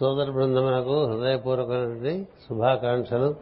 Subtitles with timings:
[0.00, 3.36] సోదర బృందమునకు హృదయపూర్వకమైనటువంటి శుభాకాంక్షలు.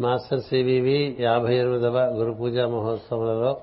[0.00, 3.62] మాస్టర్ సివివి యాభై ఎనిమిదవ గురు పూజా మహోత్సవంలో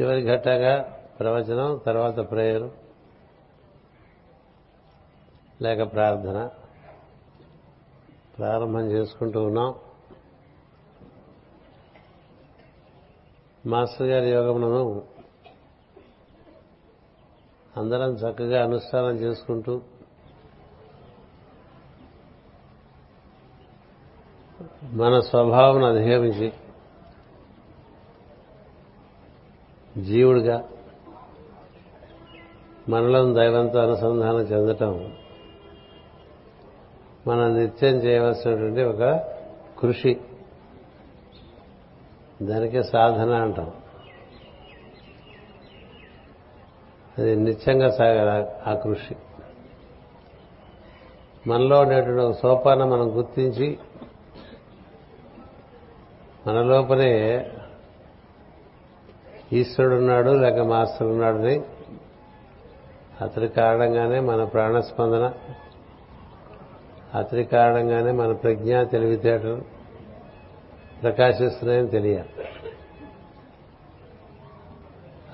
[0.00, 0.82] చివరి ఘట్టగా
[1.20, 2.72] ప్రవచనం తర్వాత ప్రేయరు
[5.62, 6.50] లేక ప్రార్థన.
[8.38, 9.74] ప్రారంభం చేసుకుంటూ ఉన్నాం.
[13.66, 15.17] మాస్టర్ గారి యోగములను
[17.78, 19.80] అందరం చక్కగా అనుష్ఠానం చేసుకుంటూ
[24.82, 26.52] మన స్వభావం అధిగమించి
[30.04, 30.64] జీవుడిగా
[32.88, 35.12] మనలో దైవంతో అనుసంధానం చెందటం
[37.26, 39.26] మనం నిత్యం చేయవలసినటువంటి ఒక
[39.78, 40.20] కృషి.
[42.42, 43.72] దానికే సాధన అంటాం.
[47.18, 49.16] అది నిత్యంగా సాగాలి ఆ కృషి.
[51.46, 53.78] మనలో ఉండేటువంటి ఒక సోపానం మనం గుర్తించి
[56.46, 57.46] మన లోపలే
[59.52, 61.60] ఈశ్వరుడున్నాడు లేక మాస్టర్ ఉన్నాడని
[63.20, 65.32] అతడి కారణంగానే మన ప్రాణస్పందన
[67.14, 69.62] అతడి కారణంగానే మన ప్రజ్ఞ తెలివితేటలు
[71.02, 72.44] ప్రకాశిస్తున్నాయని తెలియాలి.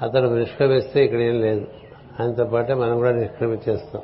[0.02, 1.66] అతడు నిష్క్రమిస్తే ఇక్కడ ఏం లేదు.
[2.20, 4.02] ఆయనతో పాటే మనం కూడా నిష్క్రమించేస్తాం.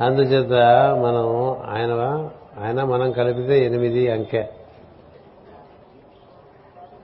[0.00, 0.52] అందుచేత
[0.96, 2.30] మనం ఆయన
[2.64, 4.48] ఆయన మనం కలిపితే ఎనిమిది అంకె.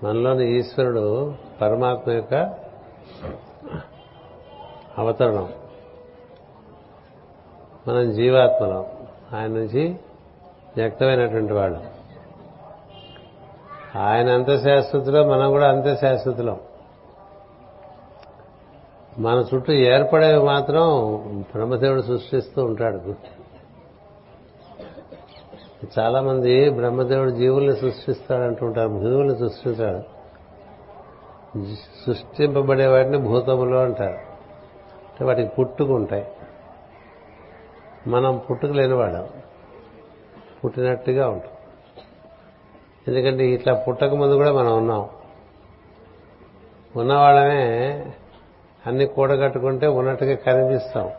[0.03, 2.35] మనలోని ఈశ్వరుడు పరమాత్మ యొక్క
[4.99, 5.53] అవతరణం.
[7.89, 8.87] మనం జీవాత్మలం.
[9.35, 9.97] ఆయన నుంచి
[10.77, 11.98] వ్యక్తమైనటువంటి వాళ్ళు.
[13.97, 16.61] ఆయన అంత శాశ్వతులో మనం కూడా అంతే శాశ్వతులం.
[19.19, 23.15] మన చుట్టూ ఏర్పడేవి మాత్రం బ్రహ్మదేవుడు సృష్టిస్తూ ఉంటాడు.
[25.99, 30.19] చాలా మంది బ్రహ్మదేవుడు జీవుల్ని సృష్టిస్తాడంటుంటారు జీవుల్ని సృష్టిస్తాడు.
[32.07, 34.29] సృష్టింపబడే వాటిని భూతములు అంటారు.
[35.09, 36.27] అంటే వాటికి పుట్టుకుంటాయి
[38.07, 39.27] మనం పుట్టుక లేనివాడు
[40.65, 41.58] పుట్టినట్టుగా ఉంటాం.
[43.09, 45.09] ఎందుకంటే ఇట్లా పుట్టక ముందు కూడా మనం ఉన్నాం.
[46.97, 48.07] ఉన్నవాళ్ళనే
[48.87, 51.11] అన్ని కూడగట్టుకుంటే ఉన్నట్టుగా కనిపిస్తాం.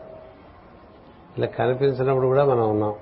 [1.38, 2.94] ఇలా కనిపించినప్పుడు కూడా మనం ఉన్నాం.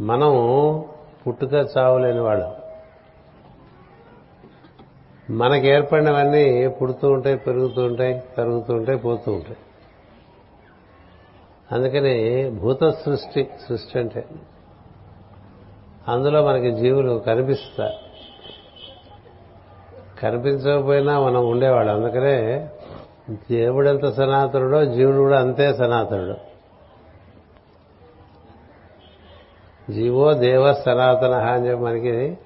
[0.00, 0.32] మనం
[1.26, 2.54] పుట్టుక చావులేని వాళ్ళం.
[5.30, 9.56] మనకు ఏర్పడినవన్నీ పుడుతూ ఉంటాయి పెరుగుతూ ఉంటాయి తరుగుతూ ఉంటాయి పోతూ ఉంటాయి.
[11.72, 14.24] అందుకని భూత సృష్టి సృష్టి అంటే
[16.08, 18.10] అందులో మనకి జీవులు కనిపిస్తారు.
[20.20, 22.68] కనిపించకపోయినా మనం ఉండేవాడు అందుకనే
[23.30, 26.50] దేవుడు ఎంత సనాతనుడో జీవుడు కూడా అంతే సనాతనుడు.
[29.92, 32.38] జీవో దేవ సనాతన అని చెప్పి మనకి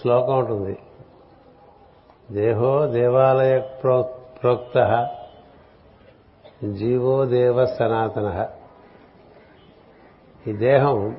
[0.00, 0.78] శ్లోకం ఉంటుంది.
[2.30, 5.08] దేహో దేవాలయ ప్రోక్త.
[6.72, 8.48] జీవో దేవ సనాతన.
[10.46, 11.16] ఈ దేహం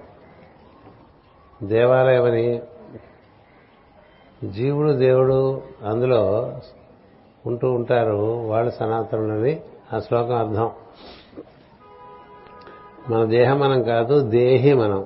[1.64, 2.62] దేవాలయమని
[4.50, 6.54] జీవుడు దేవుడు అందులో
[7.46, 8.16] ఉంటూ ఉంటారు.
[8.48, 9.62] వాళ్ళు సనాతనులని
[9.94, 10.72] ఆ శ్లోకం అర్థం.
[13.10, 15.06] మన దేహం మనం కాదు దేహి మనం.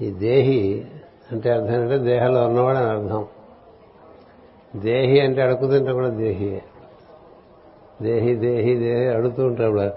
[0.00, 0.84] ఈ దేహి
[1.32, 3.26] అంటే అర్థం అంటే దేహంలో ఉన్నవాడు అని అర్థం.
[4.76, 6.62] దేహి అంటే అడుగుతుంటే కూడా దేహి.
[8.02, 9.90] దేహి దేహి దేహి అడుగుతూ ఉంటాడు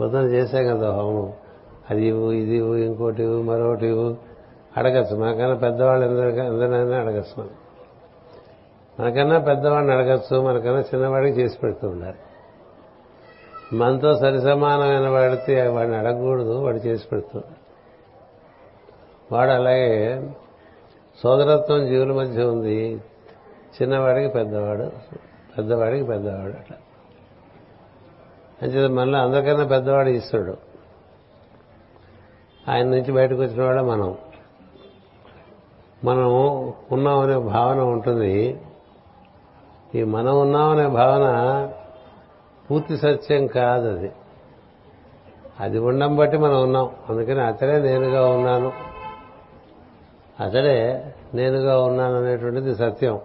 [0.00, 1.32] పొద్దున చేశాం కదా హోమం.
[1.90, 4.27] అది ఇవ్వు ఇది ఇవ్వు ఇంకోటి ఇవ్వు మరొకటి ఇవ్వు.
[4.78, 5.16] అడగచ్చు.
[5.16, 7.50] మనకన్నా పెద్దవాళ్ళు ఎందరైనా అడగచ్చు మనం.
[9.00, 12.16] మనకన్నా పెద్దవాడిని అడగచ్చు మనకన్నా చిన్నవాడికి చేసి పెడుతూ ఉండాలి.
[13.72, 17.40] మనతో సరి సమానమైన వాడితే వాడిని అడగకూడదు వాడు చేసి పెడుతూ
[19.32, 20.22] వాడు అలాగే
[21.22, 23.02] సోదరత్వం జీవుల మధ్య ఉంది.
[23.82, 24.90] చిన్నవాడికి పెద్దవాడు
[25.58, 26.76] పెద్దవాడికి పెద్దవాడు అట్లా.
[28.62, 30.56] అంచేది మనలో అందరికన్నా పెద్దవాడు ఈశ్వరుడు.
[32.68, 34.18] ఆయన నుంచి బయటకు వచ్చిన వాడే మనం.
[36.04, 36.26] మనం
[36.92, 38.60] ఉన్నామనే భావన ఉంటుంది.
[39.94, 41.68] ఈ మనం ఉన్నామనే భావన
[42.70, 44.12] పూర్తి సత్యం కాదు అది.
[45.60, 46.90] అది ఉండం బట్టి మనం ఉన్నాం.
[47.08, 48.72] అందుకని అతడే నేనుగా ఉన్నాను.
[50.40, 51.04] అతడే
[51.34, 53.20] నేనుగా ఉన్నాను అనేటువంటిది సత్యం.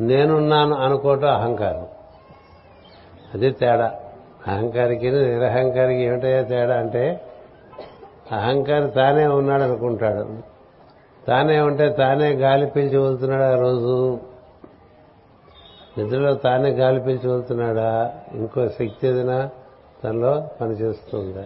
[0.00, 1.86] నేనున్నాను అనుకోవటం అహంకారం.
[3.34, 4.00] అది తేడా.
[4.46, 7.20] అహంకారికి నిరహంకారికి ఏమిటయ్యా తేడా అంటే
[8.32, 10.55] అహంకారి తానే ఉన్నాడు అనుకుంటాడు
[11.28, 14.20] తానే ఉంటే తానే గాలి పీల్చి వదులుతున్నాడు ఆ రోజు?
[15.98, 18.14] నిద్రలో తానే గాలి పీల్చి వదులుతున్నాడా?
[18.32, 19.50] ఇంకో శక్తి ఏదైనా
[20.04, 21.44] తనలో పనిచేస్తుందా?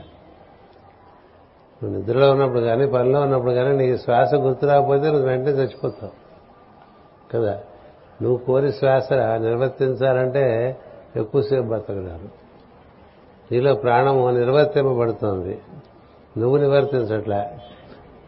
[1.83, 6.11] నువ్వు నిద్రలో ఉన్నప్పుడు కానీ పనిలో ఉన్నప్పుడు కానీ నీకు శ్వాస గుర్తు రాకపోతే నువ్వు వెంటనే చచ్చిపోతావు.
[7.33, 7.61] కదా?
[8.23, 10.77] నువ్వు కోరి శ్వాస నిర్వర్తించాలంటే
[11.17, 12.41] ఎక్కువసేపు బతకడాను
[13.53, 15.59] నీలో ప్రాణము నిర్వర్తింపబడుతోంది.
[16.39, 17.59] నువ్వు నివర్తించట్లే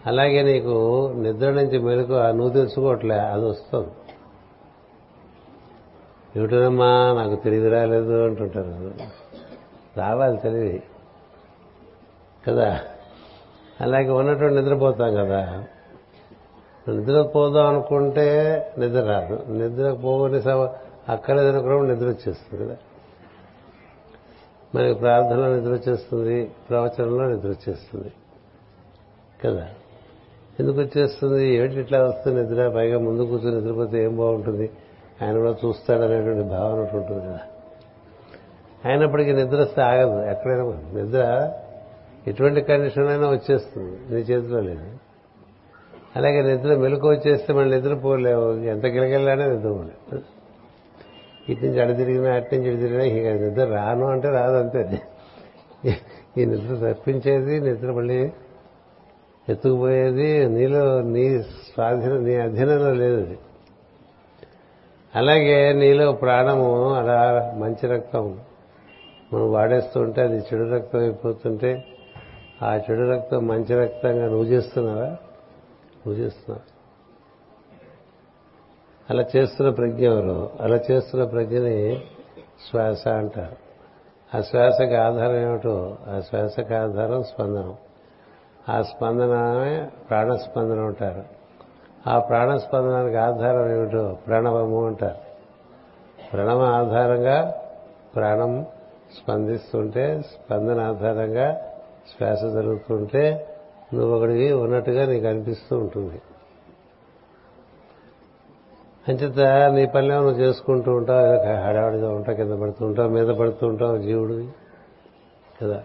[0.07, 3.89] అలాగే నీకు నిద్ర నుంచి మెలకు నువ్వు తెలుసుకోవట్లే అది వస్తుంది.
[6.37, 8.95] ఏమిటనమ్మా నాకు తెలివి రాలేదు అంటుంటారు.
[9.99, 10.83] రావాలి తెలివి.
[12.49, 12.81] కదా?
[13.81, 15.65] అలాగే ఉన్నటువంటి నిద్రపోతాం కదా.
[16.89, 19.53] నిద్రపోదాం అనుకుంటే నిద్ర రాదు.
[19.53, 20.37] నిద్ర పోని
[21.13, 22.77] అక్కర్లేదనుకున్నప్పుడు నిద్ర వచ్చేస్తుంది కదా.
[24.75, 28.13] మనకి ప్రార్థనలో నిద్ర వచ్చేస్తుంది ప్రవచనంలో నిద్ర వచ్చేస్తుంది.
[29.45, 29.69] కదా?
[30.61, 31.55] ఎందుకు వచ్చేస్తుంది?
[31.55, 32.43] ఏమిటి ఇట్లా వస్తుంది?
[32.43, 34.71] నిద్ర పైగా ముందు కూర్చొని నిద్రపోతే ఏం బాగుంటుంది?
[35.23, 37.41] ఆయన కూడా చూస్తాడనేటువంటి భావన ఉంటుంది కదా.
[38.85, 40.65] అయినప్పటికీ నిద్ర సాగదు ఎక్కడైనా
[41.03, 41.53] నిద్ర
[42.27, 44.87] ఎటువంటి కండిషన్ అయినా వచ్చేస్తుంది నీ చేతిలో లేదు.
[46.17, 48.53] అలాగే నిద్ర మెలకు వచ్చేస్తే మళ్ళీ నిద్రపోలేవు.
[48.53, 50.21] ఎంత గిలగిలానే నిద్రపోలేవు.
[51.53, 55.03] ఇటు నుంచి అడి తిరిగినా అటు నుంచి ఇటు తిరిగినా ఇక నిద్ర రాను అంటే రాదు అంతే.
[56.39, 58.33] ఈ నిద్ర తప్పించేది నిద్ర మళ్ళీ
[59.49, 63.39] ఎత్తుకుపోయేది నీలో నీ స్వాధీనం నీ అధీనంలో లేదు అది
[65.15, 68.41] అలాగే నీలో ప్రాణము అలా మంచి రక్తం
[69.33, 71.85] మనం వాడేస్తుంటే అది చెడు రక్తం అయిపోతుంటే
[72.63, 75.05] ఆ చెడు రక్తం మంచి రక్తంగా నువ్వు చేస్తున్నావా?
[75.05, 76.73] నువ్వు చేస్తున్నావు?
[79.11, 80.51] అలా చేస్తున్న ప్రజ్ఞ ఎవరు?
[80.61, 82.01] అలా చేస్తున్న ప్రజ్ఞని
[82.71, 83.57] శ్వాస అంటారు.
[84.37, 85.97] ఆ శ్వాసకి ఆధారం ఏమిటో?
[86.09, 87.75] ఆ శ్వాసకు ఆధారం స్పందనం.
[88.69, 91.23] ఆ స్పందనమే ప్రాణస్పందన ఉంటారు
[92.07, 95.33] ఆ ప్రాణస్పందనానికి ఆధారం ఏమిటో ప్రణవము అంటారు.
[96.33, 97.55] ప్రణవ ఆధారంగా
[98.17, 98.67] ప్రాణం
[99.19, 101.61] స్పందిస్తుంటే స్పందన ఆధారంగా
[102.17, 103.49] శ్వాస జరుగుతుంటే
[103.95, 106.23] నువ్వు ఒకడికి ఉన్నట్టుగా నీకు అనిపిస్తూ ఉంటుంది.
[109.09, 109.41] అంచేత
[109.73, 111.27] నీ పనిలో నువ్వు చేసుకుంటూ ఉంటావు
[111.67, 114.49] హడావిడిగా ఉంటావు కింద పడుతూ ఉంటావు మీద పడుతూ ఉంటావు జీవుడివి
[115.63, 115.83] కదా?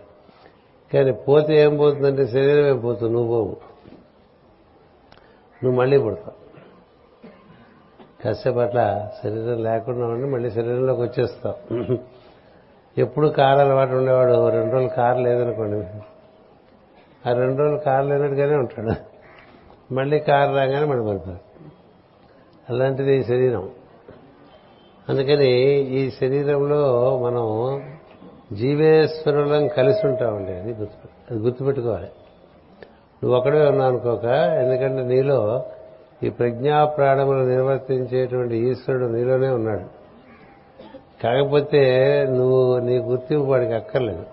[0.94, 3.58] కానీ పోతే ఏం పోతుందంటే శరీరం ఏం పోతుంది నువ్వు పోవు.
[5.64, 6.48] నువ్వు మళ్ళీ పుడతావు.
[8.26, 11.98] కష్టపట్ల శరీరం లేకుండా ఉండి మళ్ళీ శరీరంలోకి వచ్చేస్తావు.
[12.98, 15.88] ఎప్పుడు కారు అలవాటు ఉండేవాడు రెండు రోజులు కారు లేదనుకోండి.
[17.30, 19.18] ఆ రెండు రోజులు కారు లేనట్టుగానే ఉంటాడు.
[19.94, 21.48] మళ్ళీ కారు రాగానే మళ్ళీ పడిపోతాడు.
[22.70, 23.70] అలాంటిది ఈ శరీరం.
[25.10, 27.80] అందుకని ఈ శరీరంలో మనం
[28.54, 32.08] జీవేశ్వరులం కలిసి ఉంటామండి అది గుర్తు అది గుర్తుపెట్టుకోవాలి.
[33.24, 35.66] నువ్వు ఒకడే ఉన్నావు అనుకోక ఎందుకంటే నీలో
[36.24, 39.98] ఈ ప్రజ్ఞా ప్రాణములు నిర్వర్తించేటువంటి ఈశ్వరుడు నీలోనే ఉన్నాడు.
[41.24, 44.26] కాకపోతే నువ్వు నీ గుర్తింపు వాడికి అక్కర్లేదు.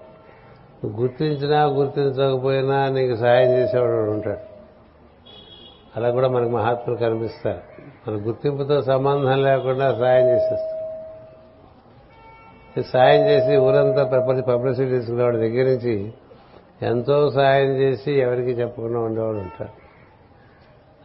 [0.85, 4.55] నువ్వు గుర్తించినా గుర్తించకపోయినా నీకు సహాయం చేసేవాడు ఉంటాడు.
[5.97, 7.61] అలా కూడా మనకు మహాత్ములు కనిపిస్తారు.
[8.11, 10.74] మన గుర్తింపుతో సంబంధం లేకుండా సహాయం చేసేస్తారు.
[12.83, 16.13] సాయం చేసి ఊరంతా ప్రపంచ పబ్లిసిటీ తీసుకునేవాడి దగ్గర నుంచి
[16.83, 19.85] ఎంతో సాయం చేసి ఎవరికి చెప్పకుండా ఉండేవాడు ఉంటాడు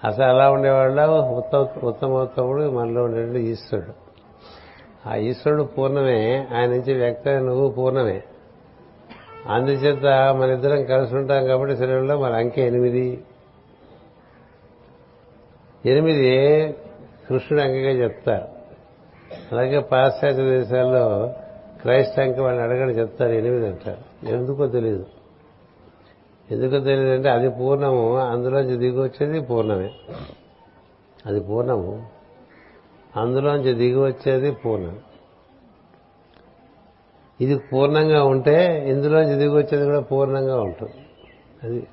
[0.08, 4.10] అసలు అలా ఉండేవాళ్ళ ఉత్తమ ఉత్తమోత్తముడు మనలో ఉండేటువంటి ఈశ్వరుడు.
[5.10, 8.24] ఆ ఈశ్వరుడు పూర్ణమే ఆయన నుంచి వ్యక్తమైన నువ్వు పూర్ణమే.
[9.48, 13.24] అందుచేత మన ఇద్దరం కలిసి ఉంటాం కాబట్టి శరీరంలో మన అంకె ఎనిమిది.
[15.86, 16.72] ఎనిమిది
[17.30, 18.48] కృష్ణుడు అంకెగా చెప్తారు.
[19.52, 21.34] అలాగే పాశ్చాత్య దేశాల్లో
[21.82, 24.02] క్రైస్ట్ వాళ్ళని అడగని చెప్తారు ఎనిమిది అంటారు.
[24.36, 25.06] ఎందుకో తెలియదు
[26.52, 29.92] ఎందుకో తెలియదు అంటే అది పూర్ణము అందులోంచి దిగి వచ్చేది పూర్ణమే.
[31.26, 32.08] అది పూర్ణము
[33.16, 34.98] అందులోంచి దిగి వచ్చేది పూర్ణం.
[37.42, 40.98] ఇది పూర్ణంగా ఉంటే ఇందులోంచి దిగి వచ్చేది కూడా పూర్ణంగా ఉంటుంది.
[41.64, 41.88] అది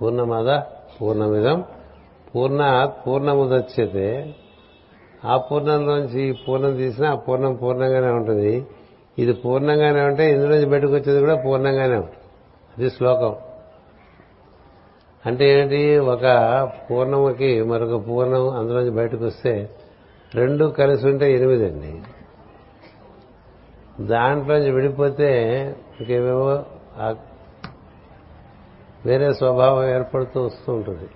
[0.00, 0.62] పూర్ణమాద
[1.00, 1.64] పూర్ణమిదం
[2.34, 4.34] పూర్ణ పూర్ణముదచ్చతే
[5.24, 8.66] ఆ పూర్ణంలోంచి ఈ పూర్ణం తీసినా ఆ పూర్ణం పూర్ణంగానే ఉంటుంది.
[9.18, 12.16] ఇది పూర్ణంగానే ఉంటే ఇందులోంచి బయటకు వచ్చేది కూడా పూర్ణంగానే ఉంటుంది.
[12.78, 13.36] అది శ్లోకం.
[15.26, 15.98] అంటే ఏంటి?
[15.98, 16.22] ఒక
[16.90, 19.70] పూర్ణముకి మరొక పూర్ణం అందులోంచి బయటకు వస్తే
[20.34, 22.02] రెండు కలిసి ఉంటే ఎనిమిది అండి
[24.06, 25.62] దాంట్లోంచి విడిపోతే
[26.00, 26.64] ఇంకేవేవో
[29.06, 31.08] వేరే స్వభావం ఏర్పడుతూ వస్తూ ఉంటుంది.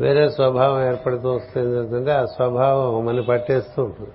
[0.00, 4.10] వేరే స్వభావం ఏర్పడుతూ వస్తుంది ఏంటంటే ఆ స్వభావం మన పట్టేస్తూ ఉంటుంది.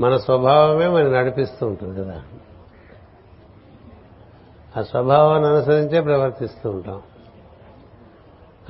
[0.00, 2.22] మన స్వభావమే మనం నడిపిస్తూ ఉంటుంది కదా.
[4.76, 7.02] ఆ స్వభావాన్ని అనుసరించే ప్రవర్తిస్తూ ఉంటాం.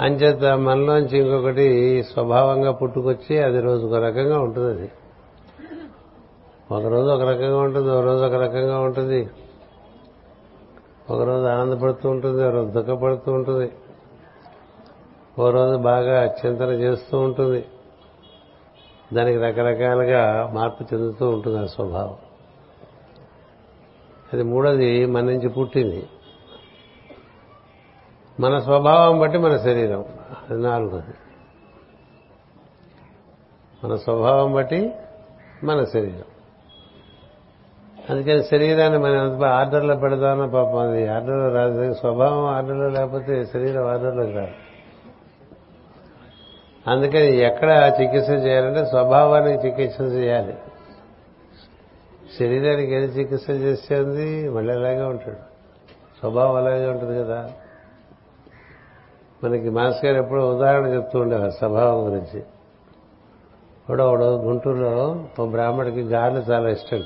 [0.01, 4.93] అంచేత మనలోంచి ఇంకొకటి స్వభావంగా పుట్టుకొచ్చి అది రోజు ఒక రకంగా ఉంటుంది అది
[6.71, 9.31] ఒకరోజు ఒక రకంగా ఉంటుంది ఒక రోజు ఒక రకంగా ఉంటుంది.
[11.11, 13.73] ఒకరోజు ఆనందపడుతూ ఉంటుంది ఒకరోజు దుఃఖపడుతూ ఉంటుంది.
[15.39, 17.65] ఓ రోజు బాగా చింతన చేస్తూ ఉంటుంది.
[19.13, 22.17] దానికి రకరకాలుగా మార్పు చెందుతూ ఉంటుంది ఆ స్వభావం.
[24.33, 26.07] అది మూడోది మన నుంచి పుట్టింది.
[28.41, 30.05] మన స్వభావం బట్టి మన శరీరం.
[30.51, 31.15] అది నాలుగోది.
[33.85, 34.93] మన స్వభావం బట్టి
[35.65, 36.25] మన శరీరం.
[38.11, 41.95] అందుకని శరీరాన్ని మనం ఎంత ఆర్డర్లో పెడదామన్న పాపం అది ఆర్డర్లో రాదు.
[41.95, 44.72] స్వభావం ఆర్డర్లో లేకపోతే శరీరం ఆర్డర్లోకి రాదు.
[46.89, 50.55] అందుకని ఎక్కడ చికిత్స చేయాలంటే స్వభావానికి చికిత్స చేయాలి.
[52.39, 55.53] శరీరానికి ఏది చికిత్స చేసేది మళ్ళీ అలాగే ఉంటాడు.
[56.21, 57.51] స్వభావం అలాగే ఉంటుంది కదా.
[59.45, 62.41] మనకి మాస్ గారు ఎప్పుడో ఉదాహరణ చెప్తూ ఉండేవారు స్వభావం గురించి.
[63.83, 66.99] ఇప్పుడు ఒకడు గుంటూరులో ఓ బ్రాహ్మడికి గారెలు చాలా ఇష్టం.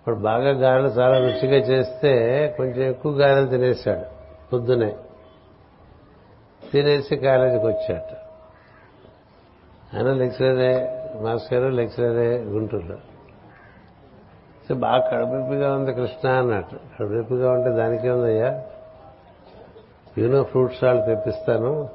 [0.00, 4.04] ఇప్పుడు బాగా గారెలు చాలా రుచిగా చేస్తే కొంచెం ఎక్కువ గారెలు తినేశాడు
[4.52, 4.96] పొద్దునే
[6.74, 8.16] తినేసి కాలేజీకి వచ్చాట.
[9.96, 12.96] ఆయన లెక్చరరే మాస్టర్ లెక్చరరే గుంటూరులో.
[14.68, 16.76] సో బాగా కడుపుగా ఉంది కృష్ణ అన్నట్టు.
[16.76, 18.62] కడుపుగా ఉంటే దానికే ఉందయ్యా
[20.18, 21.88] యూనో ఫ్రూట్స్ వాళ్ళు తెప్పిస్తాను.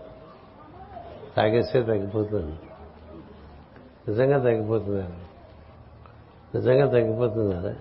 [1.37, 2.59] తాగేస్తే తగ్గిపోతుంది.
[4.07, 5.03] నిజంగా తగ్గిపోతుంది
[6.55, 7.77] నిజంగా తగ్గిపోతుంది అది.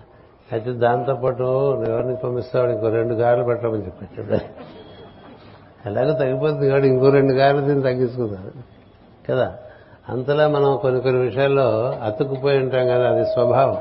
[0.51, 1.43] అయితే దాంతోపాటు
[1.87, 4.58] ఎవరిని పంపిస్తావు ఇంకో రెండు గారెలు పెట్టమని చెప్పాడు.
[5.85, 8.51] ఎలాగో తగ్గిపోతుంది కాబట్టి ఇంకో రెండు కాయలు దీన్ని తగ్గించుకున్నారు
[9.29, 9.57] కదా?
[10.09, 13.77] అంతలా మనం కొన్ని కొన్ని విషయాల్లో అతుక్కుపోయి ఉంటాం కదా అది స్వభావం.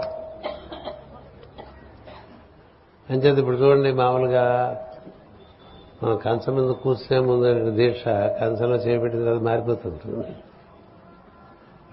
[3.10, 4.76] అంచేది ఇప్పుడు చూడండి మామూలుగా
[6.02, 10.00] మనం కంచం మీద కూర్చునే ముందు దీక్ష కంచంలో చేపెట్టిన తర్వాత మారిపోతుంది.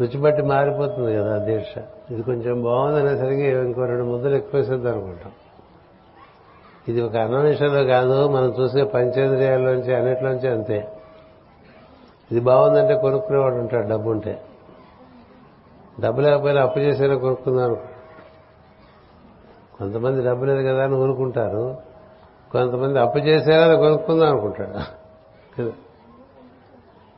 [0.01, 1.77] రుచి బట్టి మారిపోతుంది కదా దీక్ష.
[2.11, 5.31] ఇది కొంచెం బాగుంది అనేసరికి ఇంకో రెండు ముద్దలు ఎక్కువేసేద్దాం అనుకుంటాం.
[6.87, 10.91] ఇది ఒక అన్వేషణలో కాదు మనం చూసే పంచేంద్రియాల్లోంచి అన్నిట్లోంచి అంతే.
[12.31, 14.41] ఇది బాగుందంటే కొనుక్కునేవాడు ఉంటాడు డబ్బు ఉంటే
[15.99, 17.75] డబ్బు లేకపోయినా అప్పు చేసేలా కొనుక్కుందాం.
[19.77, 21.77] కొంతమంది డబ్బు లేదు కదా అని కొనుక్కుంటారు
[22.51, 24.77] కొంతమంది అప్పు చేసేలా కొనుక్కుందాం అనుకుంటాడు.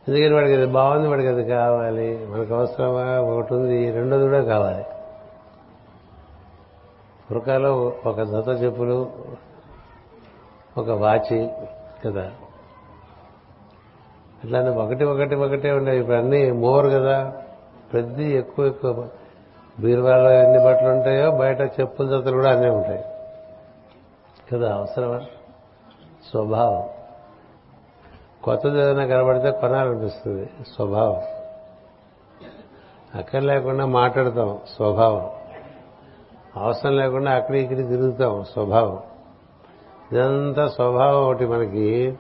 [0.08, 4.86] ఎందుకని వాడికి అది బాగుంది వాడికి అది కావాలి మనకు అవసరమా ఒకటి ఉంది రెండోది కూడా కావాలి.
[7.32, 9.08] పురకాలో ఒక దత్త చెప్పులు
[10.78, 11.50] ఒక వాచి
[12.06, 12.32] కదా.
[14.44, 17.34] అట్లానే ఒకటి ఒకటి ఒకటే ఉండేవి ఇప్పుడు అన్నీ మోర్ కదా.
[17.94, 19.10] ప్రతి ఎక్కువ ఎక్కువ
[19.80, 23.06] బీరువాలో ఎన్ని బట్టలు ఉంటాయో బయట చెప్పుల జతలు కూడా అన్నీ ఉంటాయి.
[24.54, 25.20] కదా అవసరమా?
[26.32, 26.90] స్వభావం.
[28.44, 30.50] కొత్తది ఏదైనా కనబడితే కొనాలనిపిస్తుంది.
[30.76, 31.22] స్వభావం.
[33.16, 34.60] అక్కడ లేకుండా మాట్లాడతాం.
[34.76, 35.30] స్వభావం.
[36.56, 38.44] అవసరం లేకుండా అక్కడి ఇక్కడి తిరుగుతాం.
[38.44, 39.00] స్వభావం.
[40.12, 42.18] ఇదంతా స్వభావం ఒకటి మనకి.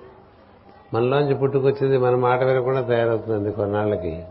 [0.93, 4.25] మనలోంచి పుట్టుకొచ్చింది మన మాట వినకుండా తయారవుతుంది కొన్నాళ్ళకి.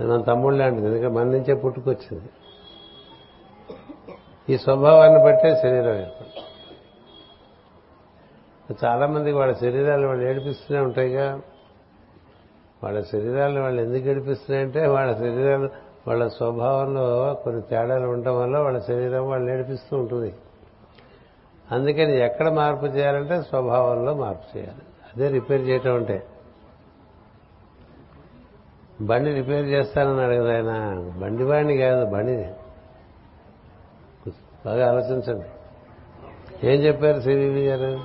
[0.00, 2.30] అది మన తమ్ముడు లాంటిది ఎందుకంటే మన నుంచే పుట్టుకొచ్చింది.
[4.54, 6.46] ఈ స్వభావాన్ని బట్టే శరీరం ఏర్పడుతుంది
[8.84, 11.40] చాలా మందికి వాళ్ళ శరీరాలు వాళ్ళు ఏడిపిస్తూనే ఉంటాయిగా.
[12.84, 15.70] వాళ్ళ శరీరాలను వాళ్ళు ఎందుకు ఏడిపిస్తున్నాయంటే వాళ్ళ శరీరాలు
[16.08, 20.34] వాళ్ళ స్వభావంలో కొన్ని తేడాలు ఉండటం వల్ల వాళ్ళ శరీరం వాళ్ళు ఏడిపిస్తూ ఉంటుంది.
[21.72, 24.82] అందుకని ఎక్కడ మార్పు చేయాలంటే స్వభావంలో మార్పు చేయాలి.
[25.14, 26.22] అదే రిపేర్ చేయటం అంటే.
[29.00, 31.02] బండి రిపేర్ చేస్తానన్నాడు కదా ఆయన.
[31.18, 32.48] బండి వాడిని కాదు బండి
[34.66, 35.46] బాగా ఆలోచించండి.
[36.68, 38.00] ఏం చెప్పారు సివివి గారు?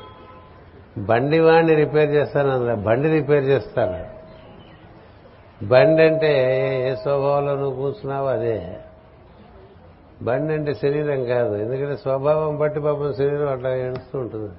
[0.98, 4.16] బండి వాడిని రిపేర్ చేస్తానన్నా బండి రిపేర్ చేస్తాను
[5.68, 6.32] బండి అంటే
[6.90, 8.78] ఏ స్వభావంలో నువ్వు కూర్చున్నావు అదే.
[10.22, 11.56] బండి అంటే శరీరం కాదు.
[11.56, 14.52] ఎందుకంటే స్వభావం బట్టి పాపం శరీరం అట్లా ఏడుస్తూ ఉంటుంది.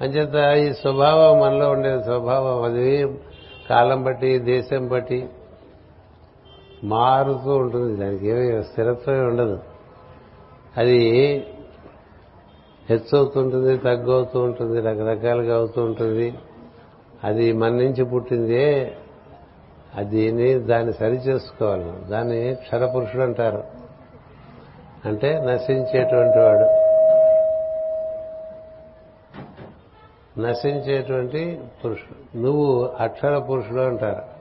[0.00, 3.18] అంచేత ఈ స్వభావం మనలో ఉండే స్వభావం అది
[3.70, 5.28] కాలం బట్టి దేశం బట్టి
[6.84, 7.96] మారుతూ ఉంటుంది.
[7.96, 9.58] దానికి ఏమీ స్థిరత్వమే ఉండదు.
[10.76, 11.08] అది
[12.90, 16.34] హెచ్చవుతుంటుంది తగ్గవుతూ ఉంటుంది రకరకాలుగా అవుతూ ఉంటుంది.
[17.24, 18.96] అది మన నుంచి పుట్టిందే
[19.94, 22.04] అది దాన్ని సరి చేసుకోవాలి.
[22.04, 23.64] దాన్ని క్షరపురుషుడు అంటారు.
[25.04, 26.90] అంటే నశించేటువంటి వాడు.
[30.40, 32.38] నశించేటువంటి పురుషుడు.
[32.38, 34.40] నువ్వు అక్షర పురుషుడు అంటారు.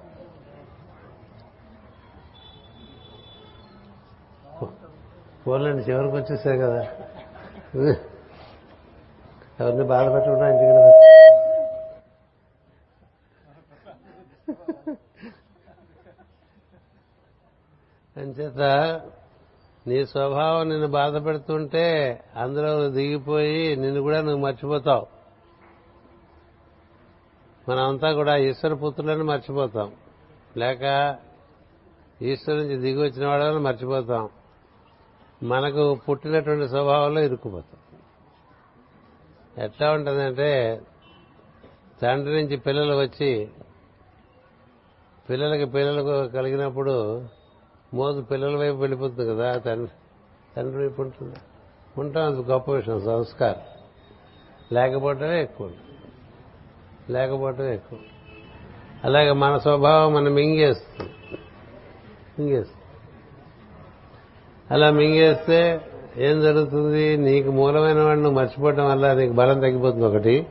[5.47, 6.87] పోలండి చివరికి వచ్చేసే కదా.
[9.59, 10.99] ఎవరిని బాధ ఇంటికి
[18.19, 18.59] అంచేత
[19.87, 25.07] నీ స్వభావం నిన్ను బాధ పెడుతుంటే అందులో దిగిపోయి నిన్ను కూడా నువ్వు మర్చిపోతావు.
[27.69, 29.91] మనమంతా కూడా ఈశ్వర పుత్రులను మర్చిపోతాం.
[30.57, 31.15] లేక
[32.21, 34.29] ఈశ్వరు నుంచి దిగి వచ్చిన వాళ్ళని మర్చిపోతాం.
[35.43, 37.79] మనకు పుట్టినటువంటి స్వభావంలో ఇరుక్కుపోతాం.
[39.63, 40.81] ఎట్లా ఉంటుందంటే
[42.01, 43.49] తండ్రి నుంచి పిల్లలు వచ్చి
[45.29, 47.25] పిల్లలకి పిల్లలకు కలిగినప్పుడు
[47.93, 49.91] మోదు పిల్లల వైపు వెళ్ళిపోతుంది కదా తండ్రి
[50.57, 51.35] తండ్రి వైపు ఉంటుంది.
[51.97, 53.61] ఉంటాం అది గొప్ప విషయం సంస్కారం.
[54.71, 55.71] లేకపోవటమే ఎక్కువ.
[57.09, 57.99] లేకపోవటమే ఎక్కువ.
[59.03, 61.11] అలాగే మన స్వభావం మనం మింగేస్తుంది.
[62.39, 62.83] మింగేస్తుంది.
[64.71, 65.81] అలా మింగేస్తే
[66.17, 67.17] ఏం జరుగుతుంది?
[67.17, 70.47] నీకు మూలమైన వాడిని నువ్వు మర్చిపోవటం వల్ల నీకు బలం తగ్గిపోతుంది ఒకటి.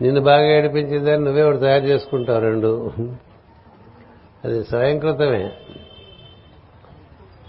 [0.00, 2.90] నిన్ను బాగా ఏడిపించిందని నువ్వే ఒకటి తయారు చేసుకుంటావు రెండు.
[4.44, 5.52] అది స్వయంకృతమే.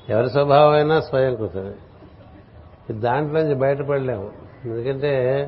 [0.09, 1.71] ఎవరి స్వభావం అయినా స్వయంకృతమే
[2.91, 4.31] దాంట్లోంచి బయటపడలేము.
[4.65, 5.45] ఎందుకంటే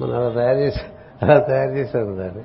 [0.00, 0.80] మనం అలా తయారు చేసి
[1.22, 2.44] అలా తయారు చేశారు దాన్ని.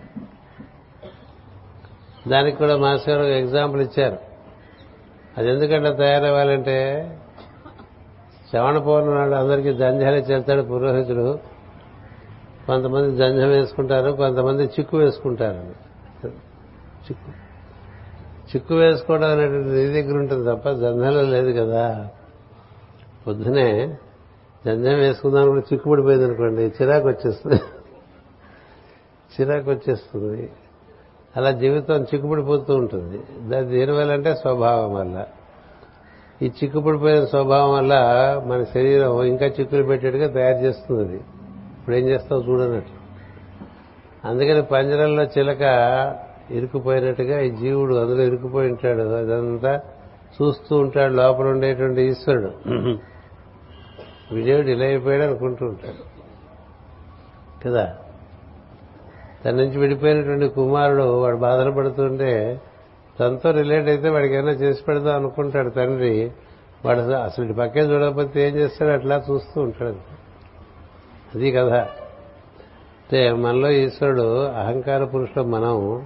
[2.29, 4.17] దానికి కూడా మాస్టర్ గారు ఎగ్జాంపుల్ ఇచ్చారు.
[5.38, 7.10] అది ఎందుకంటే తయారవ్వాలంటే
[8.50, 11.39] శ్రవణ పౌర్ణమి నాడు అందరికీ జంధ్యాలు చేస్తాడు పురోహితుడు.
[12.67, 15.58] కొంతమంది జంధ్యం వేసుకుంటారు కొంతమంది చిక్కు వేసుకుంటారు.
[17.08, 17.47] చిక్కు.
[18.48, 22.08] చిక్కు వేసుకోవడం అనేటువంటి నీ దగ్గర ఉంటుంది తప్ప జంధ్యంలో లేదు కదా.
[23.27, 23.98] పొద్దునే
[24.66, 27.62] జంధ్యం వేసుకుందాం కూడా చిక్కు పడిపోయింది అనుకోండి చిరాకు వచ్చేస్తుంది.
[29.39, 30.51] చిరాకు వచ్చేస్తుంది.
[31.38, 33.24] అలా జీవితం చిక్కుపడిపోతూ ఉంటుంది.
[33.50, 35.25] దాని దేనివల్ల అంటే స్వభావం వల్ల.
[36.42, 37.94] ఈ చిక్కుపడిపోయిన స్వభావం వల్ల
[38.46, 41.18] మన శరీరం ఇంకా చిక్కులు పెట్టేట్టుగా తయారు చేస్తుంది అది.
[41.80, 42.98] ఇప్పుడు ఏం చేస్తావు చూడనట్టు
[44.27, 45.64] అందుకని పంజరంలో చిలక
[46.51, 49.01] ఇరుకుపోయినట్టుగా ఈ జీవుడు అందులో ఇరుకుపోయి ఉంటాడు.
[49.01, 49.81] అదంతా
[50.42, 51.14] చూస్తూ ఉంటాడు.
[51.14, 52.51] లోపల ఉండేటువంటి ఈశ్వరుడు.
[54.36, 56.18] విజయుడు ఇలా అయిపోయాడు అనుకుంటూ ఉంటాడు.
[57.66, 57.96] కదా?
[59.46, 62.62] తన నుంచి విడిపోయినటువంటి కుమారుడు వాడు బాధలు పడుతుంటే
[63.20, 66.31] తనతో రిలేట్ అయితే వాడికి ఏమైనా చేసి పెడదాం అనుకుంటాడు తండ్రి.
[66.86, 68.92] వాడు అసలు ఇటు పక్కే చూడకపోతే ఏం చేస్తాడు?
[68.92, 69.96] అట్లా చూస్తూ ఉంటాడు
[71.36, 76.05] అది కదా అంటే మనలో ఈశ్వరుడు అహంకార పురుషుడు మనం.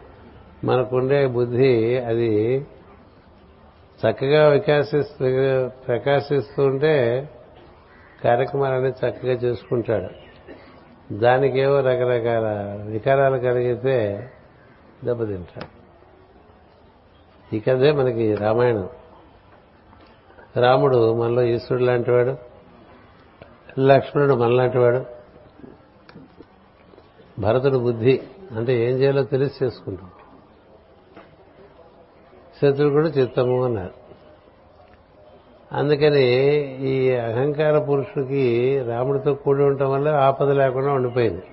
[0.63, 2.57] మనకుండే బుద్ధి అది
[4.07, 5.25] చక్కగా వికాసిస్తూ
[5.87, 7.29] ప్రకాశిస్తూ ఉంటే
[8.23, 10.09] కార్యక్రమాలన్నీ చక్కగా చేసుకుంటాడు.
[11.13, 14.29] దానికేవో రకరకాల వికారాలు కలిగితే
[15.05, 15.81] దెబ్బతింటాడు.
[17.55, 18.89] ఈ కథే మనకి రామాయణం.
[20.57, 22.37] రాముడు మనలో ఈశ్వరుడు లాంటివాడు
[23.79, 25.05] లక్ష్మణుడు మనలాంటివాడు.
[27.39, 28.21] భరతుడు బుద్ధి
[28.51, 30.09] అంటే ఏం చేయాలో తెలిసి చేసుకుంటాం.
[32.61, 34.01] శత్రుడు చిత్తము అన్నారు.
[35.71, 36.25] అందుకని
[36.87, 41.43] ఈ అహంకార పురుషుడికి రాముడితో కూడి ఉండటం వల్ల ఆపద లేకుండా ఉండిపోయింది.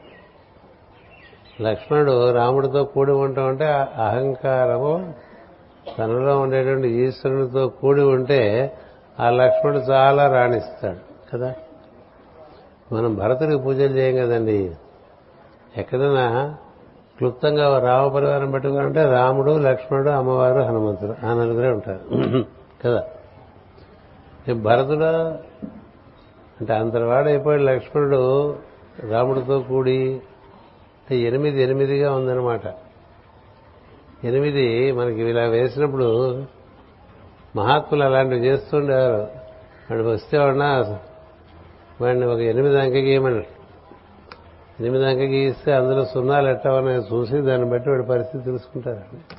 [1.60, 3.64] లక్ష్మణుడు రాముడితో కూడి ఉండటం అంటే
[3.96, 5.14] అహంకారము
[5.98, 8.72] తనలో ఉండేటువంటి ఈశ్వరునితో కూడి ఉంటే
[9.20, 11.54] ఆ లక్ష్మణుడు చాలా రాణిస్తాడు కదా?
[12.92, 14.74] మనం భరతుడికి పూజలు చేయం కదండి.
[15.76, 16.56] ఎక్కడైనా
[17.18, 21.26] క్లుప్తంగా రామ పరివారం పెట్టుకుంటే రాముడు లక్ష్మణుడు అమ్మవారు హనుమంతుడు.
[21.26, 22.44] ఆ నలుగురే ఉంటారు.
[22.84, 23.04] కదా?
[24.54, 25.04] భరతుడు
[26.60, 28.56] అంటే అంతవాడు అయిపోయాడు లక్ష్మణుడు
[29.10, 30.20] రాముడితో కూడి
[31.10, 32.60] ఎనిమిది ఎనిమిదిగా ఉందన్నమాట.
[34.24, 36.42] ఎనిమిది మనకి ఇలా వేసినప్పుడు
[37.56, 39.28] మహాత్ములు అలాంటివి చేస్తుండేవారు.
[39.90, 40.62] వాడు వస్తే వాడిన
[42.00, 42.94] వాడిని ఒక ఎనిమిది అంక
[44.80, 49.34] ఎనిమిది అంక గీస్తే అందులో సున్నాలు ఎట్లా ఉన్నాయో చూసి దాన్ని బట్టి వాడి పరిస్థితి తెలుసుకుంటారండి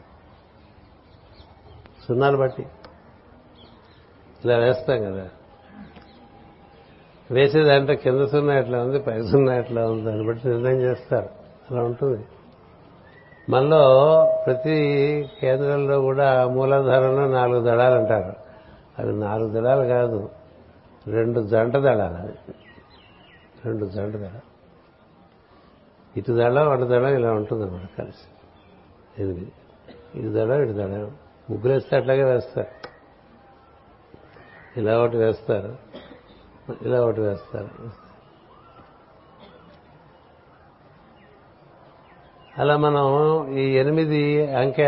[2.07, 2.65] సున్నాలు బట్టి.
[4.45, 5.29] ఇలా వేస్తాం కదా.
[7.31, 11.29] వేసేదంటే కింద సున్నా ఎట్లా ఉంది పై సున్నా ఎట్లా ఉంది దాన్ని బట్టి నిర్ణయం చేస్తారు.
[11.71, 12.25] అలా ఉంటుంది.
[13.49, 14.75] మనలో ప్రతి
[15.41, 18.35] కేంద్రంలో కూడా మూలాధారంలో నాలుగు దళాలు అంటారు
[18.99, 20.29] అవి నాలుగు దళాలు కాదు
[21.07, 22.33] రెండు జంట దళాలు అది
[23.65, 24.48] రెండు జంట దళాలు.
[26.19, 28.27] ఇటు దళం అటు దళం ఇలా ఉంటుంది అన్నమాట కలిసి.
[29.21, 29.51] ఎనిమిది
[30.15, 31.11] ఇటు దళం ఇటు దళం
[31.49, 32.89] ముగ్గులు వేస్తే అట్లాగే వేస్తారు.
[34.79, 35.75] ఇలా ఒకటి వేస్తారు.
[36.81, 37.69] ఇలా ఒకటి వేస్తారు.
[42.57, 44.87] అలా మనం ఈ ఎనిమిది అంకె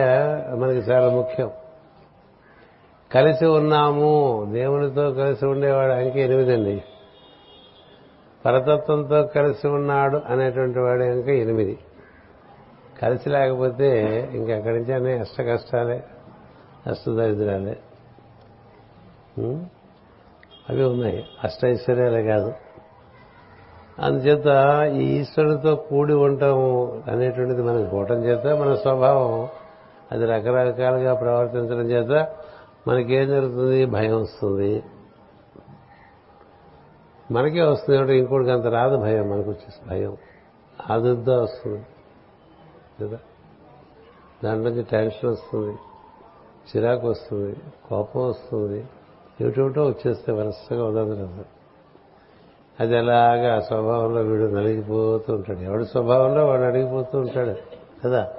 [0.56, 1.52] మనకి చాలా ముఖ్యం.
[3.16, 4.48] కలిసి ఉన్నాము.
[4.52, 6.84] దేవునితో కలిసి ఉండేవాడు అంకె ఎనిమిది అండి
[8.46, 11.80] పరతత్వంతో కలిసి ఉన్నాడు అనేటువంటి వాడు ఇంకా ఎనిమిది.
[13.02, 13.90] కలిసి లేకపోతే
[14.34, 16.04] ఇంకెక్కడి నుంచి అనే అష్ట కష్టాలే
[16.88, 17.78] అష్టదరిద్రాలే
[20.70, 21.26] అవి ఉన్నాయి.
[21.44, 22.54] అష్టైశ్వర్యాలే కాదు.
[24.00, 24.48] అందుచేత
[24.96, 26.58] ఈ ఈశ్వరుడితో కూడి ఉండటం
[27.08, 29.48] అనేటువంటిది మనకు పోవటం చేత మన స్వభావం
[30.12, 32.28] అది రకరకాలుగా ప్రవర్తించడం చేత
[32.88, 33.86] మనకేం జరుగుతుంది?
[33.86, 34.84] భయం వస్తుంది.
[37.32, 40.18] మనకే వస్తుంది ఏమిటో ఇంకోటికి అంత రాదు భయం మనకు వచ్చేసి భయం.
[40.92, 41.86] ఆదుద్దా వస్తుంది?
[43.02, 43.20] కదా
[44.44, 45.78] దాని నుంచి టెన్షన్ వస్తుంది
[46.72, 47.56] చిరాకు వస్తుంది
[47.90, 48.86] కోపం వస్తుంది
[49.42, 51.44] ఏమిటేమిటో వచ్చేస్తే వరుసగా ఉదాహరణ
[52.80, 55.60] అది అలాగా ఆ స్వభావంలో వీడు నలిగిపోతూ ఉంటాడు.
[55.60, 57.56] ఎవడి స్వభావంలో వాడు అడిగిపోతూ ఉంటాడు?
[58.04, 58.34] కదా?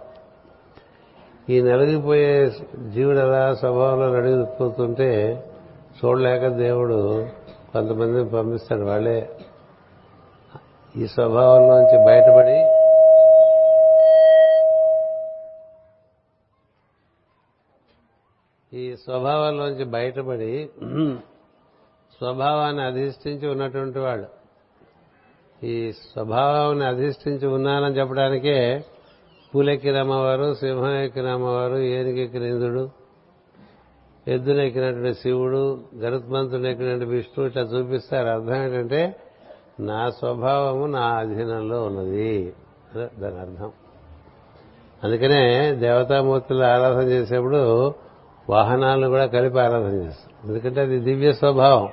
[1.50, 2.50] ఈ నలిగిపోయే
[2.88, 5.44] జీవుడు అలా స్వభావంలో నడిగిపోతుంటే
[6.04, 7.26] చూడలేక దేవుడు
[7.72, 9.30] కొంతమందిని పంపిస్తాడు వాళ్ళే
[10.94, 12.58] ఈ స్వభావంలోంచి బయటపడి
[18.72, 20.70] ఈ స్వభావంలోంచి బయటపడి
[22.20, 24.26] స్వభావాన్ని అధిష్ఠించి ఉన్నటువంటి వాడు.
[25.62, 28.84] ఈ స్వభావాన్ని అధిష్ఠించి ఉన్నానని చెప్పడానికే
[29.52, 32.90] పూలెక్కిన అమ్మవారు సింహం ఎక్కిన అమ్మవారు ఏనుగెక్కిన ఇంద్రుడు
[34.28, 38.28] ఎద్దునెక్కినటువంటి శివుడు గరుత్మంతుడు ఎక్కినటువంటి విష్ణువు ఇట్లా చూపిస్తారు.
[38.28, 39.16] అర్థం ఏంటంటే
[39.80, 42.52] నా స్వభావము నా అధీనంలో ఉన్నది.
[42.96, 43.72] దాని అర్థం.
[45.04, 47.94] అందుకనే దేవతామూర్తులు ఆరాధన చేసేప్పుడు
[48.50, 50.48] వాహనాలను కూడా కలిపి ఆరాధన చేస్తారు.
[50.48, 51.88] ఎందుకంటే అది దివ్య స్వభావం.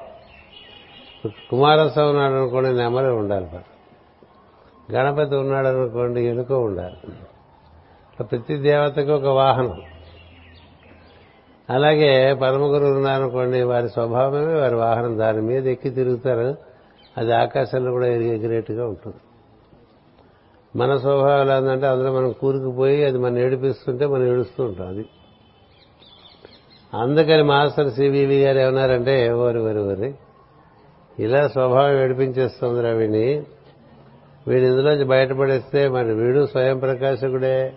[1.50, 3.48] కుమారస్వామి ఉన్నాడు అనుకోండి నెమలి ఉండాలి
[4.94, 6.96] గణపతి ఉన్నాడు అనుకోండి ఎలుక ఉండాలి.
[8.24, 9.82] ప్రతి దేవతకు ఒక వాహనం.
[11.70, 16.56] అలాగే పరమగురువు ఉన్నారనుకోండి వారి స్వభావమే వారి వాహనం దాని మీద ఎక్కి తిరుగుతారు.
[17.18, 19.16] అది ఆకాశంలో కూడా ఎగిరేట్టుగా ఉంటుంది.
[20.76, 25.06] మన స్వభావం ఎలా ఉందంటే అందులో మనం కూరుకుపోయి అది మనం ఏడిపిస్తుంటే మనం ఏడుస్తూ ఉంటాం అది.
[26.94, 30.14] అందుకని మాస్టర్ సివివి గారు ఏమన్నారంటే ఎవరు వరి వరి
[31.20, 33.44] ఇలా స్వభావం ఏడిపించేస్తుంది వీడిని
[34.48, 37.74] వీడి ఇందులోంచి బయటపడేస్తే మరి వీడు స్వయం ప్రకాశకుడే.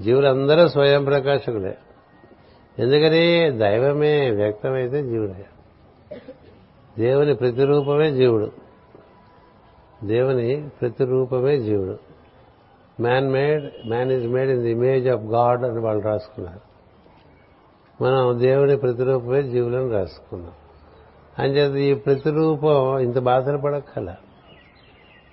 [0.00, 1.78] జీవులందరూ స్వయం ప్రకాశకుడే
[2.78, 5.46] ఎందుకని దైవమే వ్యక్తమైతే జీవుడే.
[6.98, 8.52] దేవుని ప్రతిరూపమే జీవుడు.
[10.04, 11.98] దేవుని ప్రతిరూపమే జీవుడు.
[13.02, 16.60] Man made man is made in the image of God అని వాళ్ళు రాసుకున్నారు.
[18.04, 20.52] మనం దేవుని ప్రతిరూపమే జీవులను రాసుకున్నాం.
[21.38, 24.14] అంచేత ఈ ప్రతిరూపం ఇంత బాధలు పడక్కల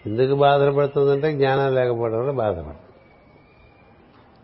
[0.06, 2.76] ఎందుకు బాధలు పడుతుందంటే జ్ఞానం లేకపోవడం వల్ల బాధపడ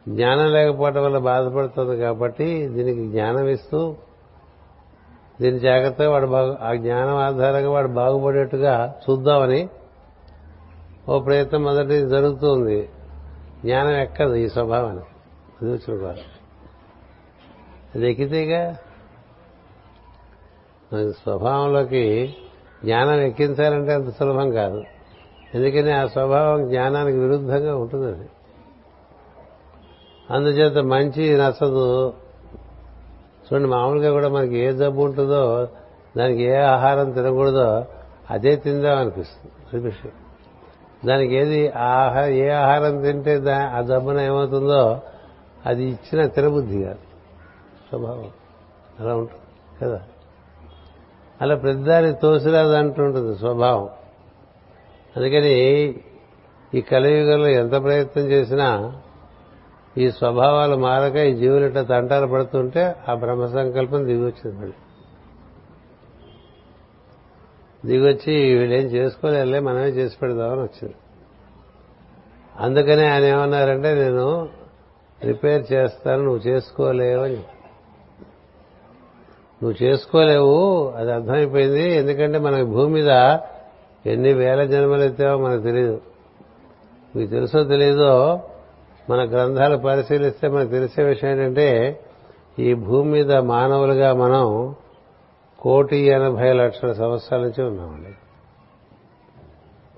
[0.10, 3.96] జ్ఞానం లేకపోవడం వల్ల బాధపడుతుంది కాబట్టి దీనికి జ్ఞానం ఇస్తూ
[5.41, 9.70] దీని జాగ్రత్తగా వాడు బాగు ఆ జ్ఞానం ఆధారంగా వాడు బాగుపడేట్టుగా చూద్దామని
[11.10, 12.89] ఓ ప్రయత్నం మొదటి జరుగుతుంది.
[13.65, 15.04] జ్ఞానం ఎక్కదు ఈ స్వభావాన్ని.
[15.62, 16.15] అది వచ్చిన
[17.96, 18.76] అది ఎక్కితేగా
[21.12, 22.36] స్వభావంలోకి
[22.84, 24.84] జ్ఞానం ఎక్కించాలంటే అంత సులభం కాదు.
[25.56, 28.30] ఎందుకని ఆ స్వభావం జ్ఞానానికి విరుద్ధంగా ఉంటుంది అది
[30.31, 32.13] అందుచేత మంచి నచ్చదు.
[33.47, 35.67] చూడండి మామూలుగా కూడా మనకి ఏ జబ్బు ఉంటుందో
[36.17, 37.85] దానికి ఏ ఆహారం తినకూడదో
[38.31, 39.95] అదే తిందాం అనిపిస్తుంది అది
[41.05, 44.99] దానికి ఏది ఆహారం ఏ ఆహారం తింటే దా- ఆ జబ్బున ఏమవుతుందో
[45.65, 46.97] అది ఇచ్చిన తినబుద్ధి కాదు.
[47.89, 48.31] స్వభావం.
[48.99, 50.01] అలా ఉంటుంది కదా?
[51.41, 53.89] అలా ప్రతిదాని తోసిరాదు అంటుంటుంది స్వభావం.
[55.17, 55.53] అందుకని
[56.73, 58.95] ఈ కలియుగంలో ఎంత ప్రయత్నం చేసినా
[59.97, 64.73] ఈ స్వభావాలు మారక ఈ జీవులట తంటాలు పడుతుంటే ఆ బ్రహ్మ సంకల్పం దిగొచ్చింది మళ్ళీ.
[67.86, 70.95] దిగొచ్చి వీళ్ళేం చేసుకోలేదులే మనమే చేసి పెడదామని వచ్చింది.
[72.60, 74.49] అందుకనే ఆయన ఏమన్నారంటే నేను
[75.23, 77.41] రిపేర్ చేస్తాను నువ్వు చేసుకోలేవు అని
[79.62, 83.39] నువ్వు చేసుకోలేవు అది అర్థమైపోయింది ఎందుకంటే మనకి భూమి మీద
[84.05, 86.01] ఎన్ని వేల జన్మలు ఎత్తావో మనకు తెలియదు
[87.15, 88.41] మీకు తెలుసో తెలియదో
[89.10, 92.00] మన గ్రంథాలు పరిశీలిస్తే మనకు తెలిసే విషయం ఏంటంటే
[92.60, 94.76] ఈ భూమి మీద మానవులుగా మనం
[95.60, 98.15] కోటి ఎనభై లక్షల సంవత్సరాల నుంచి ఉన్నామండి.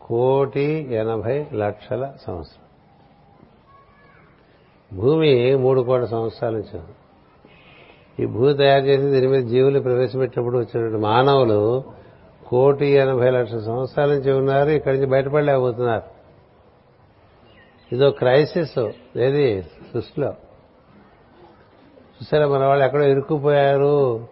[0.01, 2.65] కోటి ఎనభై లక్షల సంవత్సరం.
[4.97, 6.95] భూమి మూడు కోట్ల సంవత్సరాల నుంచి ఉంది.
[8.23, 11.83] ఈ భూమి తయారు చేసి దీని మీద జీవులు ప్రవేశపెట్టినప్పుడు వచ్చినటువంటి మానవులు
[12.47, 16.18] కోటి ఎనభై లక్షల సంవత్సరాల నుంచి ఉన్నారు ఇక్కడి నుంచి బయటపడలేకపోతున్నారు.
[17.91, 19.61] ఇదో క్రైసిస్ ఏది?
[19.61, 20.27] సృష్టిలో
[22.15, 24.27] చూసారా మన వాళ్ళు ఎక్కడో ఇరుక్కుపోయారు.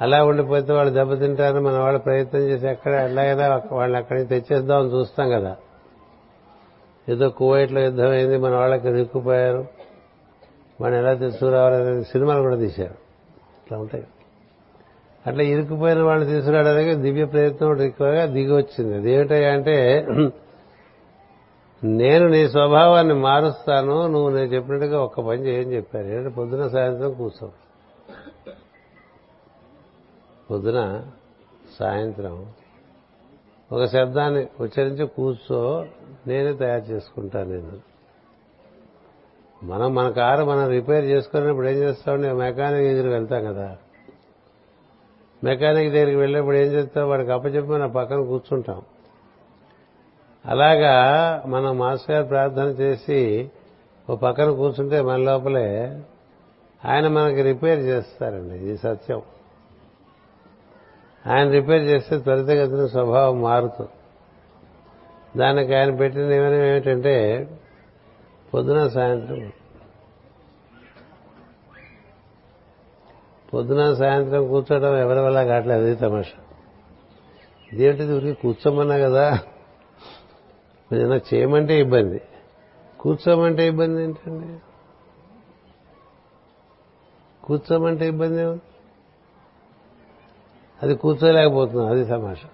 [0.00, 5.56] అలా ఉండిపోతే వాళ్ళు దెబ్బతింటారు మన వాళ్ళు ప్రయత్నం చేసి ఎక్కడ ఎలాగైనా వాళ్ళని అక్కడికి తెచ్చేద్దామని చూస్తాం కదా.
[7.08, 9.66] ఏదో కువైట్లో యుద్ధం అయింది మన వాళ్ళకి ఇరుక్కుపోయారు.
[10.80, 12.94] మనం ఎలా తీసుకురావాలనేది సినిమాలు కూడా తీశారు.
[13.64, 14.04] అట్లా ఉంటాయి.
[15.26, 18.96] అట్లా ఇరుక్కుపోయిన వాళ్ళని తీసుకురావడానికి దివ్య ప్రయత్నం ఎక్కువగా దిగి వచ్చింది.
[18.96, 20.06] అదేమిటంటే అంటే
[21.84, 26.06] నేను నీ స్వభావాన్ని మారుస్తాను నువ్వు నేను చెప్పినట్టుగా ఒక్క పని చేయని చెప్పారు.
[26.06, 27.50] ఏంటంటే పొద్దున సాయంత్రం కూర్చో.
[30.50, 31.06] పొద్దున
[31.78, 32.46] సాయంత్రం
[33.72, 35.86] ఒక శబ్దాన్ని ఉచ్చరించి కూర్చో
[36.26, 37.94] నేనే తయారు చేసుకుంటాను నేను.
[39.64, 43.76] మనం మన కారు మనం రిపేర్ చేసుకున్నప్పుడు ఏం చేస్తామండి మెకానిక్ దగ్గరికి వెళ్తాం కదా.
[45.44, 47.08] మెకానిక్ దగ్గరికి వెళ్ళినప్పుడు ఏం చేస్తాం?
[47.08, 48.82] వాడికి అప్పచెప్పి మన పక్కన కూర్చుంటాం.
[50.46, 50.94] అలాగా
[51.46, 53.50] మనం మాస్టర్ గారు ప్రార్థన చేసి
[54.10, 55.98] ఓ పక్కన కూర్చుంటే మన లోపలే
[56.84, 59.22] ఆయన మనకి రిపేర్ చేస్తారండి ఇది సత్యం.
[61.26, 63.90] ఆయన రిపేర్ చేస్తే త్వరితగతిన స్వభావం మారుతుంది
[65.38, 67.48] దానికి ఆయన పెట్టిన నియమనం ఏమిటంటే
[68.54, 69.52] పొద్దున సాయంత్రం.
[73.54, 76.42] పొద్దున సాయంత్రం కూర్చోవడం ఎవరి వల్ల కావట్లేదు అది తమాషా.
[77.72, 79.38] ఇదేంటిది ఊరికి కూర్చోమన్నా కదా?
[80.92, 82.22] ఏదైనా చేయమంటే ఇబ్బంది.
[83.00, 84.58] కూర్చోమంటే ఇబ్బంది ఏంటండి?
[87.46, 88.60] కూర్చోమంటే ఇబ్బంది ఏముంది
[90.82, 92.48] అది కూర్చోలేకపోతున్నాం అది తమాషా.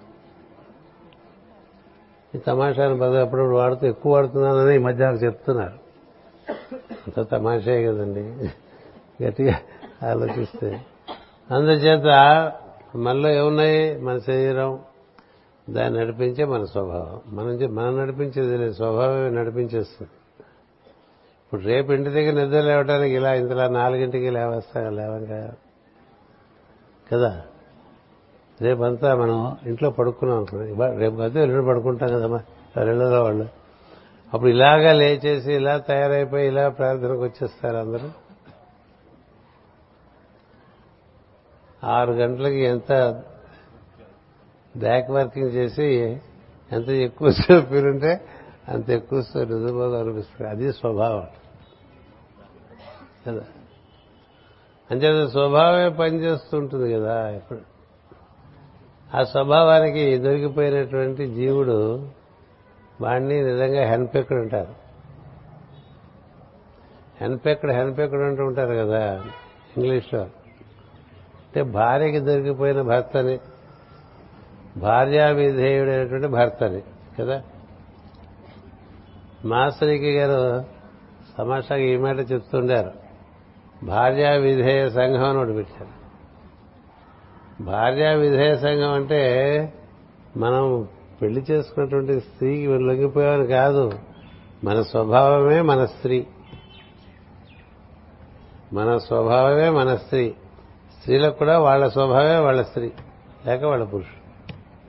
[2.34, 5.78] ఈ తమాషాను పదం అప్పుడప్పుడు వాడుతూ ఎక్కువ వాడుతున్నానని ఈ మధ్య నాకు చెప్తున్నారు.
[6.90, 8.50] అంత తమాషే కదండి.
[9.24, 9.58] గట్టిగా
[10.08, 10.86] ఆలోచిస్తే.
[11.50, 12.06] అందుచేత
[12.96, 14.00] మనలో ఏమున్నాయి?
[14.00, 14.78] మన శరీరం
[15.70, 17.36] దాన్ని నడిపించే మన స్వభావం.
[17.36, 18.72] మనం చే- మనం నడిపించేది లేదు.
[18.72, 20.10] స్వభావమే నడిపించేస్తుంది.
[21.44, 25.54] ఇప్పుడు రేపు ఇంటి దగ్గర నిద్ర లేవడానికి ఇలా ఇంతలా నాలుగింటికి లేవస్తా లేవంగా?
[27.12, 27.42] కదా?
[28.60, 30.98] రేపంతా మనం ఇంట్లో పడుకున్నాం అనుకున్నాం.
[30.98, 32.40] రేపు కాదు ఎల్లుండి పడుకుంటాం కదమ్మా.
[32.76, 33.48] రెళ్ళలో వాళ్ళు.
[34.34, 38.10] అప్పుడు ఇలాగా లేచేసి ఇలా తయారైపోయి ఇలా ప్రార్థనకు వచ్చేస్తారు అందరూ.
[41.84, 43.22] ఆరు గంటలకి ఎంత
[44.76, 45.86] బ్యాక్ వర్కింగ్ చేసి
[46.72, 47.30] ఎంత ఎక్కువ
[47.72, 48.20] పీరుంటే
[48.68, 50.50] అంత ఎక్కువ నిజంగా అనిపిస్తుంది.
[50.50, 51.26] అది స్వభావం.
[53.26, 53.44] కదా?
[54.90, 57.60] అంచేత స్వభావమే పనిచేస్తుంటుంది కదా ఇప్పుడు.
[59.14, 62.08] ఆ స్వభావానికి దొరికిపోయినటువంటి జీవుడు
[63.00, 64.74] వాడిని నిజంగా హెన్పెక్కుడు అంటారు.
[67.20, 69.24] హెన్పెక్కుడు హెన్పెక్కుడు అంటూ ఉంటారు కదా
[69.76, 70.20] ఇంగ్లీష్లో.
[70.20, 73.38] అంటే భార్యకి దొరికిపోయిన భర్తని
[74.80, 76.82] భార్యా విధేయుడైనటువంటి భర్తని
[77.20, 77.42] కదా?
[79.44, 80.64] మాస్టరికి గారు
[81.38, 82.90] సమాషాగా ఈ మాట చెప్తుండారు.
[83.84, 86.00] భార్యా విధేయ సంఘం అని ఒకటి పెట్టారు.
[87.62, 89.72] భార్యా విధేయ సంఘం అంటే
[90.36, 90.88] మనం
[91.22, 93.92] పెళ్ళి చేసుకున్నటువంటి స్త్రీకి లొంగిపోయేవారు కాదు.
[94.64, 96.26] మన స్వభావమే మన స్త్రీ.
[98.72, 100.34] మన స్వభావమే మన స్త్రీ.
[100.98, 102.92] స్త్రీలకు కూడా వాళ్ళ స్వభావమే వాళ్ళ స్త్రీ
[103.46, 104.19] లేక వాళ్ళ పురుషుడు.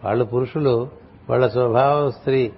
[0.03, 0.89] వాళ్ళు పురుషులు
[1.29, 2.51] వాళ్ళ స్వభావం స్త్రీ.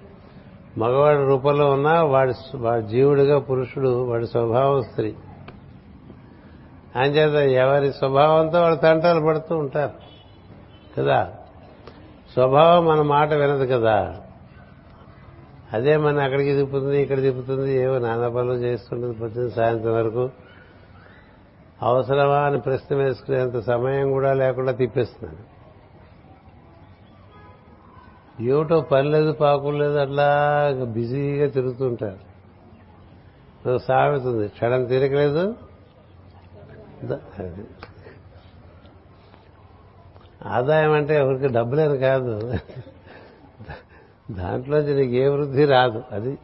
[0.78, 5.14] మగవాడి రూపంలో ఉన్నా వాడి వాడి జీవుడిగా పురుషుడు వాడి స్వభావం స్త్రీ.
[6.96, 9.92] అంచేత ఎవరి స్వభావంతో వాళ్ళు తంటాలు పడుతూ ఉంటారు.
[10.98, 11.32] కదా?
[12.32, 14.20] స్వభావం మన మాట వినదు కదా?
[15.72, 20.30] అదే మన అక్కడికి తిప్పుతుంది ఇక్కడ తిప్పుతుంది ఏవో నానా పనులు చేస్తుంటుంది పొద్దున్న సాయంత్రం వరకు.
[21.82, 25.53] అవసరమా అని ప్రశ్న వేసుకునేంత సమయం కూడా లేకుండా తిప్పేస్తున్నాను
[28.40, 30.28] ఏమిటో పని లేదు పాకులు లేదు అట్లా
[30.84, 32.34] బిజీగా తిరుగుతుంటారు.
[33.78, 35.54] సాగుతుంది క్షణం తీరకలేదు
[40.46, 42.52] ఆదాయం అంటే ఎవరికి డబ్బులేని కాదు.
[44.30, 46.38] దాంట్లోంచి నీకు ఏ వృద్ధి రాదు అది.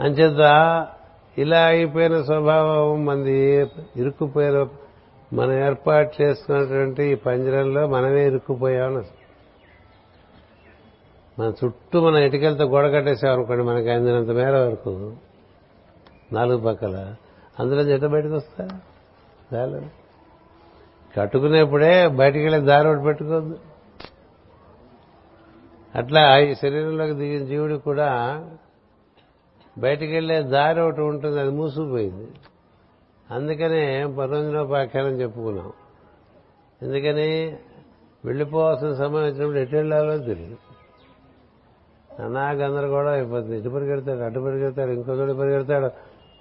[0.00, 0.42] అంచేత
[1.38, 3.60] ఇలా అయిపోయిన స్వభావం మంది
[3.96, 4.66] ఇరుక్కుపోయిన
[5.34, 9.04] మనం ఏర్పాటు చేసుకున్నటువంటి ఈ పంజరంలో మనమే ఇరుక్కుపోయామని
[11.38, 15.16] మన చుట్టూ మన ఇటుకలతో గోడ కట్టేసామనుకోండి మనకి అందినంత మేర వరకు.
[16.32, 17.14] నాలుగు పక్కల.
[17.60, 18.68] అందులో జట బయటకు వస్తా?
[19.52, 19.86] రాలేదు
[21.16, 23.58] కట్టుకునేప్పుడే బయటికి వెళ్ళే దారి ఒకటి పెట్టుకోద్దు
[25.94, 28.44] అట్లా ఈ శరీరంలోకి దిగిన జీవుడు కూడా
[29.78, 32.28] బయటికి వెళ్ళే దారి ఒకటి ఉంటుంది అది మూసుకుపోయింది.
[33.34, 35.72] అందుకనే పరోజనోపాఖ్యానం చెప్పుకున్నాం.
[36.82, 37.56] ఎందుకని?
[38.24, 40.56] వెళ్ళిపోవాల్సిన సమయం వచ్చినప్పుడు ఎటు వెళ్ళాలో తెలియదు
[42.22, 43.58] అన్నా గందరగోళం అయిపోతుంది.
[43.58, 45.90] ఇటు పరిగెడతాడు అటు పరిగెడతాడు ఇంకో చోటు పరిగెడతాడు.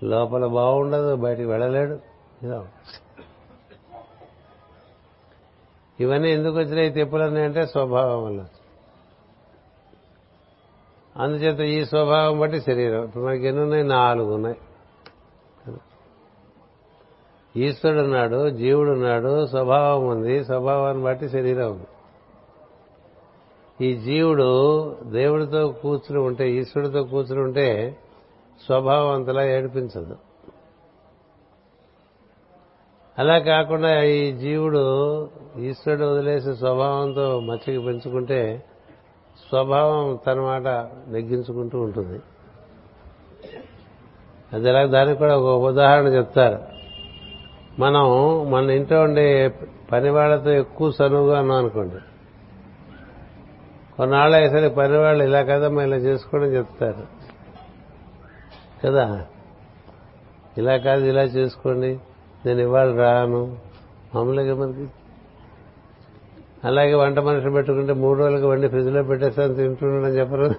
[0.06, 2.00] లోపల బాగుండదు బయటికి వెళ్ళలేడు.
[2.44, 2.68] ఇలా
[6.00, 6.88] ఇవన్నీ ఎందుకు వచ్చినాయి?
[6.88, 8.46] ఈ తెప్పులన్నీ అంటే స్వభావం వల్ల.
[11.18, 13.04] అందుచేత ఈ స్వభావం బట్టి శరీరం.
[13.04, 13.84] ఇప్పుడు మనకి ఎన్ని ఉన్నాయి?
[13.84, 14.58] నాలుగు ఉన్నాయి.
[17.58, 21.86] ఈశ్వరుడు ఉన్నాడు జీవుడు ఉన్నాడు స్వభావం ఉంది స్వభావాన్ని బట్టి శరీరం ఉంది.
[23.82, 27.98] ఈ జీవుడు దేవుడితో కూర్చుని ఉంటే ఈశ్వరుడితో కూర్చుని ఉంటే
[28.66, 30.16] స్వభావం అంతలా ఏడిపించదు.
[33.20, 38.64] అలా కాకుండా ఈ జీవుడు ఈశ్వరుడు వదిలేసి స్వభావంతో మచ్చికి పెంచుకుంటే
[39.50, 40.68] స్వభావం తన మాట
[41.08, 42.20] నెగ్గించుకుంటూ ఉంటుంది.
[44.54, 44.86] అది ఎలా?
[44.86, 46.73] దానికి కూడా ఒక ఉదాహరణ చెప్తారు.
[47.80, 48.06] మనం
[48.52, 49.54] మన ఇంట్లో ఉండే
[49.92, 51.96] పని వాళ్ళతో ఎక్కువ చనువుగా ఉన్నాం అనుకోండి.
[53.98, 57.04] కొన్నాళ్ళు అయ్యేసరి పని వాళ్ళు ఇలా కదమ్మా ఇలా చేసుకోవడం చెప్తారు.
[58.86, 59.26] కదా?
[60.58, 62.00] ఇలా కాదు ఇలా చేసుకోండి.
[62.46, 63.58] నేను ఇవాళ రాను.
[64.16, 64.88] మామూలుగా మనకి
[66.64, 70.56] అలాగే వంట మనుషులు పెట్టుకుంటే మూడు రోజులకి వండి ఫ్రిడ్జ్లో పెట్టేస్తాను తింటున్నాడని చెప్పరు.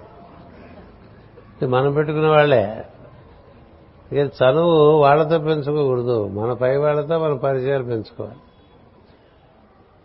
[1.66, 2.84] మనం పెట్టుకున్న వాళ్ళే.
[4.14, 6.28] ఇక చదువు వాళ్ళతో పెంచుకోకూడదు.
[6.28, 8.36] మన పై వాళ్ళతో మన పరిచయాలు పెంచుకోవాలి.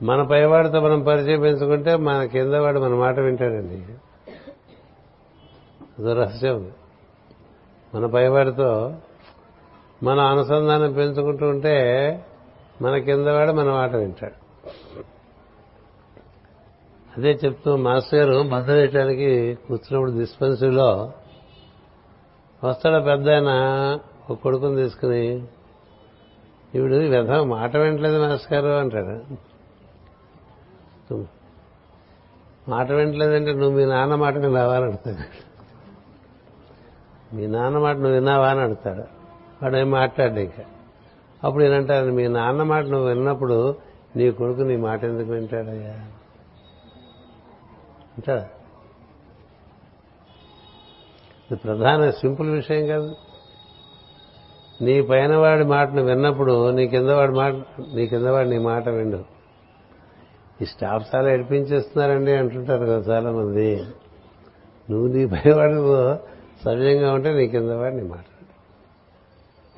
[0.06, 3.86] మన పైవాడితో మనం పరిచయం పెంచుకుంటే మన కింద వాడు మన మాట వింటాడండి.
[6.00, 6.72] అదో రహస్యం.
[7.96, 8.94] మన పైవాడితో
[10.04, 12.26] మన అనుసంధానం పెంచుకుంటూ ఉంటే
[12.82, 14.50] మన కిందవాడు మన మాట వింటాడు.
[17.18, 21.12] అదే చెప్తూ మాస్టర్ గారు మందు వేయటానికి కూర్చున్నప్పుడు డిస్పెన్సరీలో
[22.64, 23.50] వస్తాడు పెద్ద ఆయన
[24.30, 25.48] ఒక కొడుకుని తీసుకుని.
[26.76, 29.22] ఈవిడు వ్యధ మాట వింటలేదు మాస్టర్ అంటాడు.
[32.70, 35.50] మాట వింటలేదంటే నువ్వు మీ నాన్న మాట విన్నావా అని అడుగుతాడు
[37.36, 39.04] మీ నాన్న మాట నువ్వు విన్నావా అని అడుగుతాడు
[39.64, 40.64] వాడు ఏం మాట్లాడు ఇంకా.
[41.44, 43.76] అప్పుడు ఏంటంటారు మీ నాన్న మాట నువ్వు విన్నప్పుడు
[44.16, 45.92] నీ కొడుకు నీ మాట ఎందుకు వింటాడయ్యా?
[48.18, 48.50] అంటాడా?
[51.52, 53.16] ఇది ప్రధాన సింపుల్ విషయం కాదు.
[54.82, 57.54] నీ పైన వాడి మాటను విన్నప్పుడు నీ కింద వాడి మాట
[57.94, 59.24] నీ కింద వాడు నీ మాట విండు.
[60.62, 63.84] ఈ స్టాఫ్ చాలా ఏడిపించేస్తున్నారండి అంటుంటారు కదా చాలా మంది
[64.92, 66.20] నువ్వు నీ పైవాడితో
[66.66, 68.26] సవ్యంగా ఉంటే నీ కింద వాడు నీ మాట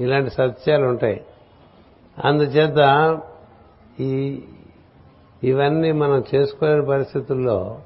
[0.02, 1.26] ఇలాంటి సత్యాలు ఉంటాయి.
[2.26, 2.80] అందుచేత
[4.00, 4.42] ఈ
[5.44, 7.80] ఇవన్నీ మనం చేసుకోలేని పరిస్థితుల్లో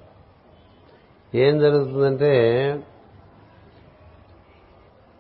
[1.36, 2.34] ఏం జరుగుతుందంటే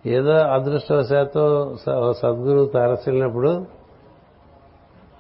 [0.06, 3.65] ఏదో అదృష్టవశాత్తు స- తారసిల్లినప్పుడు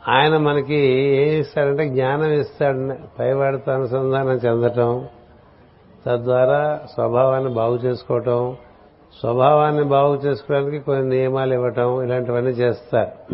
[0.07, 5.07] ఆయన మనకి ఏం ఇస్తాడంటే జ్ఞానం ఇస్తాడు పైవాడితో అనుసంధానం చెందటం
[6.05, 8.55] తద్వారా స్వభావాన్ని బాగు చేసుకోవటం
[9.19, 13.33] స్వభావాన్ని బాగు చేసుకోవడానికి కొన్ని నియమాలు ఇవ్వటం ఇలాంటివన్నీ చేస్తారు.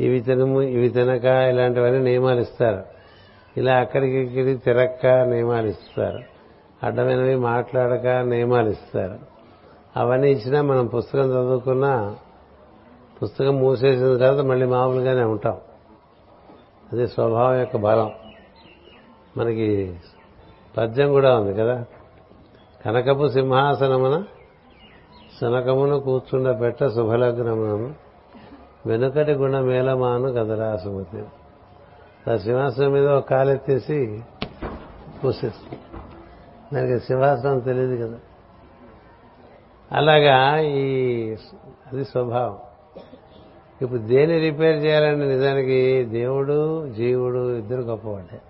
[0.00, 2.82] ఇవి తినము ఇవి తినక ఇలాంటివన్నీ నియమాలు ఇస్తారు.
[3.56, 6.18] ఇలా అక్కడికి ఇక్కడికి తిరక్క నియమాలు ఇస్తారు.
[6.82, 9.29] అడ్డమైనవి మాట్లాడక నియమాలు ఇస్తారు.
[9.96, 12.16] అవన్నీ ఇచ్చినా మనం పుస్తకం చదువుకున్నా
[13.22, 15.58] పుస్తకం మూసేసిన తర్వాత మళ్ళీ మామూలుగానే ఉంటాం.
[16.92, 18.10] అది స్వభావం యొక్క బలం.
[19.36, 19.96] మనకి
[20.76, 21.84] పద్యం కూడా ఉంది కదా?
[22.84, 24.24] కనకపు సింహాసనమున
[25.40, 27.94] శనకమును కూర్చుండ పెట్ట శుభలగ్నమును
[28.86, 31.24] వెనుకటి గుణ మేళమాను కదరా సుమతి.
[32.32, 34.22] ఆ సింహాసనం మీద ఒక కాలెత్తేసి
[35.24, 35.78] పూసేస్తుంది
[36.74, 38.18] దానికి సింహాసనం తెలియదు కదా?
[39.92, 41.36] అలాగా ఈ
[41.92, 42.58] అది స్వభావం.
[43.82, 48.40] ఇప్పుడు దేన్ని రిపేర్ చేయాలంటే నిజానికి దేవుడు జీవుడు ఇద్దరు గొప్పవాడే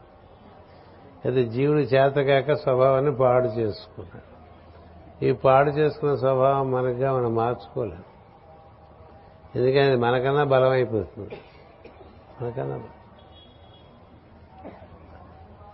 [1.24, 4.30] అయితే జీవుడు చేతకాక స్వభావాన్ని పాడు చేసుకున్నాడు.
[5.24, 8.02] ఈ పాడు చేసుకున్న స్వభావం మనగా మనం మార్చుకోలేం.
[9.56, 11.36] ఎందుకని మనకన్నా బలమైపోతుంది.
[12.42, 12.80] మనకన్నా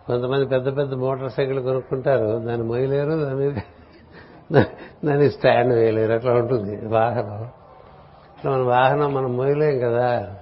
[0.07, 2.39] కొంతమంది పెద్ద పెద్ద మోటార్ సైకిల్ కొనుక్కుంటారు.
[2.39, 3.57] దాన్ని మొయ్యలేరు దాని మీద
[5.05, 6.13] దానికి స్టాండ్ వేయలేరు.
[6.13, 6.87] అట్లా ఉంటుంది.
[6.87, 7.45] వాహనం.
[8.39, 10.35] ఇట్లా మన వాహనం మనం మోయలేం కదా.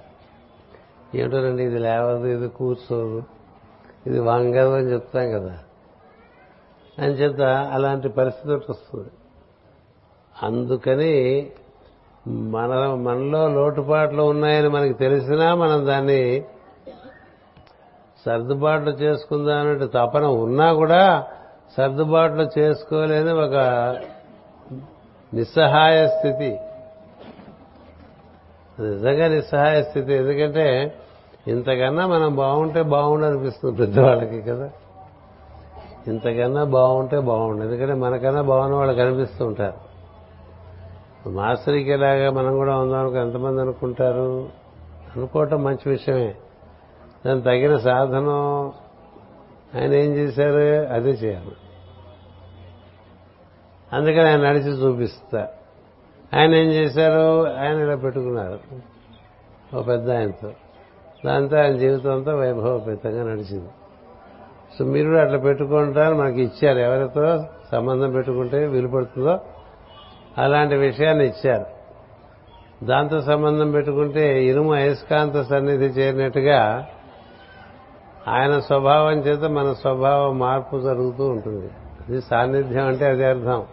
[1.15, 3.23] ఏమిటోనండి ఇది లేవదు ఇది కూర్చోదు
[4.07, 5.59] ఇది వంగదు అని చెప్తాం కదా.
[6.99, 7.41] అని చేత
[7.73, 9.09] అలాంటి పరిస్థితి ఒకటి వస్తుంది.
[10.43, 11.49] అందుకని
[12.27, 16.45] మన మనలో లోటుపాట్లు ఉన్నాయని మనకి తెలిసినా మనం దాన్ని
[18.25, 21.27] సర్దుబాట్లు చేసుకుందాం తపన ఉన్నా కూడా
[21.77, 23.55] సర్దుబాట్లు చేసుకోలేని ఒక
[25.33, 26.59] నిస్సహాయ స్థితి.
[28.79, 30.13] నిజంగా నిస్సహాయ స్థితి.
[30.13, 30.95] ఎందుకంటే
[31.47, 34.69] ఇంతకన్నా మనం బాగుంటే బాగుండు అనిపిస్తుంది పెద్దవాళ్ళకి కదా.
[36.07, 37.63] ఇంతకన్నా బాగుంటే బాగుండు.
[37.63, 39.95] ఎందుకంటే మనకన్నా బాగున్న వాళ్ళు కనిపిస్తూ ఉంటారు.
[41.29, 44.49] మాస్టర్కి ఎలాగా మనం కూడా ఉందాం ఎంతమంది అనుకుంటారు?
[45.15, 46.35] అనుకోవటం మంచి విషయమే.
[47.25, 48.73] దాని తగిన సాధనం
[49.75, 50.93] ఆయన ఏం చేశారు?
[50.93, 51.51] అదే చేయాలి.
[53.93, 55.47] అందుకని ఆయన నడిచి చూపిస్తా.
[56.35, 57.47] ఆయన ఏం చేశారు?
[57.57, 58.59] ఆయన ఇలా పెట్టుకున్నారు.
[59.75, 60.51] ఓ పెద్ద ఆయనతో.
[61.25, 63.69] దాంతో ఆయన జీవితం అంతా వైభవపేతంగా నడిచింది.
[64.79, 66.77] సో మీరు కూడా అట్లా పెట్టుకుంటారు మనకి ఇచ్చారు.
[66.77, 69.39] ఎవరితో సంబంధం పెట్టుకుంటే వీలుపడుతుందో
[70.37, 71.65] అలాంటి విషయాన్ని ఇచ్చారు.
[72.85, 76.87] దాంతో సంబంధం పెట్టుకుంటే ఇనుము అయస్కాంత సన్నిధి చేరినట్టుగా
[78.27, 81.69] ఆయన స్వభావం చేత మన స్వభావ మార్పు జరుగుతూ ఉంటుంది.
[82.09, 83.63] అది సాన్నిధ్యం అంటే అదే అర్థం.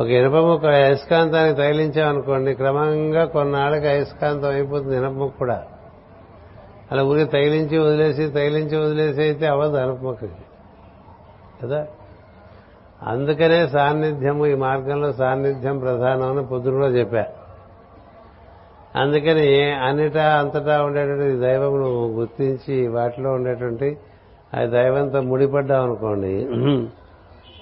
[0.00, 5.62] ఒక ఇనుపముక్క అయస్కాంతానికి తగిలించామనుకోండి క్రమంగా కొన్నాళ్ళకి అయస్కాంతం అయిపోతుంది ఇనపముక్క కూడా.
[6.92, 10.32] అలా ఊరి తగిలించి వదిలేసి తగిలించి వదిలేసి అయితే అవ్వదు ఇనపముక్కకి
[11.62, 11.86] కదా?
[13.02, 17.39] అందుకనే సాన్నిధ్యము ఈ మార్గంలో సాన్నిధ్యం ప్రధానం అని పొద్దునలో చెప్పారు
[18.96, 21.72] అందుకని అన్నిటా అంతటా ఉండేటువంటి దైవం
[22.18, 23.98] గుర్తించి వాటిలో ఉండేటువంటి
[24.56, 26.34] ఆ దైవంతో ముడిపడ్డావు అనుకోండి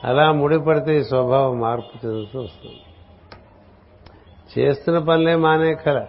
[0.05, 2.81] అలా ముడిపడితే ఈ స్వభావం మార్పు చెందుతూ వస్తుంది.
[4.59, 6.07] చేస్తున్న పనులే మానేకల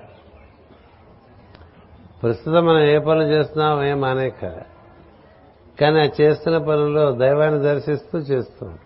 [2.24, 4.62] ప్రస్తుతం మనం ఏ పనులు చేస్తున్నాం ఏం మానేకల
[5.82, 8.80] కానీ ఆ చేస్తున్న పనుల్లో దైవాన్ని దర్శిస్తూ చేస్తూ ఉంటాం.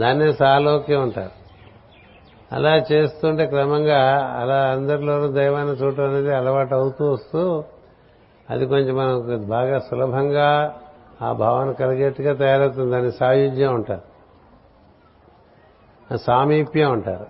[0.00, 1.39] దాన్నే సాలోక్యం ఉంటారు
[2.52, 7.64] అలా చేస్తుంటే క్రమంగా అలా అందరిలోనూ దైవాన్ని చూడటం అనేది అలవాటు అవుతూ వస్తూ
[8.50, 10.76] అది కొంచెం మనకు బాగా సులభంగా
[11.22, 12.90] ఆ భావన కలిగేట్టుగా తయారవుతుంది.
[12.90, 14.10] దాని సాయుధ్యం అంటారు.
[16.16, 17.26] సామీప్యం అంటారు.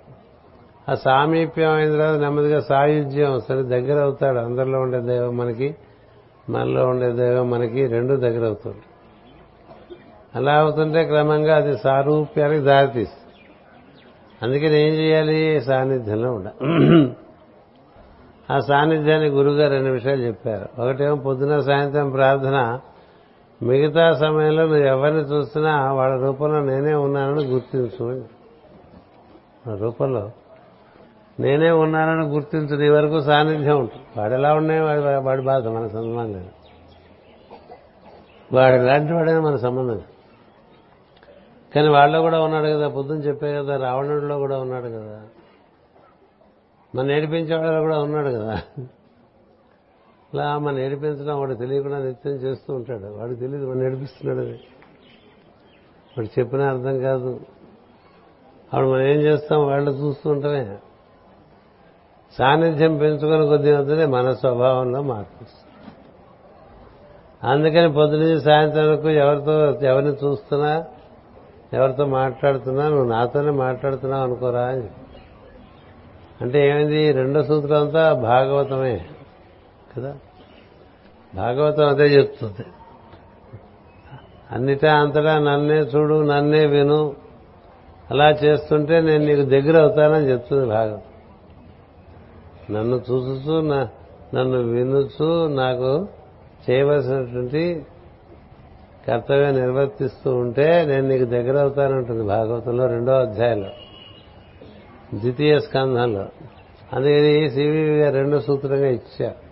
[0.91, 4.39] ఆ సామీప్యం అయిన తర్వాత నెమ్మదిగా సాయుధ్యం వస్తుంది దగ్గర అవుతాడు.
[4.39, 5.77] అందరిలో ఉండే దైవం మనకి
[6.51, 8.83] మనలో ఉండే దైవం మనకి రెండు దగ్గర అవుతుంది.
[10.35, 13.20] అలా అవుతుంటే క్రమంగా అది సారూప్యానికి దారితీస్తుంది.
[14.43, 15.61] అందుకని ఏం చేయాలి?
[15.61, 16.49] సాన్నిధ్యంలో ఉండ.
[18.53, 20.83] ఆ సాన్నిధ్యాన్ని గురుగారు రెండు విషయాలు చెప్పారు.
[20.83, 22.81] ఒకటేమో పొద్దున సాయంత్రం ప్రార్థన.
[23.63, 28.25] మిగతా సమయంలో నువ్వు ఎవరిని చూస్తున్నా వాళ్ళ రూపంలో నేనే ఉన్నానని గుర్తించు.
[29.77, 30.31] రూపంలో
[31.41, 32.77] నేనే ఉన్నానని గుర్తించు.
[32.77, 34.21] నీ వరకు సాన్నిధ్యం ఉంటుంది.
[34.21, 36.51] వాడు ఎలా ఉన్నాయి వాడి వాడి బాధ మన సంబంధం లేదు.
[38.53, 40.10] వాడు ఎలాంటి వాడైనా మన సంబంధం లేదు.
[41.75, 45.23] కానీ వాళ్ళలో కూడా ఉన్నాడు కదా పొద్దున్న చెప్పే కదా రావణుడిలో కూడా ఉన్నాడు కదా.
[46.95, 48.63] మన నేర్పించే వాళ్ళలో కూడా ఉన్నాడు కదా.
[50.35, 53.07] అలా మన నేర్పించడం వాడు తెలియకుండా నిత్యం చేస్తూ ఉంటాడు.
[53.07, 54.61] వాడు తెలియదు వాడు నేర్పిస్తున్నాడు అది.
[56.19, 57.41] వాడు చెప్పిన అర్థం కాదు.
[58.73, 59.67] అప్పుడు మనం ఏం చేస్తాం?
[59.67, 60.79] వాళ్ళు చూస్తూ ఉంటామే.
[62.39, 65.45] సాన్నిధ్యం పెంచుకొని కొద్ది వద్దనే మన స్వభావంలో మార్పు
[67.47, 70.85] అందుకని పొద్దున సాయంత్రం వరకు ఎవరితో ఎవరిని చూస్తున్నా
[71.75, 74.83] ఎవరితో మాట్లాడుతున్నా నువ్వు నాతోనే మాట్లాడుతున్నావు అనుకోరా అని
[76.41, 77.13] అంటే ఏమైంది?
[77.13, 79.07] రెండో సూత్రం అంతా భాగవతమే
[79.97, 80.15] కదా?
[81.35, 82.67] భాగవతం అదే చెప్తుంది.
[84.51, 87.15] అన్నిటా అంతటా నన్నే చూడు నన్నే విను.
[88.11, 91.03] అలా చేస్తుంటే నేను నీకు దగ్గర అవుతానని చెప్తుంది భాగవతం.
[92.75, 96.09] నన్ను చూసుతూ నన్ను వినుచు నాకు
[96.71, 97.87] చేయవలసినటువంటి
[99.09, 103.71] కర్తవ్యం నిర్వర్తిస్తూ ఉంటే నేను నీకు దగ్గర అవుతానంటుంది భాగవతంలో రెండో అధ్యాయంలో.
[105.15, 106.27] ద్వితీయ స్కంధంలో.
[106.93, 109.51] అందుకని సివివి గారు రెండో సూత్రంగా ఇచ్చారు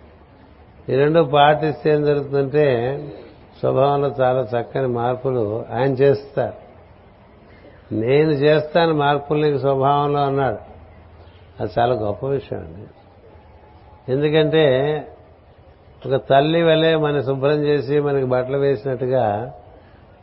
[0.91, 2.97] ఈ రెండు పాటిస్తే ఏం జరుగుతుందంటే
[3.59, 6.69] స్వభావంలో చాలా చక్కని మార్పులు ఆయన చేస్తారు.
[7.93, 10.57] నేను చేస్తాను మార్పులు నీకు స్వభావంలో అన్నాడు.
[11.63, 12.87] అది చాలా గొప్ప విషయం అండి.
[14.11, 14.63] ఎందుకంటే
[16.05, 19.53] ఒక తల్లి వలె మన శుభ్రం చేసి మనకి బట్టలు వేసినట్టుగా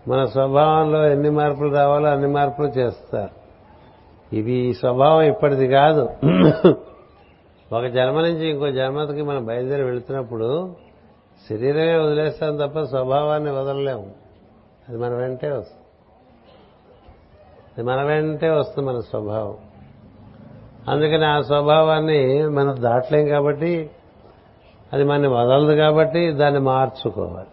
[0.09, 3.47] మన స్వభావంలో ఎన్ని మార్పులు రావాలో అన్ని మార్పులు చేస్తారు.
[4.37, 6.11] ఇది స్వభావం ఇప్పటిది కాదు.
[7.73, 10.77] ఒక జన్మ నుంచి ఇంకో జన్మకి మనం బయలుదేరి వెళుతున్నప్పుడు
[11.51, 14.11] శరీరమే వదిలేస్తాం తప్ప స్వభావాన్ని వదలలేము.
[14.89, 15.85] అది మన వెంటే వస్తుంది.
[17.79, 19.55] అది మన వెంటే వస్తుంది మన స్వభావం.
[20.89, 23.91] అందుకని ఆ స్వభావాన్ని మనం దాటలేం కాబట్టి
[24.93, 27.47] అది మన వదలదు కాబట్టి దాన్ని మార్చుకోవాలి.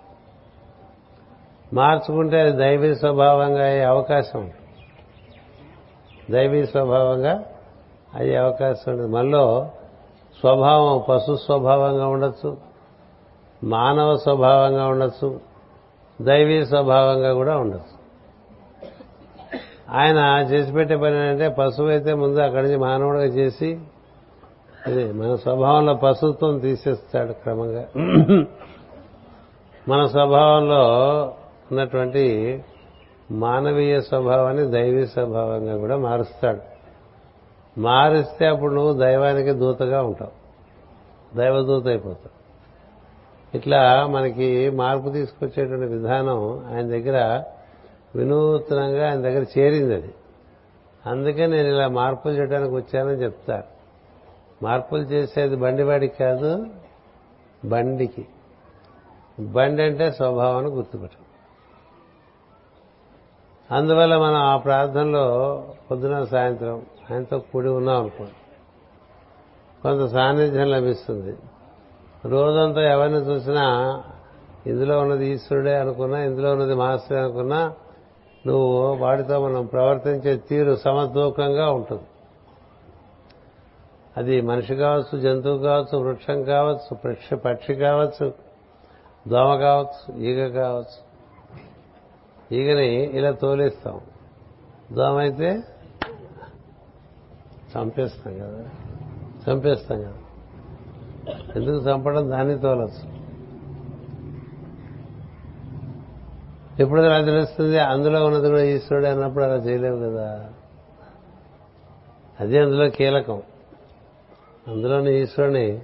[1.74, 4.88] మార్చుకుంటే అది దైవీ స్వభావంగా అయ్యే అవకాశం ఉంటుంది.
[6.32, 7.44] దైవీ స్వభావంగా
[8.16, 9.12] అయ్యే అవకాశం ఉంటుంది.
[9.12, 9.70] మనలో
[10.40, 12.58] స్వభావం పశు స్వభావంగా ఉండొచ్చు
[13.64, 15.40] మానవ స్వభావంగా ఉండొచ్చు
[16.22, 18.04] దైవీ స్వభావంగా కూడా ఉండొచ్చు.
[19.90, 20.18] ఆయన
[20.52, 23.80] చేసి పెట్టే పని అంటే పశువు అయితే ముందు అక్కడి నుంచి మానవుడిగా చేసి
[24.88, 27.86] అదే మన స్వభావంలో పశుత్వం తీసేస్తాడు క్రమంగా.
[29.88, 30.84] మన స్వభావంలో
[31.72, 32.64] ఉన్నటువంటి
[33.32, 36.62] మానవీయ స్వభావాన్ని దైవీ స్వభావంగా కూడా మారుస్తాడు.
[37.80, 40.32] మారిస్తే అప్పుడు నువ్వు దైవానికి దూతగా ఉంటావు.
[41.38, 42.44] దైవదూత అయిపోతావు.
[43.58, 47.44] ఇట్లా మనకి మార్పు తీసుకొచ్చేటువంటి విధానం ఆయన దగ్గర
[48.16, 50.14] వినూత్నంగా ఆయన దగ్గర చేరింది అది.
[51.06, 53.73] అందుకే నేను ఇలా మార్పులు చేయడానికి వచ్చానని చెప్తాను
[54.64, 56.51] మార్పులు చేసేది బండివాడికి కాదు
[57.66, 58.24] బండికి.
[59.39, 61.22] బండి అంటే స్వభావాన్ని గుర్తుపెట్టు
[63.74, 65.26] అందువల్ల మనం ఆ ప్రార్థనలో
[65.91, 66.78] పొద్దున సాయంత్రం
[67.11, 68.38] ఆయనతో కూడి ఉన్నాం అనుకోండి
[69.82, 71.34] కొంత సాన్నిధ్యం లభిస్తుంది.
[72.26, 73.66] రోజంతా ఎవరిని చూసినా
[74.68, 77.61] ఇందులో ఉన్నది ఈశ్వరుడే అనుకున్నా ఇందులో ఉన్నది మాస్టరే అనుకున్నా
[78.47, 82.07] నువ్వు వాడితో మనం ప్రవర్తించే తీరు సమతూకంగా ఉంటుంది.
[84.18, 88.34] అది మనిషి కావచ్చు జంతువు కావచ్చు వృక్షం కావచ్చు పక్షి పక్షి కావచ్చు
[89.28, 91.14] దోమ కావచ్చు ఈగ కావచ్చు.
[92.55, 94.01] ఈగని ఇలా తోలేస్తాం.
[94.91, 95.64] దోమ అయితే
[97.78, 98.70] చంపేస్తాం కదా.
[99.49, 100.14] చంపేస్తాం కదా.
[101.55, 102.32] ఎందుకు చంపడం?
[102.32, 103.24] దాన్ని తోలచ్చు.
[106.80, 110.49] ఎప్పుడు అలా తెలుస్తుంది అందులో ఉన్నది కూడా ఈశ్వరుడు అన్నప్పుడు అలా చేయలేవు కదా.
[112.39, 113.41] అదే అందులో కీలకం.
[114.68, 115.80] అందులోని ఈశ్వరుని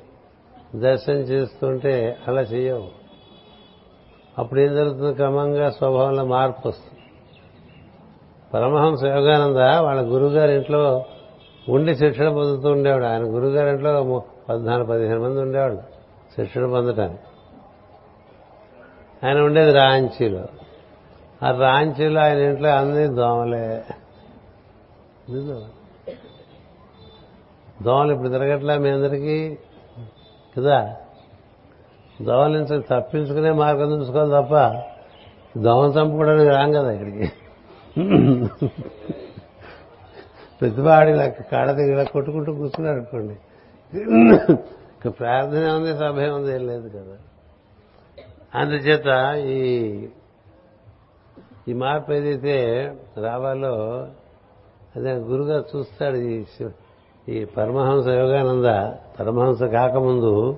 [0.76, 2.88] దర్శనం చేస్తుంటే అలా చేయవు
[4.38, 7.00] అప్పుడు ఏం జరుగుతుంది క్రమంగా స్వభావంలో మార్పు వస్తుంది.
[8.54, 11.06] పరమహంస యోగానంద వాళ్ళ గురుగారి ఇంట్లో
[11.70, 13.06] ఉండి శిక్షణ పొందుతూ ఉండేవాడు.
[13.06, 15.82] ఆయన గురుగారి ఇంట్లో పద్నాలుగు పదిహేను మంది ఉండేవాళ్ళు
[16.36, 17.20] శిక్షణ పొందటానికి.
[19.28, 20.44] ఆయన ఉండేది రాంచీలో.
[21.44, 23.84] ఆ రాంచీలో ఆయన ఇంట్లో అన్ని దోమలే.
[27.84, 29.58] దోమలు ఇప్పుడు తిరగట్లా మీ అందరికీ?
[30.58, 30.96] కదా?
[32.22, 34.56] దోమల నుంచి తప్పించుకునే మార్గం చూసుకోవాలి తప్ప
[35.58, 37.32] దోమలు చంపుకోవడానికి రాం కదా ఇక్కడికి.
[40.62, 41.12] ప్రతివాడి
[41.52, 43.36] కాడ దగ్గర కొట్టుకుంటూ కూర్చున్నాడు అనుకోండి.
[45.10, 47.18] ప్రార్థన ఉంది సభ ఉంది ఏం లేదు కదా.
[48.56, 49.60] అందుచేత ఈ
[51.68, 52.56] ఈ మార్పు ఏదైతే
[53.18, 53.74] రావాలో
[54.96, 56.44] అదే గురుగారు చూస్తాడు ఈ
[57.30, 58.70] ఈ పరమహంస యోగానంద
[59.20, 60.58] పరమహంస కాకముందు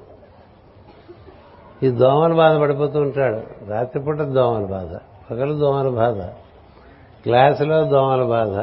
[1.83, 3.69] ఈ దోమల బాధ పడిపోతూ ఉంటాడు.
[3.69, 4.91] రాత్రిపూట దోమల బాధ
[5.31, 6.19] పగలు దోమల బాధ
[7.23, 8.53] క్లాసులో దోమల బాధ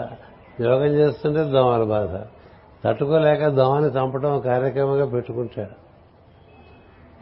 [0.63, 2.15] యోగం చేస్తుంటే దోమల బాధ
[2.85, 5.77] తట్టుకోలేక దోమని చంపడం కార్యక్రమంగా పెట్టుకుంటాడు.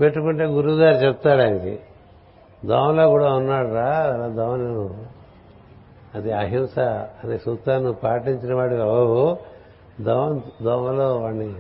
[0.01, 1.79] పెట్టుకుంటే గురువుగారు చెప్తాడు ఆయనకి
[2.65, 4.89] దోమలో కూడా ఉన్నాడు రా అలా దోమని
[6.15, 6.79] అది అహింస
[7.25, 9.37] అనే సూత్రాన్ని పాటించిన వాడు ఓ
[10.01, 11.53] దోమ దోమలో వాడిని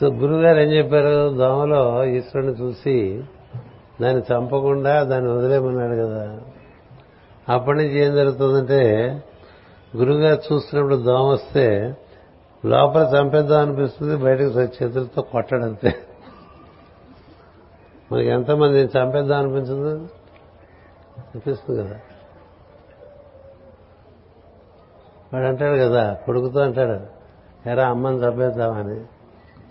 [0.00, 1.36] సో గురుగారు ఏం చెప్పారు?
[1.36, 3.24] దోమలో ఈశ్వరుని చూసి
[4.02, 6.40] దాన్ని చంపకుండా దాన్ని వదిలేమన్నాడు కదా.
[7.48, 9.22] అప్పటి నుంచి ఏం జరుగుతుందంటే
[9.96, 11.96] గురుగారు చూస్తున్నప్పుడు దోమ వస్తే
[12.66, 15.94] లోపల చంపేద్దాం అనిపిస్తుంది బయటకు చేతులతో కొట్టడంతే
[18.12, 20.08] మనకి ఎంతమంది చంపేద్దాం అనిపించదు?
[21.18, 22.00] అనిపిస్తుంది కదా.
[25.34, 27.14] వాడు అంటాడు కదా కొడుకుతో అంటాడు
[27.70, 29.00] ఎరా అమ్మని చంపేద్దామని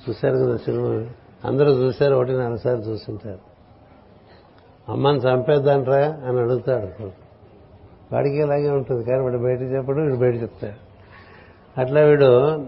[0.10, 1.10] చూశారు కదా సినిమా
[1.46, 3.54] అందరూ చూశారు ఒకటి నాలుగు సార్లు
[4.92, 5.98] అమ్మని చంపేద్దంట్రా?
[5.98, 7.06] అని అడుగుతాడు
[8.14, 10.94] వాడికి ఇలాగే ఉంటుంది కానీ వాడు బయట చెప్పడు వీడు బయట చెప్తాడు.
[11.82, 12.62] అట్లా వీడు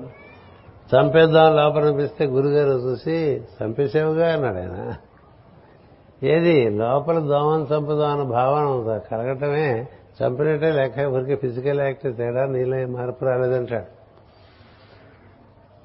[0.96, 4.34] చంపేద్దాం లోపలనిపిస్తే గురుగారు చూసి చంపేసేవుగా?
[4.34, 4.94] అన్నాడు ఆయన.
[6.24, 6.70] ఏది?
[6.70, 9.88] లోపల దోమను చంపుదాం అన్న భావన కలగటమే
[10.24, 13.90] చంపినట్టే లేక ఊరికి ఫిజికల్ యాక్ట్ తేడా నీలో ఏం మార్పు రాలేదంటాడు.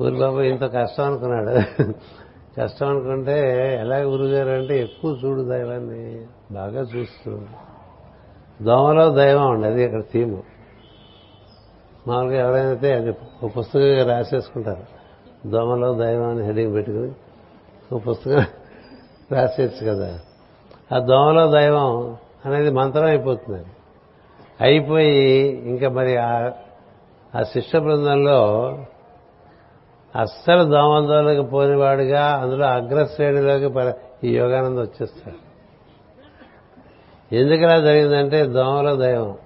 [0.02, 1.52] ఊరి బాబు ఇంత కష్టం అనుకున్నాడు.
[2.60, 3.36] కష్టం అనుకుంటే
[3.80, 7.38] ఎలా గురుగారు అంటే ఎక్కువ చూడు దైవాన్ని బాగా చూస్తూ
[8.62, 10.42] దోమలో దైవం అండి అది ఇక్కడ థీము.
[12.08, 13.10] మామూలుగా ఎవరైనా అయితే అది
[13.42, 14.84] ఒక పుస్తకంగా రాసేసుకుంటారు.
[15.48, 17.12] దోమలో దైవం అని హెడింగ్ పెట్టుకుని
[17.92, 18.44] ఒక పుస్తకం
[19.32, 20.20] రాసేయచ్చు కదా.
[20.94, 22.16] ఆ దోమలో దైవం
[22.46, 23.64] అనేది మంత్రం అయిపోతుంది
[24.60, 26.50] అయిపోయి ఇంకా మరి ఆ-
[27.34, 28.68] ఆ శిష్య బృందంలో
[30.20, 33.92] అస్సలు దోమందోలకు పోనివాడుగా అందులో అగ్రశ్రేణిలోకి
[34.26, 35.50] ఈ యోగానంద వచ్చేస్తాడు.
[37.34, 39.36] ఎందుకు ఇలా జరిగిందంటే దోమలో దైవం.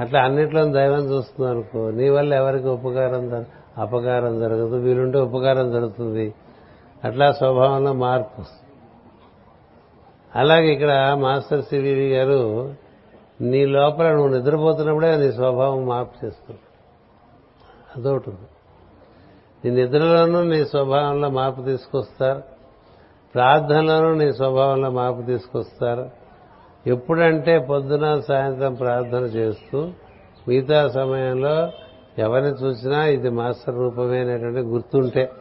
[0.00, 3.46] అట్లా అన్నిట్లో దైవం చూస్తుంది అనుకో నీ వల్ల ఎవరికి ఉపకారం
[3.78, 6.34] అపకారం జరగదు వీలుంటే ఉపకారం జరుగుతుంది.
[7.04, 8.42] అట్లా స్వభావంలో మార్పు.
[10.36, 12.74] అలాగే ఇక్కడ మాస్టర్ సివివి గారు
[13.40, 16.60] నీ లోపల నువ్వు నిద్రపోతున్నప్పుడే నీ స్వభావం మార్పు చేస్తుంది.
[17.96, 18.30] అదొకటి
[19.64, 22.42] నీ నిద్రలోనూ నీ స్వభావంలో మార్పు తీసుకొస్తారు.
[23.34, 26.10] ప్రార్థనలోనూ నీ స్వభావంలో మార్పు తీసుకొస్తారు.
[26.86, 29.90] ఎప్పుడంటే పొద్దున సాయంత్రం ప్రార్థన చేస్తూ
[30.48, 31.72] మిగతా సమయంలో
[32.18, 35.32] ఎవరిని చూసినా ఇది మాస్టర్ రూపమే అనేటువంటి గుర్తుంటే.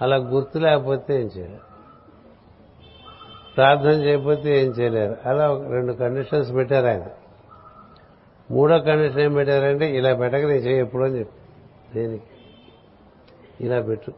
[0.00, 1.58] అలా గుర్తు లేకపోతే ఏం చేయాలి?
[3.56, 5.16] ప్రార్థన చేయకపోతే ఏం చేయలేరు.
[5.26, 7.04] అలా ఒక రెండు కండిషన్స్ పెట్టారు ఆయన.
[8.50, 11.36] మూడో కండిషన్ ఏం పెట్టారంటే ఇలా పెట్టక నీ చేయి ఎప్పుడు అని చెప్పి.
[11.94, 12.22] దేనికి?
[13.60, 14.12] ఇలా పెట్టు.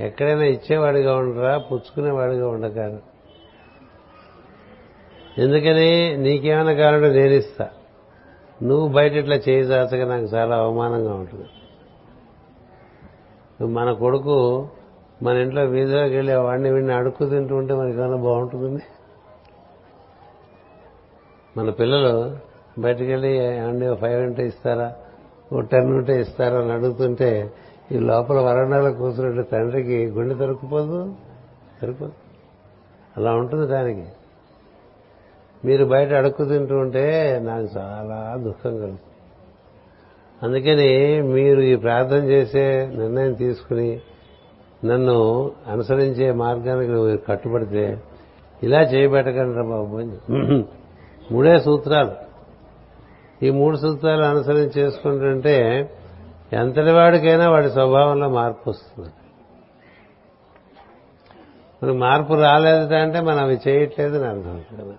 [0.00, 2.98] ఎక్కడైనా ఇచ్చేవాడిగా ఉండరా పుచ్చుకునేవాడిగా ఉండకాను
[5.38, 6.16] ఎందుకని?
[6.16, 7.68] నీకేమైనా కావాలంటే నేను ఇస్తా.
[8.62, 9.62] నువ్వు బయట ఇట్లా చేయి
[10.04, 11.48] నాకు చాలా అవమానంగా ఉంటుంది.
[13.72, 14.68] మన కొడుకు
[15.22, 18.82] మన ఇంట్లో వీధిలోకి వెళ్ళి వాడిని వీడిని అడుక్కు తింటూ ఉంటే మనకి బాగుంటుందండి?
[21.56, 22.36] మన పిల్లలు
[22.80, 24.94] బయటకు వెళ్ళి ఏమండి ఫైవ్ ఉంటే ఇస్తారా
[25.52, 27.52] ఓ టెన్ ఉంటే ఇస్తారా అని అడుగుతుంటే
[27.92, 31.04] ఈ లోపల వరండాలో కూర్చున్నట్టు తండ్రికి గుండె దొరికిపోదు
[31.82, 32.12] దొరికిపోదు
[33.16, 34.06] అలా ఉంటుంది దానికి.
[35.64, 39.00] మీరు బయట అడుక్కు తింటూ ఉంటే నాకు చాలా దుఃఖం కలుగుతుంది.
[40.42, 44.00] అందుకని మీరు ఈ ప్రార్థన చేసే నిర్ణయం తీసుకుని
[44.84, 48.02] నన్ను అనుసరించే మార్గానికి నువ్వు కట్టుబడితే
[48.62, 50.64] ఇలా చేయబెట్టకండి బాబు అని.
[51.32, 52.30] మూడే సూత్రాలు.
[53.44, 55.90] ఈ మూడు సూత్రాలు అనుసరించి చేసుకుంటుంటే
[56.52, 59.08] ఎంతటి వాడికైనా వాడి స్వభావంలో మార్పు వస్తుంది.
[61.82, 64.94] మనకు మార్పు రాలేదు అంటే మనం అవి చేయట్లేదు అని అర్థం కదా.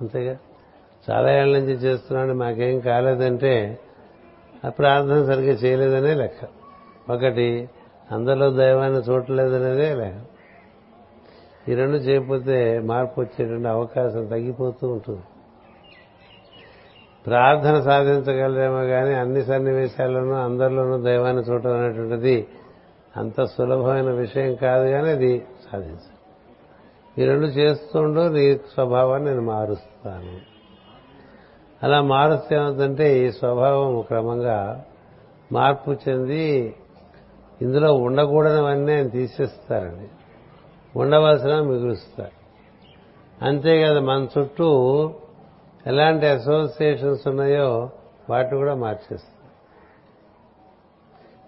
[0.00, 0.36] అంతేగా?
[1.10, 3.78] చాలా ఏళ్ళ నుంచి చేస్తున్నాడు మాకేం కాలేదంటే
[4.64, 6.48] ఆ ప్రార్థన సరిగ్గా చేయలేదనే లెక్క.
[7.12, 7.70] ఒకటి
[8.10, 15.20] అందరిలో దైవాన్ని చూడలేదనేదే లెక్క ఈ రెండు చేయకపోతే మార్పు వచ్చేటువంటి అవకాశం తగ్గిపోతూ ఉంటుంది.
[17.26, 22.48] ప్రార్థన సాధించగలరేమో కానీ అన్ని సన్నివేశాల్లోనూ అందరిలోనూ దైవాన్ని చూడటం అనేటువంటిది
[23.16, 30.52] అంత సులభమైన విషయం కాదు కానీ అది సాధించాలి ఈ రెండు చేస్తుండో నీ స్వభావాన్ని నేను మారుస్తాను.
[31.82, 34.84] అలా మారుస్తే ఏమవుతుందంటే ఈ స్వభావం క్రమంగా
[35.52, 36.74] మార్పు చెంది
[37.62, 40.08] ఇందులో ఉండకూడనివన్నీ ఆయన తీసేస్తారండి.
[40.98, 42.42] ఉండవలసిన మిగులుస్తారు.
[43.44, 45.10] అంతేకాదు మన చుట్టూ
[45.86, 47.90] ఎలాంటి అసోసియేషన్స్ ఉన్నాయో
[48.30, 49.42] వాటిని కూడా మార్చేస్తారు.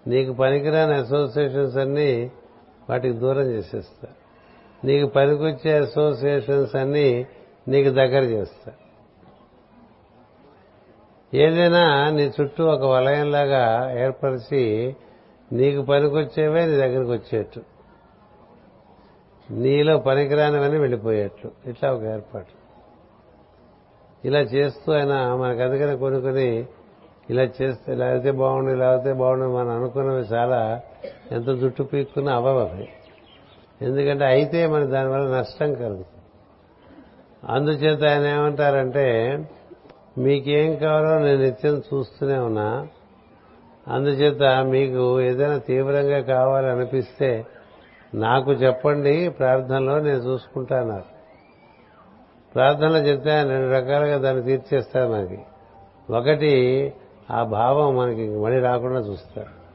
[0.09, 2.31] నీకు పనికిరాని అసోసియేషన్స్ అన్నీ
[2.89, 4.25] వాటికి దూరం చేసేస్తారు.
[4.85, 7.27] నీకు పనికొచ్చే అసోసియేషన్స్ అన్నీ
[7.67, 8.71] నీకు దగ్గర చేస్తా
[11.33, 14.95] ఏదైనా నీ చుట్టూ ఒక వలయంలాగా ఏర్పరిచి
[15.53, 17.61] నీకు పనికొచ్చేవే నీ దగ్గరికి వచ్చేట్టు
[19.51, 21.69] నీలో పనికిరానివన్నీ వెళ్ళిపోయేట్లు.
[21.69, 22.65] ఇట్లా ఒక ఏర్పాటు.
[24.27, 26.65] ఇలా చేస్తూ ఆయన మనకు అందుకని కొన్ని కొన్ని
[27.29, 30.81] ఇలా చేస్తే ఇలా అయితే బాగుండు ఇలా అయితే బాగుండు మనం అనుకున్నవి చాలా
[31.31, 32.85] ఎంత జుట్టు పీక్కున్నా అవ్వవు
[33.81, 36.07] ఎందుకంటే అయితే మన దానివల్ల నష్టం కలుగుతుంది.
[37.49, 39.37] అందుచేత ఆయన ఏమంటారంటే
[40.17, 42.87] మీకేం కావాలో నేను నిత్యం చూస్తూనే ఉన్నా
[43.87, 47.45] అందుచేత మీకు ఏదైనా తీవ్రంగా కావాలనిపిస్తే
[48.13, 51.03] నాకు చెప్పండి ప్రార్థనలో నేను చూసుకుంటాను.
[52.55, 55.39] ప్రార్థనలు చెప్తే ఆయన రెండు రకాలుగా దాన్ని తీర్చేస్తారు మనకి.
[56.09, 56.93] ఒకటి
[57.31, 59.65] ఆ భావం మనకి మళ్ళీ రాకుండా చూస్తారు.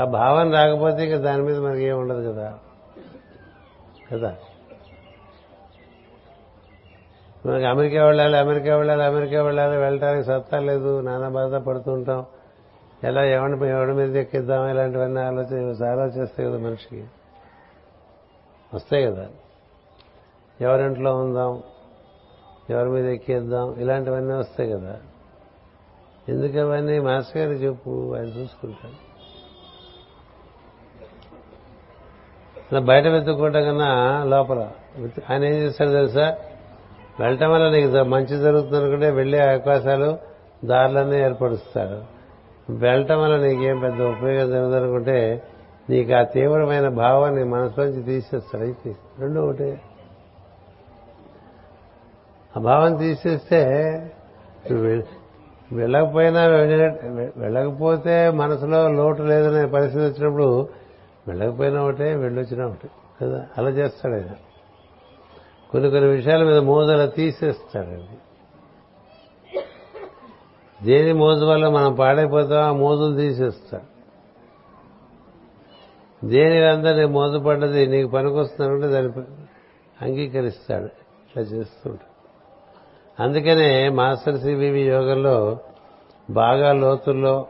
[0.00, 2.58] ఆ భావం రాకపోతే ఇంకా దాని మీద మనకి ఏం ఉండదు కదా.
[4.12, 4.36] కదా?
[7.46, 12.26] మనకి అమెరికా వెళ్ళాలి అమెరికా వెళ్ళాలి అమెరికా వెళ్ళాలి వెళ్ళటానికి సత్తా లేదు నానా బాధ పడుతూ ఉంటాం.
[13.04, 17.04] ఎలా ఎవరి ఎవరి మీద ఎక్కిద్దాం ఇలాంటివన్నీ ఆలోచన ఆలోచిస్తాయి కదా మనిషికి.
[18.74, 19.26] వస్తాయి కదా.
[20.60, 21.62] ఎవరింట్లో ఉందాం
[22.70, 24.96] ఎవరి మీద ఎక్కేద్దాం ఇలాంటివన్నీ వస్తాయి కదా.
[26.28, 26.98] ఎందుకు అవన్నీ?
[26.98, 29.12] మాస్టర్ గారు చెప్పు ఆయన చూసుకుంటాడు
[32.72, 34.70] అలా బయట వెతుక్కోవటం కన్నా లోపల.
[35.30, 36.36] ఆయన ఏం చేస్తాడు తెలుసా?
[37.20, 40.18] వెళ్ళటం వల్ల నీకు మంచి జరుగుతుంది అనుకుంటే వెళ్ళే అవకాశాలు
[40.64, 42.12] దారులన్నీ ఏర్పరుస్తాడు
[42.72, 45.42] వెళ్ళటం వల్ల నీకేం పెద్ద ఉపయోగం జరుగుతుంది అనుకుంటే
[45.90, 49.80] నీకు ఆ తీవ్రమైన భావాన్ని మనసులోంచి తీసేస్తాడు అయితే రెండు ఒకటి
[52.56, 53.60] ఆ భావం తీసేస్తే
[55.72, 56.46] వెళ్ళకపోయినా
[57.36, 60.68] వెళ్ళకపోతే మనసులో లోటు లేదనే పరిస్థితి వచ్చినప్పుడు
[61.28, 62.88] వెళ్ళకపోయినా ఒకటే వెళ్ళొచ్చినా ఒకటే.
[63.22, 63.46] కదా?
[63.58, 64.30] అలా చేస్తాడు ఆయన.
[65.72, 68.18] కొన్ని కొన్ని విషయాల మీద మోజులా తీసేస్తాడండి
[70.84, 73.92] దేని మోజు వల్ల మనం పాడైపోతాం ఆ మోజులు తీసేస్తాడు
[76.26, 79.22] దేని అందరి మోజుపడ్డది నీకు పనికొస్తున్నాడంటే దాన్ని
[80.02, 80.84] అంగీకరిస్తాడు.
[80.84, 82.12] ఇట్లా చేస్తుంటాడు.
[83.22, 85.58] అందుకనే మాస్టర్ సిబివి యోగంలో
[86.30, 87.46] బాగా లోతుల్లో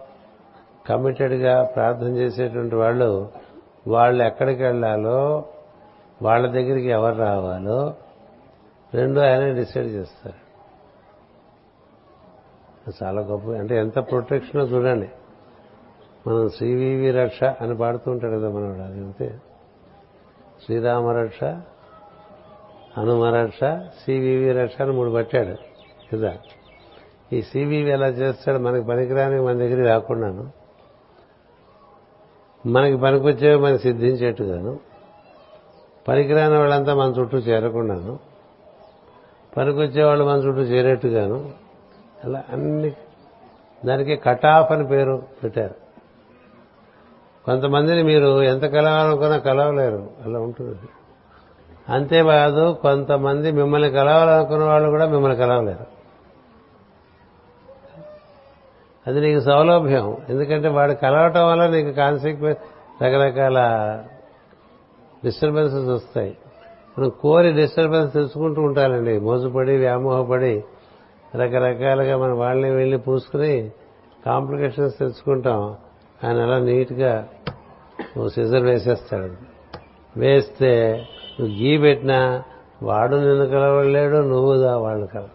[0.86, 3.30] కమిటెడ్గా ప్రార్థన చేసేటువంటి వాళ్ళు
[3.86, 5.44] వాళ్ళు ఎక్కడికి వెళ్ళాలో
[6.22, 7.94] వాళ్ళ దగ్గరికి ఎవరు రావాలో
[8.94, 10.42] రెండు ఆయన డిసైడ్ చేస్తారు.
[13.04, 15.08] చాలా గొప్ప అంటే ఎంత ప్రొటెక్షనో చూడండి.
[16.26, 19.38] మనం శ్రీవివి రక్ష అని పాడుతూ ఉంటాడు కదా మనవాడు అది అంతే.
[20.64, 21.44] శ్రీరామరక్ష
[22.98, 23.60] హనుమరక్ష
[24.04, 25.56] సివివి రక్ష అని మూడు పట్టాడు.
[26.16, 26.38] కదా?
[27.32, 28.58] ఈ సివివి ఎలా చేస్తాడు?
[28.58, 30.52] మనకి పనికిరాని మన దగ్గరికి రాకుండాను.
[32.68, 34.78] మనకి పనికొచ్చేవి మనకి సిద్ధించేట్టుగాను.
[36.08, 38.31] పనికిరాని వాళ్ళంతా మన చుట్టూ చేరకుండాను.
[39.56, 41.50] పనికొచ్చే వాళ్ళు మన చుట్టూ చేరేట్టుగాను
[42.24, 42.92] అలా అన్ని
[43.86, 45.74] దానికి కట్ ఆఫ్ అని పేరు పెట్టారు.
[47.44, 50.78] కొంతమందిని మీరు ఎంత కలవాలనుకున్నా కలవలేరు అలా ఉంటుంది.
[51.88, 55.86] అంతేకాదు కొంతమంది మిమ్మల్ని కలవాలనుకున్న వాళ్ళు కూడా మిమ్మల్ని కలవలేరు.
[59.06, 60.16] అది నీకు సౌలభ్యం.
[60.28, 62.60] ఎందుకంటే వాడు కలవటం వల్ల నీకు కాన్సిక్వెన్స్
[63.02, 63.58] రకరకాల
[65.24, 66.36] డిస్టర్బెన్సెస్ వస్తాయి.
[66.98, 69.18] మనం కోరి డిస్టర్బెన్స్ తెచ్చుకుంటూ ఉంటానండి.
[69.18, 70.64] మోసపడి వ్యామోహపడి
[71.34, 73.70] రకరకాలుగా మన వాళ్ళని వెళ్ళి పూసుకుని
[74.26, 75.76] కాంప్లికేషన్స్ తెచ్చుకుంటాం
[76.24, 77.28] ఆయన అలా నీట్గా
[78.00, 79.32] నువ్వు సిజర్ వేసేస్తాడు.
[80.16, 81.06] వేస్తే
[81.40, 82.42] నువ్వు గీ పెట్టినా
[82.82, 85.28] వాడు నిన్ను కలవలేడు నువ్వు దా వాళ్ళు కల.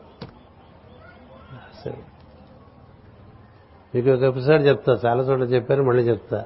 [1.53, 2.07] అసలు.
[3.95, 4.99] మీకు ఒక ఎపిసోడ్ చెప్తా.
[5.05, 6.45] చాలా చోట్ల చెప్పాను మళ్ళీ చెప్తా.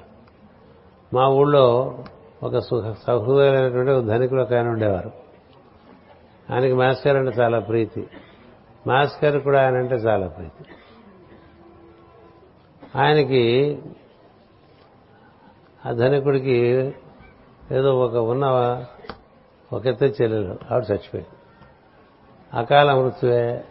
[1.13, 1.97] మా ఊళ్ళో
[2.43, 2.59] ఒక
[3.07, 5.11] సహృదయులైనటువంటి ఒక ధనికులు ఒక ఆయన ఉండేవారు.
[6.53, 8.07] ఆయనకి మాస్కర్ అంటే చాలా ప్రీతి.
[8.87, 10.65] మాస్కర్ కూడా ఆయన అంటే చాలా ప్రీతి.
[12.95, 13.77] ఆయనకి
[15.85, 16.57] ఆ ధనికుడికి
[17.71, 18.45] ఏదో ఒక ఉన్న
[19.73, 21.27] ఒక చెల్లెలు ఆవిడ చచ్చిపోయింది.
[22.53, 23.63] అకాల మృత్యువే.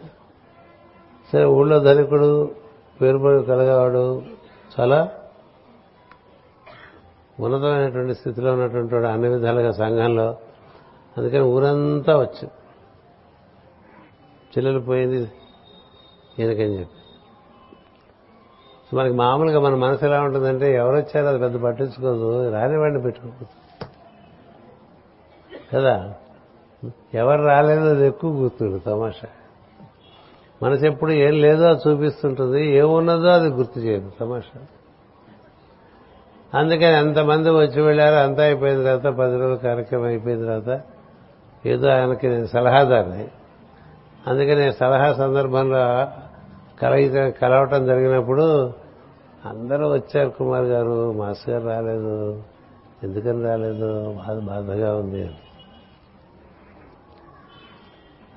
[1.33, 2.55] సరే ఊళ్ళో ధనికుడు
[3.01, 4.21] పేరుపడి కలగవాడు
[4.79, 5.20] చాలా
[7.39, 10.37] ఉన్నతమైనటువంటి స్థితిలో ఉన్నటువంటి వాడు అన్ని విధాలుగా సంఘంలో
[11.17, 12.47] అందుకని ఊరంతా వచ్చు.
[14.51, 15.31] చెల్లెలు పోయింది
[16.39, 16.97] ఈయనకని చెప్పి.
[18.95, 23.45] మనకి మామూలుగా మన మనసు ఎలా ఉంటుందంటే ఎవరు వచ్చారో అది పెద్ద పట్టించుకోదు రానివాడిని పెట్టుకోదు
[25.73, 26.13] కదా?
[27.13, 29.27] ఎవరు రాలేదో అది ఎక్కువ గుర్తుడు తమాషా.
[30.63, 34.59] మనసు ఎప్పుడు ఏం లేదో అది చూపిస్తుంటుంది ఏమున్నదో అది గుర్తు చేయదు తమాషా.
[36.57, 40.81] అందుకని ఎంతమంది వచ్చి వెళ్ళారు అంతా అయిపోయిన తర్వాత పది రోజుల కార్యక్రమం అయిపోయిన తర్వాత
[41.65, 43.27] ఏదో ఆయనకి నేను సలహాదారిని.
[44.27, 46.07] అందుకని సలహా సందర్భంలో
[46.81, 48.73] కలగ కలవటం జరిగినప్పుడు
[49.45, 52.43] అందరూ వచ్చారు కుమార్ గారు మాస్టర్ గారు రాలేదు.
[53.03, 54.13] ఎందుకని రాలేదు?
[54.13, 55.35] బాధ బాధగా ఉంది.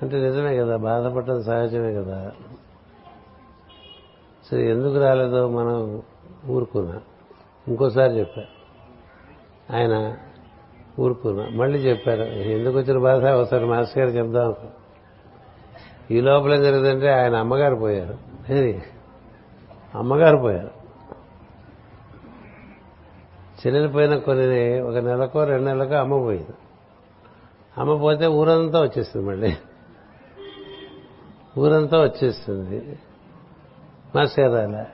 [0.01, 2.31] అంటే నిజమే కదా బాధపడటం సహజమే కదా.
[4.51, 5.49] సరే ఎందుకు రాలేదో?
[5.49, 6.01] మనం
[6.49, 7.01] ఊరుకున్నా.
[7.67, 8.55] ఇంకోసారి చెప్పారు
[9.75, 10.17] ఆయన
[10.99, 11.47] ఊరుకున్నా.
[11.49, 13.25] మళ్ళీ చెప్పారు ఎందుకు వచ్చిన బాధ?
[13.25, 14.55] ఒకసారి మాస్టర్ గారు చెప్దాం.
[16.11, 18.17] ఈ లోపల ఏం జరిగిందంటే ఆయన అమ్మగారు పోయారు.
[18.53, 18.83] ఏది?
[19.95, 20.71] అమ్మగారు పోయారు.
[23.59, 26.53] చెల్లెలు పోయిన కొన్ని ఒక నెలకో రెండు నెలలకో అమ్మ పోయింది.
[27.77, 29.57] అమ్మ పోతే ఊరంతా వచ్చేస్తుంది మళ్ళీ.
[31.57, 32.99] ఊరంతా వచ్చేస్తుంది
[34.15, 34.87] మాస్టర్ రాలే.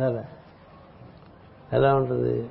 [0.00, 0.24] రాలే.
[1.72, 2.50] ఎలా ఉంటుంది?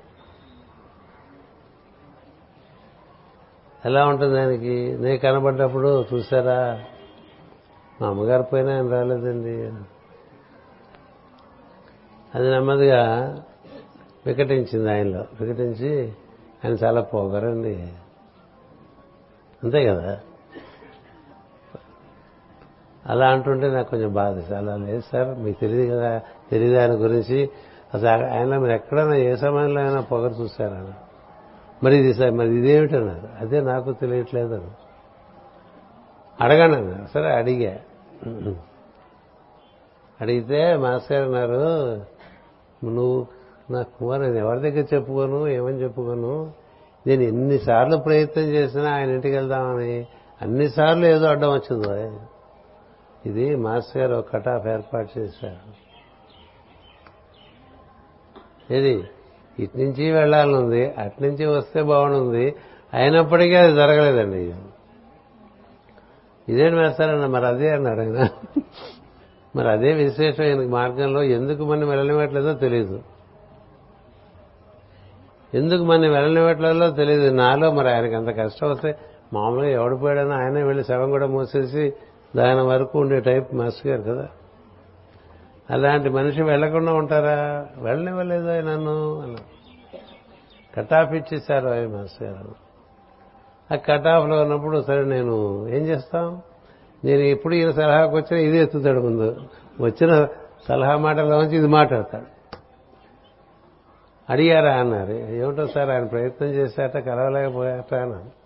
[3.86, 4.98] ఎలా ఉంటుంది ఆయనకి?
[5.00, 6.84] నేను కనబడ్డప్పుడు చూసారా
[8.02, 9.72] మా అమ్మగారు పోయినా ఆయన రాలేదండి.
[12.36, 13.36] అది నెమ్మదిగా
[14.26, 15.26] వికటించింది ఆయనలో.
[15.42, 16.14] వికటించి
[16.66, 17.94] ఆయన చాలా పోగరండి.
[19.64, 20.20] అంతే కదా?
[23.06, 24.54] అలా అంటుంటే నాకు కొంచెం బాధ.
[24.54, 26.22] అలా లేదు సార్ మీకు తెలియదు కదా?
[26.52, 27.50] తెలియదు ఆయన గురించి.
[27.94, 30.94] అసలు ఆయన మీరు ఎక్కడైనా ఏ సమయంలో అయినా పొగరు చూశారా
[31.84, 34.68] మరి ఇది సార్ మరి ఇదేమిటన్నారు అదే నాకు తెలియట్లేదు
[36.42, 37.78] అడగండి అన్నారు సరే అడిగా.
[40.22, 41.54] అడిగితే మాస్టర్ అన్నారు
[42.86, 43.28] నువ్వు
[43.72, 45.48] నా కుమార్ నేను ఎవరి దగ్గర చెప్పుకోను?
[45.48, 46.52] ఏమని చెప్పుకోను?
[47.08, 50.08] నేను ఎన్నిసార్లు ప్రయత్నం చేసినా ఆయన ఇంటికి వెళ్దామని.
[50.42, 52.20] అన్నిసార్లు ఏదో అడ్డం వచ్చిందో.
[53.26, 55.83] ఇది మాస్టర్ గారు ఒక కటాఫ్ ఏర్పాటు చేశారు.
[58.72, 59.04] ఏది?
[59.60, 62.56] ఇటు నుంచి వెళ్ళాలనుంది అటు నుంచి వస్తే బాగుంది
[62.94, 64.54] అయినప్పటికీ అది జరగలేదండి.
[66.50, 68.28] ఇదేంటి వేస్తారన్న మరి అదే అన్నారు ఆయన.
[69.56, 73.04] మరి అదే విశేషం ఈయనకి మార్గంలో ఎందుకు మనం వెళ్ళనివ్వట్లేదో తెలియదు
[75.54, 78.98] ఎందుకు మనం వెళ్ళనివ్వట్లేదో తెలియదు నాలో మరి ఆయనకి అంత కష్టం వస్తే
[79.34, 81.94] మామూలుగా ఎవడు పోయాడని ఆయనే వెళ్ళి శవం కూడా మూసేసి
[82.36, 84.28] దాని వరకు ఉండే టైప్ మాస్టర్ గారు కదా.
[85.70, 87.68] అలాంటి మనిషి వెళ్ళకుండా ఉంటారా?
[87.78, 89.36] వెళ్ళనివ్వలేదు ఆయన నన్ను అన్న
[90.78, 92.56] కటాఫ్ ఇచ్చేశారు ఆయన మాస్టర్ గారు.
[93.74, 96.42] ఆ కటాఫ్లో ఉన్నప్పుడు సరే నేను ఏం చేస్తాం?
[97.06, 99.38] నేను ఎప్పుడు ఈయన సలహాకు వచ్చినా ఇది ఎత్తుతాడు ముందు.
[99.82, 100.28] వచ్చిన
[100.68, 102.34] సలహా మాటలోంచి ఇది మాట్లాడతాడు.
[104.30, 108.44] అడిగారా అన్నారు ఏమిటో సార్ ఆయన ప్రయత్నం చేశాట కలవలేకపోయాట అన్నాను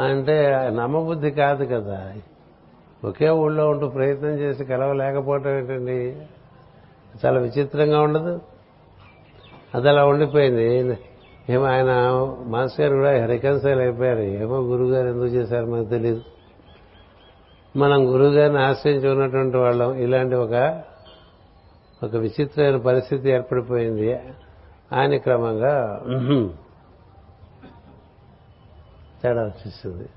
[0.00, 2.12] అంటే నమ్మబుద్ధి కాదు కదా.
[3.04, 6.16] ఒకే ఊళ్ళో ఉంటూ ప్రయత్నం చేసి కలవలేకపోవటం ఏంటండి?
[7.24, 8.40] చాలా విచిత్రంగా ఉండదు?
[9.74, 10.98] అది అలా ఉండిపోయింది.
[11.50, 11.90] ఏమో ఆయన
[12.46, 14.20] మాస్ గారు కూడా రికన్సైల్ అయిపోయారు.
[14.20, 16.22] ఏమో గురుగారు ఎందుకు చేశారు మనకు తెలియదు
[17.76, 19.94] మనం గురుగారిని ఆశ్రయించి ఉన్నటువంటి వాళ్ళం.
[19.94, 20.82] ఇలాంటి ఒక
[22.02, 24.12] ఒక విచిత్రమైన పరిస్థితి ఏర్పడిపోయింది.
[24.92, 25.74] ఆయన క్రమంగా
[29.22, 30.08] తేడా వచ్చేసింది.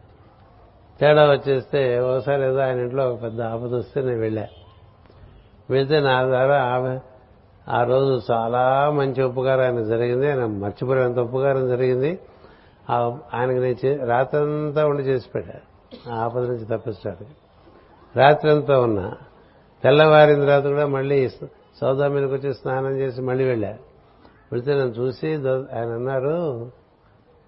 [0.99, 4.47] తేడా వచ్చేస్తే ఒకసారి ఏదో ఆయన ఇంట్లో ఒక పెద్ద ఆపద వస్తే నేను వెళ్ళా.
[5.69, 6.99] వెళ్తే నా ద్వారా ఆమె
[7.69, 10.27] ఆ రోజు చాలా మంచి ఉపకారం ఆయన జరిగింది.
[10.29, 12.19] ఆయన మర్చిపోయినంత ఉపకారం జరిగింది.
[13.33, 15.53] ఆయనకి నేను రాత్రంతా ఉండి చేసి పెట్టా.
[16.13, 17.31] ఆ ఆపద నుంచి తప్పించడానికి.
[18.15, 19.13] రాత్రి అంతా ఉన్నా
[19.83, 21.29] తెల్లవారిన తర్వాత కూడా మళ్ళీ
[21.81, 23.69] సౌదా మీదకి వచ్చి స్నానం చేసి మళ్ళీ వెళ్ళా.
[24.51, 25.27] వెళితే నన్ను చూసి
[25.75, 26.71] ఆయన అన్నారు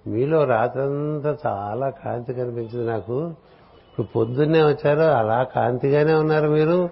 [0.08, 3.28] మీలో రాత్రంతా చాలా కాంతి కనిపించింది నాకు.
[3.28, 6.90] ఇప్పుడు పొద్దున్నే వచ్చారు అలా కాంతిగానే ఉన్నారు మీరు.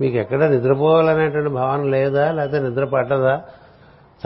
[0.00, 2.32] మీకు ఎక్కడ నిద్రపోవాలనేటువంటి భావన లేదా?
[2.32, 3.42] లేకపోతే నిద్ర పట్టదా?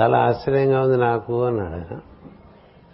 [0.01, 2.01] చాలా ఆశ్చర్యంగా ఉంది నాకు అన్నాడు ఆయన.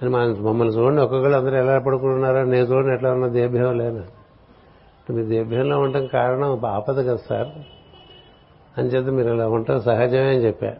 [0.02, 4.22] అని మన మమ్మల్ని చూడండి ఒక్కొక్కరు అందరూ ఎలా పడుకుంటున్నారో నేను చూడండి ఎట్లా ఉన్నా దేభ్యం లేను
[5.12, 7.48] మీ దేభ్యంలో ఉండటం కారణం ఆపద కదా సార్.
[8.78, 10.72] అని చేత మీరు ఇలా ఉండటం సహజమే అని చెప్పా.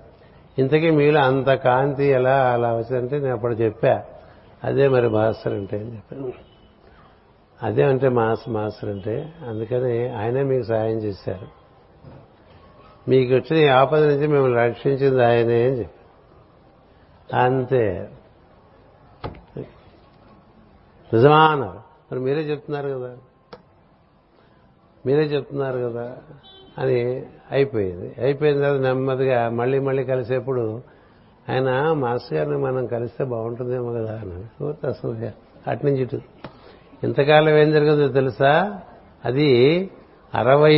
[0.58, 4.02] ఇంతకీ మీలో అంత కాంతి ఎలా అలా వచ్చిందంటే నేను అప్పుడు చెప్పా.
[4.64, 6.32] అదే మరి మాస్టర్ అంటే అని చెప్పాను
[7.62, 11.62] అదే అంటే మాస్ మాస్టర్ అంటే అందుకని ఆయనే మీకు సహాయం చేశారు.
[13.10, 15.98] మీకు వచ్చిన ఈ ఆపద నుంచి మిమ్మల్ని రక్షించింది ఆయనే అని చెప్పి
[17.36, 18.10] అంతే.
[21.12, 21.78] నిజమా అన్నారు.
[22.12, 23.16] మరి మీరే చెప్తున్నారు కదా.
[25.06, 26.16] మీరే చెప్తున్నారు కదా
[26.78, 28.14] అని అయిపోయింది.
[28.18, 30.82] అయిపోయిన తర్వాత నెమ్మదిగా మళ్ళీ మళ్ళీ కలిసేప్పుడు
[31.50, 35.30] ఆయన మాస్టర్ గారిని మనం కలిస్తే బాగుంటుందేమో కదా అని అసలు
[35.70, 36.20] అట్నుంచి ఇటు.
[37.04, 38.80] ఇంతకాలం ఏం జరిగిందో తెలుసా?
[39.24, 39.90] అది
[40.34, 40.76] అరవై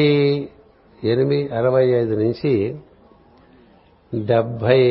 [1.04, 2.78] ఎనిమిది అరవై ఐదు నుంచి
[4.26, 4.82] డెబ్బై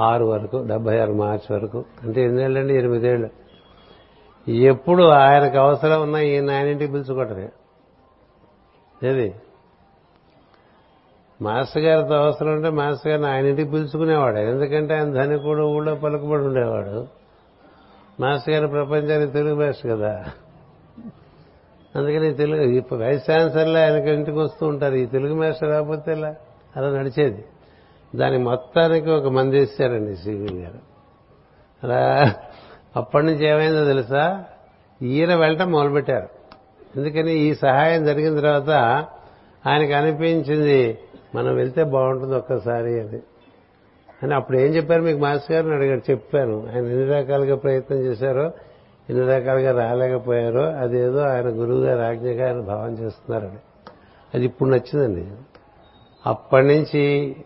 [0.00, 3.30] ఆరు వరకు డెబ్బై ఆరు మార్చి వరకు అంటే ఎన్నేళ్ళండి ఎనిమిదేళ్ళు.
[4.50, 7.48] ఎప్పుడు ఆయనకు అవసరం ఉన్నా ఈయన ఆయనింటికి పిలుచుకోవటమే
[9.04, 9.34] ఏది?
[11.42, 14.38] మాస్టర్ గారితో అవసరం ఉంటే మాస్టర్ గారిని ఆయన ఇంటికి పిలుచుకునేవాడు.
[14.38, 17.06] ఎందుకంటే ఆయన ధనికుడు ఊళ్ళో పలుకుబడి ఉండేవాడు.
[18.20, 20.24] మాస్టర్ గారి ప్రపంచానికి తెలుగు భాష కదా.
[21.96, 24.94] అందుకని తెలుగు ఇప్పుడు వైస్ ఛాన్సలర్లో ఆయనకి ఇంటికి వస్తూ ఉంటారు.
[24.94, 26.34] ఈ తెలుగు మాస్టర్ రాకపోతే ఇలా
[26.76, 27.44] అలా నడిచేది.
[28.16, 30.78] దాని మొత్తానికి ఒక మంది ఇస్తారండి సివి గారు.
[31.84, 32.32] అలా
[32.96, 34.44] అప్పటి నుంచి ఏమైందో తెలుసా?
[35.02, 36.28] ఈయన వెళ్ళటం మొదలుపెట్టారు.
[36.96, 38.70] ఎందుకని ఈ సహాయం జరిగిన తర్వాత
[39.68, 40.98] ఆయనకు అనిపించింది
[41.34, 43.20] మనం వెళ్తే బాగుంటుంది ఒక్కసారి అని
[44.22, 46.66] అని అప్పుడు ఏం చెప్పారు మీకు మాస్టర్ గారిని అడిగారు చెప్పాను.
[46.66, 48.52] ఆయన ఎన్ని రకాలుగా ప్రయత్నం చేశారో
[49.10, 53.58] ఎన్ని రకాలుగా రాలేకపోయారో అదేదో ఆయన గురువు గారి ఆజ్ఞగా ఆయన భావం చేస్తున్నారని.
[54.34, 55.26] అది ఇప్పుడు నచ్చిందండి.
[56.26, 57.36] అప్పటి నుంచి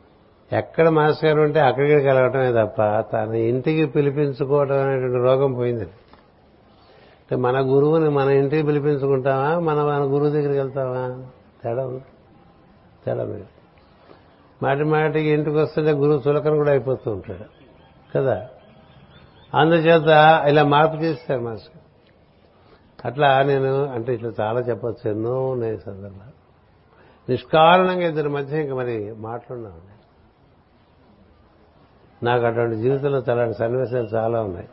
[0.53, 2.83] ఎక్కడ మాస్టర్ గారు ఉంటే అక్కడికి కలగటమే తప్ప
[3.17, 5.91] తన ఇంటికి పిలిపించుకోవడం అనేటువంటి రోగం పోయిందండి
[7.21, 9.59] అంటే మన గురువుని మన ఇంటికి పిలిపించుకుంటామా?
[9.59, 11.23] మన మన గురువు దగ్గరికి వెళ్తామా?
[11.65, 12.03] తేడా ఉంది?
[13.07, 13.56] తేడా మీరు
[14.63, 17.45] మాటి మాటికి ఇంటికి వస్తుంటే గురువు చులకన కూడా అయిపోతూ ఉంటాడు.
[18.15, 18.49] కదా?
[19.55, 21.71] అందుచేత ఇలా మార్పు చేస్తారు మనసు
[23.05, 25.11] అట్లా నేను అంటే ఇట్లా చాలా చెప్పచ్చు.
[25.11, 26.37] ఎన్నో ఉన్నాయి సందర్భాలు.
[27.31, 29.81] నిష్కారణంగా ఇద్దరి మధ్య ఇంక మరి మాట్లాడినాం
[32.23, 34.69] నాకు అటువంటి జీవితంలో చాలా సన్నివేశాలు చాలా ఉన్నాయి.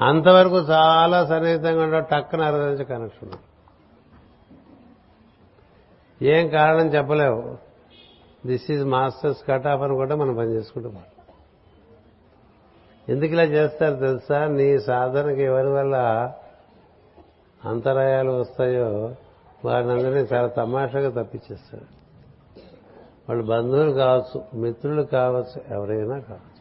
[0.00, 3.30] అంతవరకు చాలా సన్నిహితంగా ఉండవు టక్కన అరదించే కనెక్షన్
[6.22, 7.67] ఏం కారణం చెప్పలేవు.
[8.46, 10.92] This is masters cut off అని కూడా మనం పని చేసుకుంటూ
[13.08, 14.46] ఎందుకు ఇలా చేస్తారు తెలుసా?
[14.46, 15.96] నీ సాధనకి ఎవరి వల్ల
[17.64, 19.14] అంతరాయాలు వస్తాయో
[19.64, 21.98] వారినందరినీ చాలా తమాషాగా తప్పించేస్తాడు
[23.28, 26.58] వాళ్ళు బంధువులు కావచ్చు మిత్రులు కావచ్చు ఎవరైనా కావచ్చు.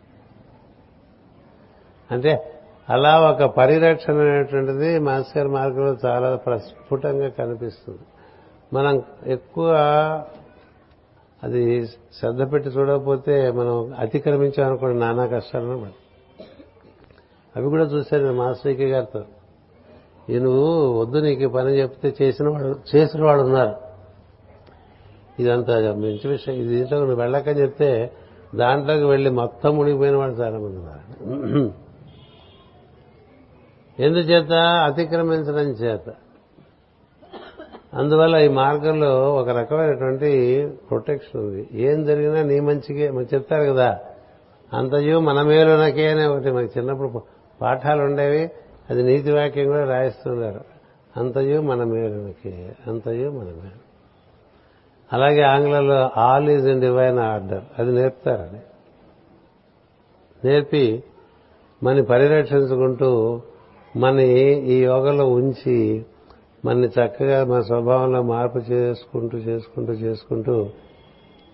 [2.11, 2.53] అంటే
[2.89, 8.01] అలా ఒక పరిరక్షణ అనేటువంటిది మాస్టర్ మార్గంలో చాలా ప్రస్ఫుటంగా కనిపిస్తుంది.
[8.73, 9.71] మనం ఎక్కువ
[11.43, 15.95] అది శ్రద్ధ పెట్టి చూడకపోతే మనం అతిక్రమించామనుకోండి నానా కష్టాలను పడి
[17.55, 19.25] అవి కూడా చూశాను మాస్టర్కి గారితో.
[20.29, 23.75] ఈ నువ్వు వద్దు నీకు పని చెప్తే చేసిన వాడు చేసిన వాడు ఉన్నారు.
[25.39, 26.55] ఇదంతా మంచి విషయం.
[26.55, 28.11] ఇది దీంట్లో నువ్వు వెళ్ళకని చెప్తే
[28.55, 31.73] దాంట్లోకి వెళ్ళి మొత్తం మునిగిపోయిన వాళ్ళు చాలా మంది ఉన్నారు.
[34.01, 34.51] ఎందుచేత?
[34.53, 36.13] అతిక్రమించడం చేత.
[37.93, 41.67] అందువల్ల ఈ మార్గంలో ఒక రకమైనటువంటి ప్రొటెక్షన్ ఉంది.
[41.73, 43.11] ఏం జరిగినా నీ మంచికే.
[43.11, 43.99] మనకు చెప్తారు కదా
[44.73, 47.21] అంతయు మన మేలునకే అనే ఒకటి మనకి చిన్నప్పుడు
[47.61, 48.51] పాఠాలు ఉండేవి
[48.89, 50.61] అది నీతి వాక్యం కూడా రాయిస్తున్నారు
[51.17, 52.73] అంతయు మన మేలునకే.
[52.87, 53.87] అంతయు మన మేలు.
[55.13, 58.59] అలాగే ఆంగ్లంలో all is in divine order అది నేర్పుతారని
[60.47, 61.03] నేర్పి
[61.83, 63.41] మన పరిరక్షించుకుంటూ
[63.95, 66.05] మన ఈ యోగంలో ఉంచి
[66.65, 70.69] మనని చక్కగా మన స్వభావంలో మార్పు చేసుకుంటూ చేసుకుంటూ చేసుకుంటూ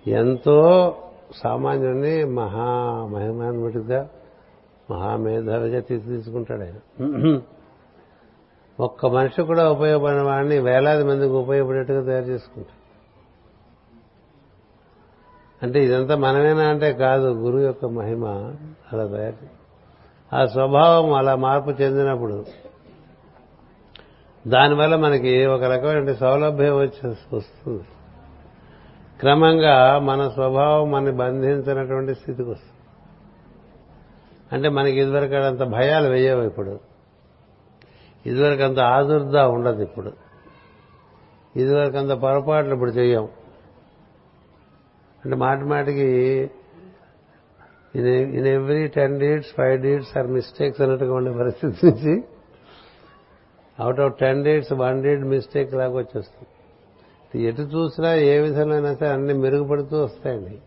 [0.07, 0.95] ఎంతో
[1.35, 2.67] సామాన్యుడిని మహా
[3.11, 4.09] మహిమాన్విటిగా
[4.91, 7.41] మహామేధావిగా తీసుకుంటాడు ఆయన.
[8.79, 12.83] ఒక్క మనిషి కూడా ఉపయోగపడిన వాడిని వేలాది మందికి ఉపయోగపడేట్టుగా తయారు చేసుకుంటాడు.
[15.65, 18.25] అంటే ఇదంతా మనమేనా అంటే కాదు గురువు యొక్క మహిమ
[18.93, 19.63] అలా తయారు
[20.35, 22.45] ఆ స్వభావం అలా మార్పు చెందినప్పుడు
[24.47, 27.83] దానివల్ల మనకి ఒక రకమైన సౌలభ్యం వచ్చేసి వస్తుంది.
[29.19, 32.73] క్రమంగా మన స్వభావం మనని బంధించినటువంటి స్థితికి వస్తుంది.
[34.53, 36.79] అంటే మనకి ఇదివరకు అంత భయాలు వేయవు ఇప్పుడు.
[38.25, 40.11] ఇదివరకు అంత ఆదుర్ద ఉండదు ఇప్పుడు.
[41.55, 43.27] ఇదివరకు అంత పొరపాట్లు ఇప్పుడు చెయ్యం.
[45.25, 46.51] అంటే మాటి మాటికి
[47.95, 52.23] in every ten dates five dates are mistakes అన్నట్టుగా ఉండే పరిస్థితి నుంచి
[53.79, 56.47] out of ten dates one date mistake లాగా వచ్చేస్తుంది.
[57.43, 60.57] ఎటు చూసినా ఏ విధంగా అయినా సరే అన్ని మెరుగుపడుతూ వస్తాయండి.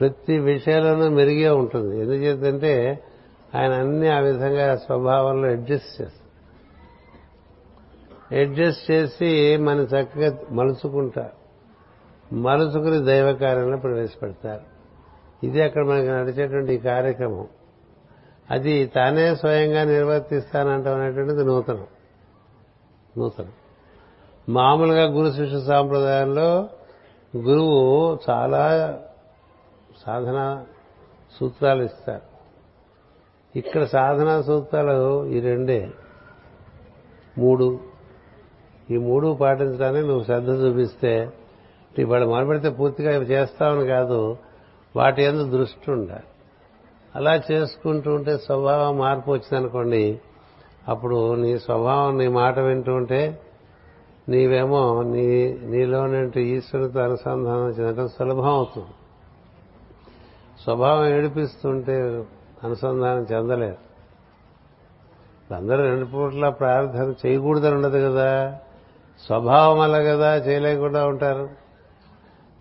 [0.00, 2.00] ప్రతి విషయాల్లోనూ మెరుగే ఉంటుంది.
[2.00, 3.02] ఎందుచేతంటే
[3.54, 6.22] ఆయన అన్ని ఆ విధంగా స్వభావంలో అడ్జస్ట్ చేస్తారు.
[8.34, 11.42] అడ్జస్ట్ చేసి మన చక్కగా మలుచుకుంటారు.
[12.34, 14.72] మలుచుకుని దైవ కార్యంలో ప్రవేశపెడతారు.
[15.46, 17.46] ఇది అక్కడ మనకి నడిచేటువంటి ఈ కార్యక్రమం.
[18.50, 21.86] అది తానే స్వయంగా నిర్వర్తిస్తానంటాం అనేటువంటిది నూతనం.
[23.18, 23.52] నూతనం.
[24.48, 26.68] మామూలుగా గురు శిష్య సాంప్రదాయంలో
[27.36, 28.98] గురువు చాలా
[30.06, 30.64] సాధన
[31.40, 32.32] సూత్రాలు ఇస్తారు.
[33.58, 35.90] ఇక్కడ సాధనా సూత్రాలు ఈ రెండే.
[37.38, 37.80] మూడు.
[38.90, 41.32] ఈ మూడు పాటించడానికి నువ్వు శ్రద్ధ చూపిస్తే
[41.98, 44.36] ఇవాళ మొదలుపెడితే పూర్తిగా చేస్తామని కాదు
[44.96, 46.22] వాటి ఎందు దృష్టి ఉండాలి.
[47.16, 50.20] అలా చేసుకుంటూ ఉంటే స్వభావం మార్పు వచ్చిందనుకోండి
[50.88, 53.40] అప్పుడు నీ స్వభావం నీ మాట వింటూ ఉంటే
[54.28, 58.88] నీవేమో నీ నీలోనంటే ఈశ్వరుతో అనుసంధానం చెందడం సులభం అవుతుంది.
[60.62, 62.24] స్వభావం ఏడిపిస్తుంటే
[62.64, 63.92] అనుసంధానం చెందలేరు
[65.54, 68.58] అందరూ రెండు పూట్ల ప్రార్థన చేయకూడదని ఉండదు కదా.
[69.26, 71.48] స్వభావం అలా కదా చేయలేకుండా ఉంటారు.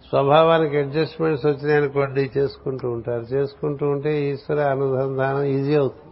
[0.09, 3.22] స్వభావానికి అడ్జస్ట్మెంట్స్ వచ్చినాయనుకోండి చేసుకుంటూ ఉంటారు.
[3.22, 6.11] చేసుకుంటూ ఉంటే ఈశ్వర అనుసంధానం ఈజీ అవుతుంది.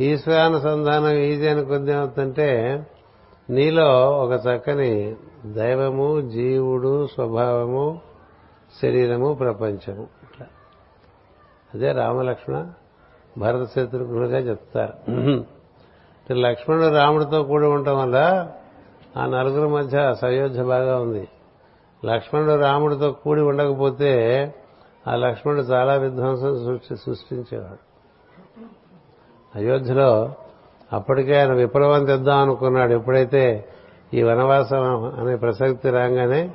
[0.00, 1.92] ఈశ్వరానుసంధానం ఈజీ అని కొద్ది
[3.52, 8.00] నీలో ఒక చక్కని దైవము జీవుడు స్వభావము
[8.82, 10.02] శరీరము ప్రపంచము.
[10.02, 10.46] ఇట్లా
[11.74, 12.66] అదే రామలక్ష్మణ
[13.38, 14.92] భరత శత్రుఘ్నులుగా చెప్తారు.
[16.32, 18.48] లక్ష్మణుడు రాముడితో కూడి ఉండటం వల్ల
[19.16, 21.28] ఆ నలుగురి మధ్య సయోధ్య బాగా ఉంది.
[22.04, 24.14] లక్ష్మణుడు రాముడితో కూడి ఉండకపోతే
[25.08, 27.89] ఆ లక్ష్మణుడు చాలా విధ్వంసం సృష్టి సృష్టించేవాడు.
[29.56, 30.34] అయోధ్యలో
[30.92, 32.92] అప్పటికే ఆయన విప్లవం తెద్దాం అనుకున్నాడు.
[32.92, 33.68] ఎప్పుడైతే
[34.14, 36.50] ఈ వనవాసం అనే ప్రసక్తి రాగానే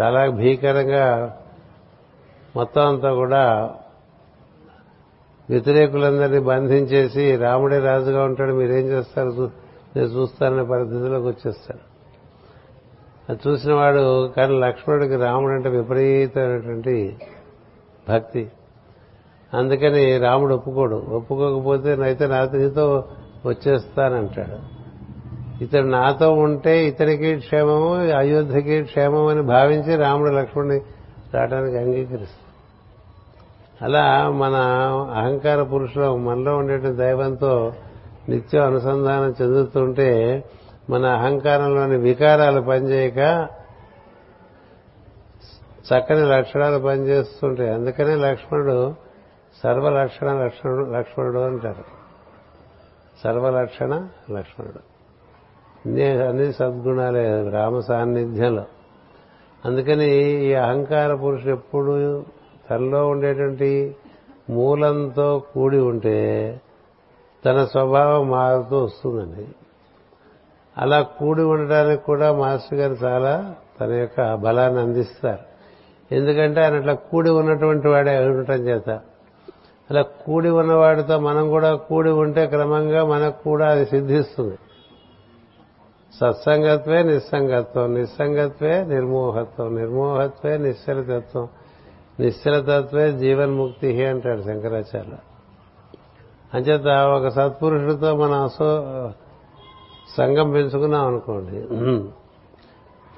[0.00, 1.36] చాలా భీకరంగా
[2.56, 3.74] మొత్తం అంతా కూడా
[5.50, 9.50] వ్యతిరేకులందరినీ బంధించేసి రాముడే రాజుగా ఉంటాడు మీరేం చేస్తారు?
[9.96, 11.88] నేను చూస్తారనే పరిస్థితిలోకి వచ్చేస్తాడు
[13.28, 17.16] అది చూసిన వాడు కానీ లక్ష్మణుడికి రాముడు అంటే విపరీతమైనటువంటి
[18.08, 18.50] భక్తి.
[19.54, 20.96] అందుకని రాముడు ఒప్పుకోడు.
[20.96, 23.04] ఒప్పుకోకపోతే అయితే నాతో నీతో
[23.46, 24.78] వచ్చేస్తానంటాడు.
[25.64, 30.80] ఇతడు నాతో ఉంటే ఇతనికి క్షేమము అయోధ్యకి క్షేమం అని భావించి రాముడు లక్ష్మణుని
[31.34, 32.48] రావడానికి అంగీకరిస్తాడు.
[33.84, 34.54] అలా మన
[35.16, 37.72] అహంకార పురుషులు మనలో ఉండే దైవంతో
[38.28, 40.44] నిత్యం అనుసంధానం చెందుతుంటే
[40.90, 43.48] మన అహంకారంలోని వికారాలు పనిచేయక
[45.88, 47.74] చక్కని లక్షణాలు పనిచేస్తుంటాయి.
[47.74, 49.07] అందుకనే లక్ష్మణుడు
[49.62, 51.84] సర్వలక్షణ లక్ష్మణుడు లక్ష్మణుడు అంటారు.
[53.24, 54.78] సర్వలక్షణ లక్ష్మణుడు.
[55.86, 58.64] అన్ని అన్ని సద్గుణాలే రామ సాన్నిధ్యంలో.
[59.64, 62.24] అందుకని ఈ అహంకార పురుషుడు ఎప్పుడు
[62.70, 63.96] తనలో ఉండేటువంటి
[64.50, 66.60] మూలంతో కూడి ఉంటే
[67.46, 69.48] తన స్వభావం మారుతూ వస్తుందండి.
[70.78, 75.48] అలా కూడి ఉండడానికి కూడా మాస్టర్ గారు చాలా తన యొక్క బలాన్ని అందిస్తారు.
[76.14, 79.00] ఎందుకంటే ఆయన అట్లా కూడి ఉన్నటువంటి వాడే ఉండటం చేత.
[79.90, 84.58] అలా కూడి ఉన్నవాడితో మనం కూడా కూడి ఉంటే క్రమంగా మనకు కూడా అది సిద్ధిస్తుంది.
[86.20, 91.48] సత్సంగత్వే నిస్సంగత్వం నిస్సంగత్వే నిర్మోహత్వం నిర్మోహత్వే నిశ్చలతత్వం
[92.20, 95.16] నిశ్చలతత్వే జీవన్ముక్తి అంటాడు శంకరాచార్య
[96.54, 98.68] అంచేత ఒక సత్పురుషుడితో మనం అసో
[100.16, 101.58] సంఘం పెంచుకున్నాం అనుకోండి.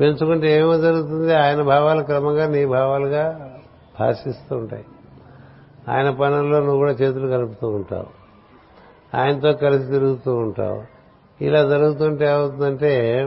[0.00, 1.34] పెంచుకుంటే ఏమో జరుగుతుంది?
[1.34, 3.50] ఆయన భావాలు క్రమంగా నీ భావాలుగా
[4.00, 4.84] భాషిస్తూ ఉంటాయి
[5.88, 8.20] ఆయన పనుల్లో నువ్వు కూడా చేతులు కలుపుతూ ఉంటావు.
[9.16, 11.00] ఆయనతో కలిసి తిరుగుతూ ఉంటావు.
[11.44, 13.24] ఇలా జరుగుతుంటే ఏమవుతుందంటే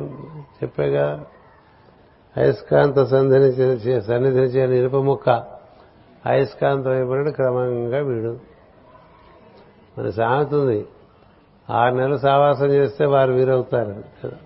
[0.63, 1.25] చెప్పేగా
[2.37, 3.51] అయస్కాంత సంధిని
[4.01, 5.29] సన్నిధిని చేయని ఇనుప ముక్క
[6.25, 8.37] అయస్కాంతం అయిపోయినట్టు క్రమంగా వీడు.
[9.99, 10.85] మన సామెత ఉంది
[11.69, 14.03] ఆరు నెలలు సావాసం చేస్తే వారు వీరవుతారు.
[14.23, 14.37] కదా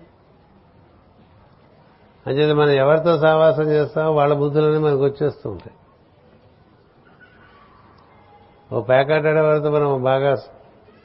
[2.26, 5.76] అంచేది మనం ఎవరితో సావాసం చేస్తామో వాళ్ళ బుద్ధులన్నీ మనకు వచ్చేస్తూ ఉంటాయి.
[8.72, 10.34] ఓ ప్యాకెట్ ఆడే వరకు మనం బాగా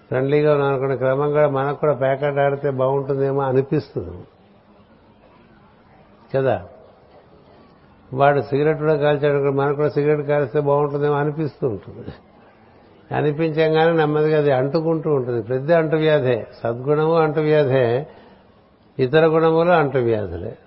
[0.10, 4.18] ఫ్రెండ్లీగా ఉన్నాం అనుకున్న క్రమంగా మనకు కూడా ప్యాకెట్ ఆడితే బాగుంటుందేమో అనిపిస్తుంది.
[6.36, 6.66] కదా?
[8.14, 12.08] వాడు సిగరెట్ కూడా కాల్చాడు మనకు కూడా సిగరెట్ కాల్స్తే బాగుంటుందేమో అనిపిస్తూ ఉంటుంది.
[13.16, 15.42] అనిపించంగానే నెమ్మదిగా అది అంటుకుంటూ ఉంటుంది.
[15.42, 16.48] ప్రతి అంటువ్యాధే.
[16.64, 18.08] సద్గుణము అంటువ్యాధే.
[19.00, 20.58] ఇతర గుణములు అంటువ్యాధులే.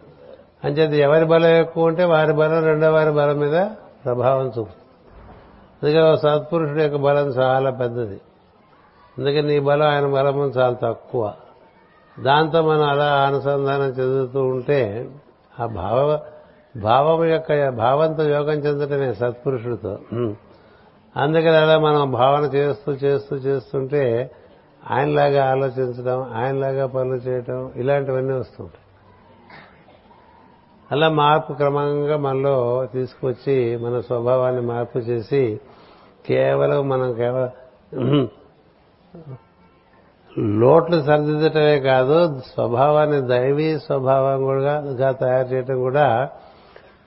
[0.65, 3.69] అంచేది ఎవరి బలం ఎక్కువ ఉంటే వారి బలం రెండో వారి బలం మీద
[4.05, 4.86] ప్రభావం చూపుతుంది.
[5.83, 8.21] అందుకే సత్పురుషుడి యొక్క బలం చాలా పెద్దది.
[9.19, 11.33] అందుకని నీ బలం ఆయన బలము చాలా తక్కువ.
[12.21, 15.11] దాంతో మనం అలా అనుసంధానం చెందుతూ ఉంటే
[15.61, 16.21] ఆ భావ
[16.81, 19.99] భావం యొక్క భావంతో యోగం చెందటమే సత్పురుషుడితో.
[21.17, 24.31] అందుకని అలా మనం భావన చేస్తూ చేస్తూ చేస్తుంటే
[24.91, 28.86] ఆయనలాగా ఆలోచించడం ఆయనలాగా పనులు చేయటం ఇలాంటివన్నీ వస్తుంటాయి.
[30.93, 35.61] అలా మార్పు క్రమంగా మనలో తీసుకొచ్చి మన స్వభావాన్ని మార్పు చేసి
[36.27, 37.51] కేవలం మనం కేవలం
[40.39, 46.31] లోట్లు సరిదిద్దటమే కాదు స్వభావాన్ని దైవీ స్వభావం కూడా తయారు చేయటం కూడా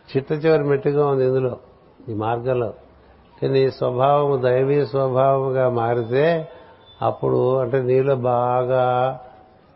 [0.10, 1.58] చిట్ట చివరి మెట్టుగా ఉంది ఇందులో
[2.10, 2.74] ఈ మార్గంలో.
[3.44, 6.50] నీ స్వభావం దైవీ స్వభావంగా మారితే
[7.02, 9.20] అప్పుడు అంటే నీలో బాగా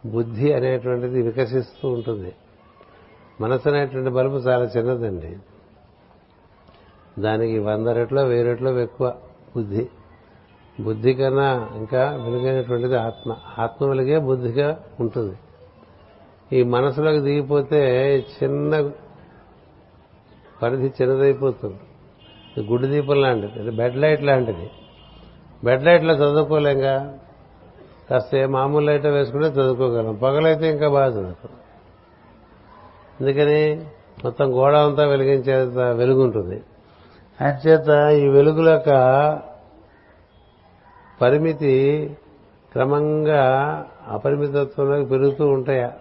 [0.05, 2.31] బుద్ధి అనేటువంటిది వికసిస్తూ ఉంటుంది.
[3.41, 5.37] మనసు అనేటువంటి బలుపు చాలా చిన్నదండి.
[7.21, 9.15] దానికి వంద రెట్లో వెయ్యి రెట్లో ఎక్కువ
[9.55, 9.89] బుద్ధి.
[10.79, 13.35] బుద్ధి కన్నా ఇంకా వెలుగైనటువంటిది ఆత్మ.
[13.57, 15.37] ఆత్మ వెలుగే బుద్ధిగా ఉంటుంది.
[16.57, 17.79] ఈ మనసులోకి దిగిపోతే
[18.19, 18.91] చిన్న
[20.61, 21.79] పరిధి చిన్నదైపోతుంది.
[22.61, 24.71] గుడ్డి దీపం లాంటిది బెడ్ లైట్ లాంటిది.
[25.63, 27.17] బెడ్ లైట్లో చదువుకోలేంగా
[28.09, 30.15] కాస్త మామూలు లైట్ వేసుకుంటే చదువుకోగలం.
[30.15, 31.51] పగలైతే ఇంకా బాగా చదువుకోం
[33.23, 33.85] అందుకని
[34.23, 35.53] మొత్తం గోడ అంతా వెలిగించే
[35.93, 36.63] వెలుగు ఉంటుంది
[38.15, 38.81] ఈ వెలుగుల
[41.21, 42.09] పరిమితి
[42.71, 43.43] క్రమంగా
[44.07, 45.91] అపరిమితత్వంలోకి పెరుగుతూ ఉంటాయి.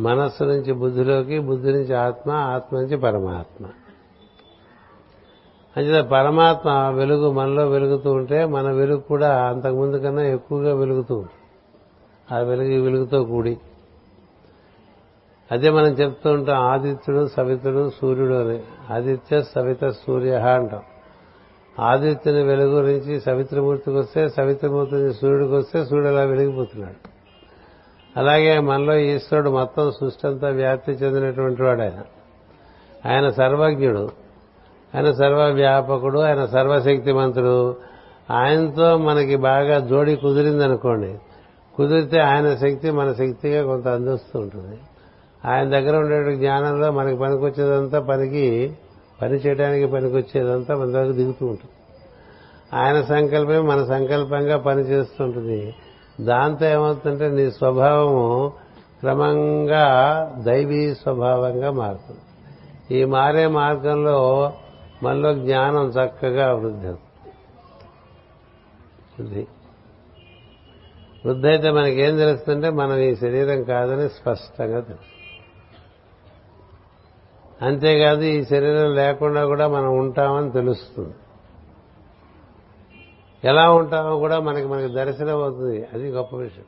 [0.00, 3.66] మనస్సు నుంచి బుద్ధిలోకి బుద్ధి నుంచి ఆత్మ ఆత్మ నుంచి పరమాత్మ.
[5.76, 11.44] అంచేత పరమాత్మ వెలుగు మనలో వెలుగుతూ ఉంటే మన వెలుగు కూడా అంతకుముందు కన్నా ఎక్కువగా వెలుగుతూ ఉంటుంది.
[12.34, 13.58] ఆ వెలుగు వెలుగుతో కూడి.
[15.52, 18.60] అదే మనం చెప్తూ ఉంటాం ఆదిత్యుడు సవితుడు సూర్యుడు అని.
[18.92, 20.82] ఆదిత్య సవిత సూర్య అంటాం.
[21.80, 27.08] ఆదిత్యుని వెలుగు నుంచి సవిత్రమూర్తికి వస్తే సవిత్రమూర్తి నుంచి సూర్యుడికి వస్తే సూర్యుడు అలా వెలిగిపోతున్నాడు.
[28.16, 32.02] అలాగే మనలో ఈశ్వరుడు మొత్తం సృష్టి అంతా వ్యాప్తి చెందినటువంటి వాడు ఆయన.
[33.08, 34.08] ఆయన సర్వజ్ఞుడు
[34.94, 37.76] ఆయన సర్వవ్యాపకుడు ఆయన సర్వశక్తిమంతుడు.
[38.30, 41.18] ఆయనతో మనకి బాగా జోడి కుదిరిందనుకోండి
[41.76, 44.78] కుదిరితే ఆయన శక్తి మన శక్తిగా కొంత అందిస్తూ ఉంటుంది.
[45.44, 48.76] ఆయన దగ్గర ఉండే జ్ఞానంలో మనకి పనికొచ్చేదంతా పనికి
[49.22, 51.74] పని చేయడానికి పనికొచ్చేదంతా మన దగ్గర దిగుతూ ఉంటుంది.
[52.74, 55.74] ఆయన సంకల్పమే మన సంకల్పంగా పనిచేస్తుంటుంది
[56.20, 58.52] దాంతో ఏమవుతుందంటే నీ స్వభావము
[59.00, 59.86] క్రమంగా
[60.38, 62.20] దైవీ స్వభావంగా మారుతుంది.
[62.98, 64.52] ఈ మారే మార్గంలో
[65.02, 66.88] మనలో జ్ఞానం చక్కగా వృద్ధి
[69.20, 69.46] వృద్ధి
[71.26, 75.17] వృద్ధి అయితే మనకేం తెలుస్తుంటే మనం ఈ శరీరం కాదని స్పష్టంగా తెలుసు
[77.62, 81.14] అంతేకాదు ఈ శరీరం లేకుండా కూడా మనం ఉంటామని తెలుస్తుంది.
[83.44, 85.88] ఎలా ఉంటామో కూడా మనకి మనకి దర్శనం అవుతుంది.
[85.92, 86.64] అది గొప్ప విషయం.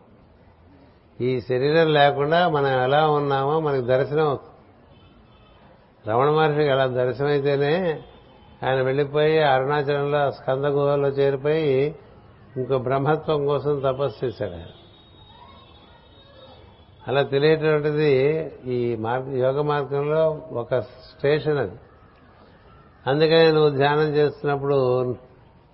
[1.21, 4.51] ఈ శరీరం లేకుండా మనం ఎలా ఉన్నామో మనకి దర్శనం అవుతుంది.
[6.11, 8.03] రమణ మహర్షికి అలా దర్శనమైతేనే
[8.67, 11.97] ఆయన వెళ్ళిపోయి అరుణాచలంలో స్కంద గుహలో చేరిపోయి
[12.57, 14.80] ఇంకో బ్రహ్మత్వం కోసం తపస్సు చేశాడు ఆయన.
[17.09, 18.13] అలా తెలియటువంటిది
[18.67, 21.77] ఈ మార్గ యోగ మార్గంలో ఒక స్టేషన్ అది.
[23.07, 24.79] అందుకని నువ్వు ధ్యానం చేస్తున్నప్పుడు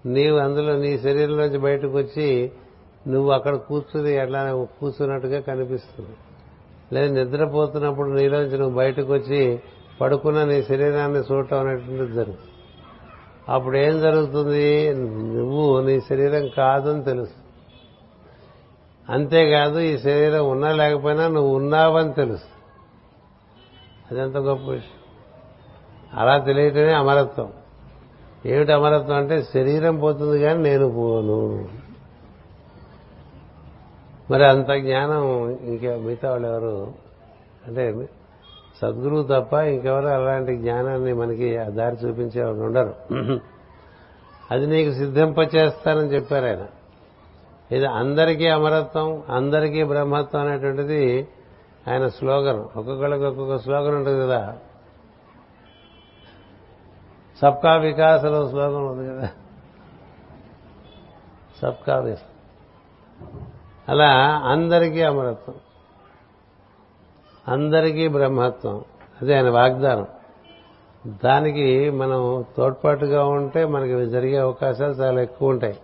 [0.07, 2.53] నీవు అందులో నీ శరీరంలోంచి బయటకు వచ్చి
[3.09, 6.16] నువ్వు అక్కడ కూర్చుని ఎట్లా కూర్చున్నట్టుగా కనిపిస్తుంది.
[6.93, 9.61] లేదా నిద్రపోతున్నప్పుడు నీలోంచి నువ్వు బయటకు వచ్చి
[10.01, 12.53] పడుకున్న నీ శరీరాన్ని చూడటం అనేటువంటిది జరుగుతుంది.
[13.48, 14.94] అప్పుడు ఏం జరుగుతుంది?
[15.36, 17.45] నువ్వు నీ శరీరం కాదని తెలుసు
[19.10, 22.44] అంతేకాదు ఈ శరీరం ఉన్నా లేకపోయినా నువ్వు ఉన్నావని తెలుసు.
[24.10, 24.96] అదెంత గొప్ప విషయం?
[26.20, 27.52] అలా తెలియటమే అమరత్వం.
[28.46, 31.68] ఏమిటి అమరత్వం అంటే శరీరం పోతుంది కానీ నేను పోను.
[34.30, 36.94] మరి అంత జ్ఞానం ఇంకా మిగతా వాళ్ళు ఎవరు?
[37.66, 38.08] అంటే
[38.82, 42.94] సద్గురువు తప్ప ఇంకెవరు అలాంటి జ్ఞానాన్ని మనకి దారి చూపించే వాళ్ళు ఉండరు.
[44.50, 46.66] అది నీకు సిద్ధింపచేస్తానని చెప్పారు ఆయన.
[47.72, 51.28] ఇది అందరికీ అమరత్వం అందరికీ బ్రహ్మత్వం అనేటువంటిది
[51.88, 52.60] ఆయన స్లోగన్.
[52.76, 54.56] ఒక్కొక్కళ్ళకి ఒక్కొక్క స్లోగన్ ఉంటుంది కదా.
[57.43, 59.28] సబ్కా వికాసలో స్లోగన్ ఉంది కదా.
[61.62, 62.22] సబ్కా వికాస్.
[63.88, 65.55] అలా అందరికీ అమరత్వం.
[67.48, 68.84] అందరికీ బ్రహ్మత్వం.
[69.22, 70.06] అదే ఆయన వాగ్దానం.
[71.24, 75.78] దానికి మనం తోడ్పాటుగా ఉంటే మనకి జరిగే అవకాశాలు చాలా ఎక్కువ ఉంటాయి.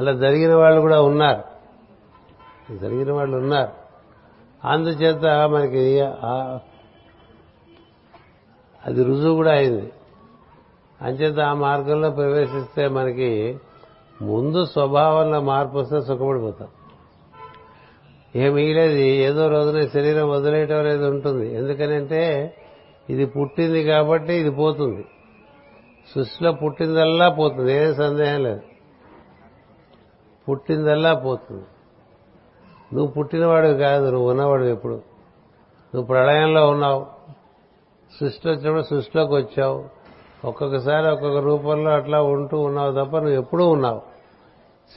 [0.00, 1.42] అలా జరిగిన వాళ్ళు కూడా ఉన్నారు.
[2.76, 3.72] జరిగిన వాళ్ళు ఉన్నారు.
[4.68, 6.00] అందుచేత మనకి
[8.86, 9.92] అది రుజువు కూడా అయింది.
[11.02, 13.58] అంచేత ఆ మార్గంలో ప్రవేశిస్తే మనకి
[14.22, 16.68] ముందు స్వభావంలో మార్పు వస్తే సుఖపడిపోతాం.
[18.36, 21.54] ఏ మిగిలేది ఏదో రోజున శరీరం వదిలేయటం అనేది ఉంటుంది.
[21.54, 22.54] ఎందుకనంటే
[23.10, 25.04] ఇది పుట్టింది కాబట్టి ఇది పోతుంది.
[26.14, 28.60] సృష్టిలో పుట్టిందల్లా పోతుంది ఏం సందేహం లేదు.
[30.48, 31.64] పుట్టిందల్లా పోతుంది.
[32.94, 34.94] నువ్వు పుట్టినవాడు కాదు నువ్వు ఉన్నవాడు ఎప్పుడు?
[35.94, 37.06] నువ్వు ప్రళయంలో ఉన్నావు.
[38.20, 39.84] సృష్టి వచ్చినప్పుడు సృష్టిలోకి వచ్చావు.
[40.44, 44.02] ఒక్కొక్కసారి ఒక్కొక్క రూపంలో అట్లా ఉంటూ ఉన్నావు తప్ప నువ్వు ఎప్పుడూ ఉన్నావు.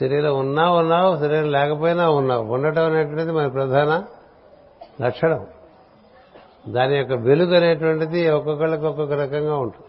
[0.00, 2.44] శరీరం ఉన్నా ఉన్నావు శరీరం లేకపోయినా ఉన్నావు.
[2.44, 4.04] ఉండటం అనేటువంటిది మన ప్రధాన
[5.02, 5.46] లక్షణం.
[6.68, 9.86] దాని యొక్క వెలుగు అనేటువంటిది ఒక్కొక్కళ్ళకి ఒక్కొక్క రకంగా ఉంటుంది.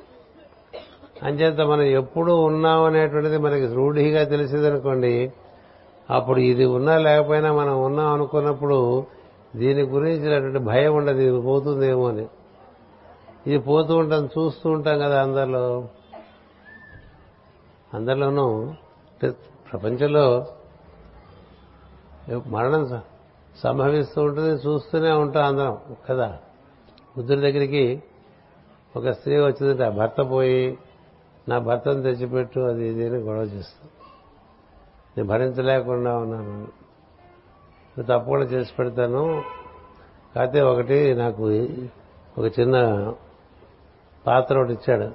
[1.25, 5.31] అంచేత మనం ఎప్పుడు ఉన్నాం అనేటువంటిది మనకి రూఢిగా తెలిసిందనుకోండి
[6.09, 9.05] అప్పుడు ఇది ఉన్నా లేకపోయినా మనం ఉన్నాం అనుకున్నప్పుడు
[9.55, 12.25] దీని గురించినటువంటి భయం ఉండదు ఇది పోతుందేమో అని.
[13.47, 15.87] ఇది పోతూ ఉంటాం చూస్తూ ఉంటాం కదా అందరిలో.
[17.93, 18.73] అందరిలోనూ
[19.71, 20.25] ప్రపంచంలో
[22.47, 23.01] మరణం
[23.57, 25.77] సంభవిస్తూ ఉంటుంది చూస్తూనే ఉంటాం అందరం
[26.09, 26.37] కదా.
[27.17, 28.03] బుద్ధుడి దగ్గరికి
[28.95, 30.77] ఒక స్త్రీ వచ్చిందంటే ఆ భర్త పోయి
[31.49, 33.88] నా భర్తను తెచ్చిపెట్టు అది ఇది అని గొడవ చేస్తాం
[35.19, 36.67] నేను భరించలేకుండా ఉన్నాను.
[38.01, 39.43] తప్పకుండా చేసి పెడతాను.
[40.35, 41.43] కాకపోతే ఒకటి నాకు
[42.37, 42.77] ఒక చిన్న
[44.27, 45.11] పాత్ర ఒకటి ఇచ్చాడు.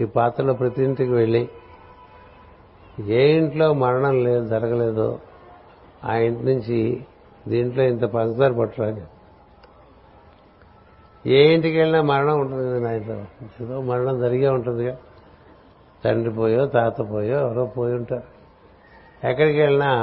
[0.00, 1.48] ఈ పాత్రలో ప్రతి ఇంటికి వెళ్ళి
[3.00, 5.18] ఏ ఇంట్లో మరణం లేదు జరగలేదో
[6.04, 7.06] ఆ ఇంటి నుంచి
[7.48, 9.00] దీంట్లో ఇంత పంచదార పట్టురాని
[11.30, 13.80] ఏ ఇంటికి వెళ్ళినా మరణం ఉంటుంది కదా నా ఇంట్లో.
[13.80, 14.96] మరణం జరిగే ఉంటుందిగా.
[16.04, 18.31] తండ్రి పోయో తాత పోయో ఎవరో పోయి ఉంటారు.
[19.24, 19.96] ఎక్కడికి వెళ్ళినా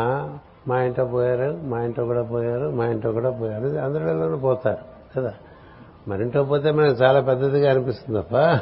[0.67, 3.77] మా ఇంట్లో పోయారు మా ఇంట్లో కూడా పోయారు మా ఇంట్లో కూడా పోయారు.
[3.77, 4.77] అందరిలోనూ పోతారు
[5.15, 5.33] కదా?
[6.07, 8.59] మరింట్లో పోతే మనకు చాలా పెద్దదిగా అనిపిస్తుంది తప్ప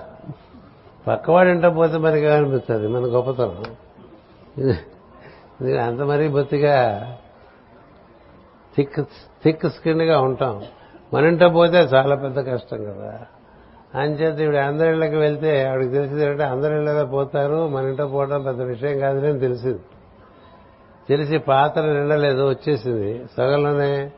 [1.07, 3.63] పక్కవాడి ఇంట్లో పోతే మరిగా అనిపిస్తుంది మన గొప్పతనం.
[5.75, 7.07] అంత మరీ బొత్తిగా
[8.77, 8.99] థిక్
[9.43, 10.61] థిక్ స్కిన్గా ఉంటాం.
[11.13, 13.19] మన ఇంట్లో పోతే చాలా పెద్ద కష్టం కదా.
[13.95, 19.39] అంచేత ఇప్పుడు అందరిళ్ళకి వెళ్తే ఆవిడకి తెలిసింది ఏంటంటే అందరిళ్ళలో పోతారు మన ఇంట్లో పోవడం పెద్ద విషయం కాదని
[19.39, 19.79] తెలిసింది.
[21.09, 23.25] తెలిసి పాత్ర నిండలేదు వచ్చేసింది.
[23.37, 24.11] సగంలోనే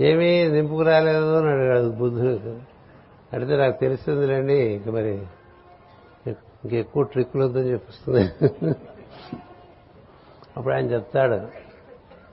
[0.00, 2.56] ఏమీ నింపుకు రాలేదు అని అడిగాడు బుద్ధుడు.
[3.32, 5.26] అడిగితే నాకు తెలిసిందిలేండి ఇంక మరి
[6.26, 8.30] ఇంకెక్కువ ట్రిక్కులు వద్దని చెప్పిస్తుంది.
[10.56, 11.34] అప్పుడు ఆయన చెప్తాడు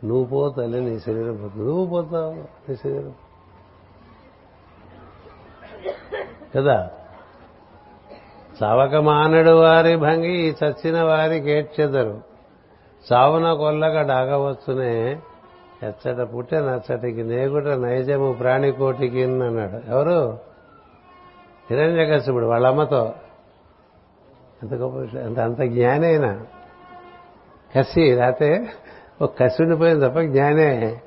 [0.05, 2.33] నువ్వు పో తల్లి నీ శరీరం పోతుంది నువ్వు పోతావు
[2.69, 3.15] నీ శరీరం
[6.55, 6.91] కదా?
[8.63, 12.30] చవక మానడు వారి భంగి చచ్చిన వారికి ఏడ్చెదరు
[13.13, 15.19] చావున కొల్లగా డాగవచ్చునే
[15.83, 19.91] ఎచ్చట పుట్టే నచ్చటికి నేగుట నైజము ప్రాణికోటికి అన్నాడు.
[19.91, 20.39] ఎవరు?
[21.71, 23.13] హిరణ్యకశిపుడు వాళ్ళ అమ్మతో
[24.63, 26.45] ఎంత గొప్ప అంత అంత జ్ఞానేనా.
[27.75, 28.67] కసి రాతే
[29.21, 31.01] ఒక కసి ఉండిపోయింది తప్ప జ్ఞానే.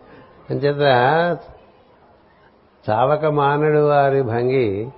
[0.50, 0.80] అంచేత
[2.90, 4.88] చావక మానడు వారి భంగి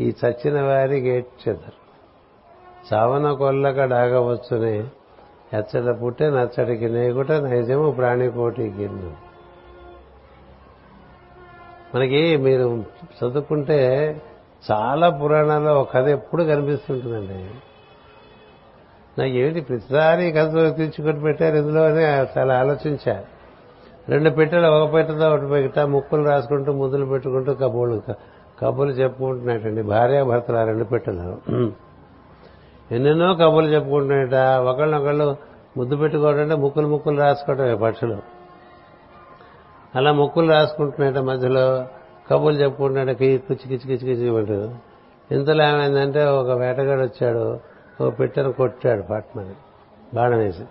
[0.00, 1.84] ఈ చచ్చిన వారికి ఏడ్చెదరు
[2.94, 4.84] చావన కొల్లక డాగవచ్చునే
[5.54, 8.88] ఎచ్చట పుట్టే నచ్చడికి నేగుట నైజము ప్రాణికోటికి
[11.94, 12.84] మనకి మీరు
[13.18, 13.80] చదువుకుంటే
[14.70, 17.50] చాలా పురాణాల్లో ఒక కథ ఎప్పుడు కనిపిస్తుంటుందండి.
[19.18, 22.04] నాకు ఏమిటి ప్రతిసారి కథ తీర్చుకొని పెట్టారు ఇందులో అని
[22.38, 23.34] చాలా ఆలోచించారు
[24.10, 28.02] రెండు పెట్టెలు ఒక పెట్టెతో ఒకటి పెట్ట ముక్కులు రాసుకుంటూ ముద్దులు పెట్టుకుంటూ కబుర్లు
[28.62, 29.82] కబుర్లు చెప్పుకుంటున్నట్టండి.
[29.82, 31.83] భార్యాభర్తలు ఆ రెండు పెట్టెలు.
[32.92, 35.36] ఎన్నెన్నో కబుర్లు చెప్పుకుంటున్నట ఒకళ్ళనొకళ్ళు
[35.76, 38.18] ముద్దు పెట్టుకోవడం ముక్కులు ముక్కులు రాసుకోవటమే పక్షులు.
[39.94, 41.84] అలా ముక్కులు రాసుకుంటున్నాయట మధ్యలో.
[42.30, 44.74] కబుర్లు చెప్పుకుంటున్నాడు కిచి కిచి కిచి కిచి అంటారు
[45.34, 47.60] ఇంతలో ఏమైందంటే ఒక వేటగాడు వచ్చాడు.
[48.00, 49.54] ఒక పిట్టను కొట్టాడు పట్మని.
[50.14, 50.64] బాణం వేసి.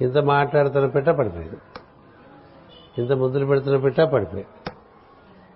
[0.00, 1.56] ఇంత మాట్లాడుతున్న పెట్ట పడిపోయింది.
[2.98, 4.72] ఇంత ముద్దులు పెడుతున్న పెట్ట పడిపోయింది.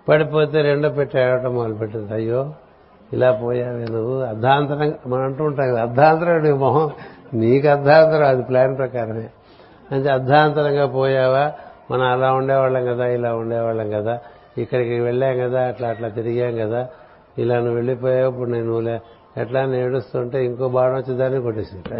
[0.09, 2.13] పడిపోతే రెండో పెట్ట మొదలు మొదలుపెట్టింది.
[2.13, 2.53] అయ్యో
[3.13, 4.21] ఇలా పోయావే నువ్వు.
[4.21, 6.91] అర్ధాంతరంగా మనం అంటూ ఉంటాం అర్ధాంతరం నీ మొహం.
[7.33, 9.29] నీకు అర్ధాంతరం అది ప్లాన్ ప్రకారమే.
[9.91, 11.53] అంటే అర్ధాంతరంగా పోయావా?
[11.91, 14.19] మనం అలా ఉండేవాళ్ళం కదా ఇలా ఉండేవాళ్ళం కదా.
[14.57, 16.89] ఇక్కడికి వెళ్ళాం కదా అట్లా అట్లా తిరిగాం కదా.
[17.37, 18.99] ఇలా నువ్వు వెళ్ళిపోయావు ఇప్పుడు నేను లే-
[19.41, 21.97] ఎట్లా అని ఏడుస్తుంటే ఇంకో బాణం వచ్చి దాన్ని కొట్టేసింది.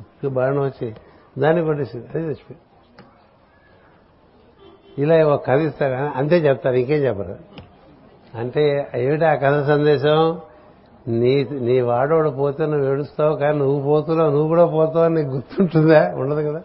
[0.00, 0.94] ఇంకో బాణం వచ్చి
[1.38, 2.06] దాన్ని కొట్టేసింది.
[2.14, 2.60] అది చచ్చిపోయింది
[4.98, 7.55] ఇలా ఒక కవిస్తారు అంతే చెప్తారు ఇంకేం చెప్పరు.
[8.36, 10.40] అంటే ఏమిటి ఆ కథ సందేశం?
[11.08, 16.14] నీ నీ వాడోడు పోతే నువ్వు ఏడుస్తావు కానీ నువ్వు పోతున్నావు నువ్వు కూడా పోతావు అని నీకు గుర్తుంటుందా?
[16.14, 16.62] ఉండదు కదా.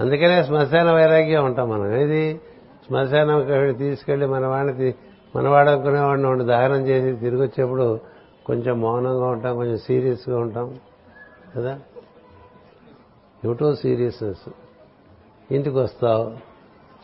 [0.00, 1.96] అందుకనే శ్మశాన వైరాగ్యం ఉంటాం మనం.
[1.96, 2.40] ఏది?
[2.86, 4.94] శ్మశానం తీసుకెళ్ళి మన వాడిని
[5.36, 8.00] మనవాడనుకునేవాడిని వాడిని వాడిని దహనం చేసి తిరిగి వచ్చేప్పుడు
[8.46, 10.74] కొంచెం మౌనంగా ఉంటాం కొంచెం సీరియస్గా ఉంటాం
[11.56, 11.78] కదా?
[13.44, 14.48] ఏమిటో సీరియస్నెస్.
[15.50, 16.30] ఇంటికి వస్తావు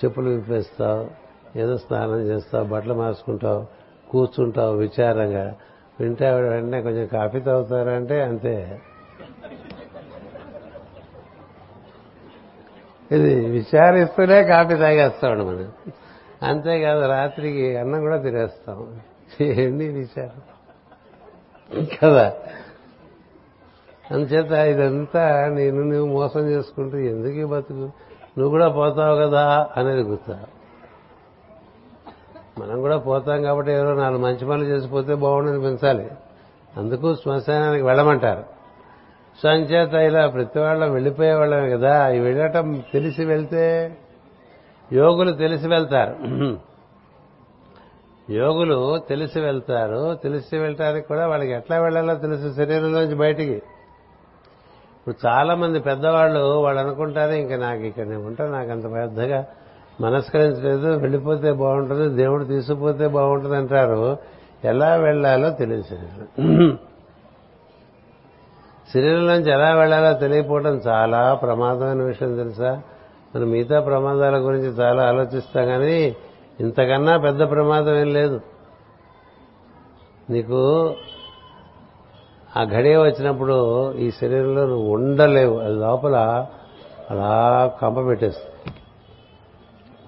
[0.05, 1.20] చెప్పులు విప్పేస్తావు
[1.57, 3.67] ఏదో స్నానం చేస్తావు బట్టలు మార్చుకుంటావు
[4.11, 5.55] కూర్చుంటావు విచారంగా.
[6.01, 8.81] వింటే ఆవిడ వెంటనే కొంచెం కాఫీ తాగుతారంటే అంతే.
[13.13, 15.73] ఇది విచారిస్తూనే కాఫీ తాగేస్తాడు మనం.
[16.43, 19.01] అంతేకాదు రాత్రికి అన్నం కూడా తినేస్తాం.
[19.41, 20.43] ఏంటి విచారం?
[22.03, 22.33] కదా.
[24.11, 27.79] అందుచేత ఇదంతా నేను నువ్వు మోసం చేసుకుంటూ ఎందుకు బతుకు?
[28.39, 30.60] నువ్వు కూడా పోతావు కదా అనేది గుర్తావు
[32.61, 36.11] మనం కూడా పోతాం కాబట్టి ఎవరో నాలుగు మంచి పనులు చేసిపోతే బాగుండని పెంచాలి
[36.77, 38.45] అందుకు శ్మశానానికి వెళ్ళమంటారు.
[39.43, 43.97] సో అంచేత ఇలా ప్రతి వాళ్ళం వెళ్ళిపోయే వాళ్ళమే కదా ఈ వెళ్ళటం తెలిసి వెళ్తే
[44.93, 46.17] యోగులు తెలిసి వెళ్తారు.
[48.31, 50.15] యోగులు తెలిసి వెళ్తారు.
[50.15, 53.63] తెలిసి వెళ్ళటానికి కూడా వాళ్ళకి ఎట్లా వెళ్ళాలో తెలుసు శరీరంలోంచి బయటికి.
[55.01, 59.47] ఇప్పుడు చాలా మంది పెద్దవాళ్ళు వాళ్ళు అనుకుంటారు ఇంకా నాకు ఇక్కడ నేను ఉంటాను నాకు అంత పెద్దగా
[60.01, 64.17] మనస్కరించలేదు వెళ్ళిపోతే బాగుంటుంది దేవుడు తీసుకుపోతే బాగుంటుంది అంటారు.
[64.65, 65.85] ఎలా వెళ్ళాలో తెలియదు
[68.95, 72.83] శరీరంలోంచి ఎలా వెళ్ళాలో తెలియకపోవడం చాలా ప్రమాదమైన విషయం తెలుసా?
[73.37, 76.17] మనం మిగతా ప్రమాదాల గురించి చాలా ఆలోచిస్తాం కానీ
[76.61, 78.41] ఇంతకన్నా పెద్ద ప్రమాదం ఏం లేదు.
[80.31, 80.95] నీకు
[82.57, 85.59] ఆ ఘడియ వచ్చినప్పుడు ఈ శరీరంలో నువ్వు ఉండలేవు.
[85.59, 86.47] అది లోపల
[87.11, 88.70] అలా కంప పెట్టేస్తుంది.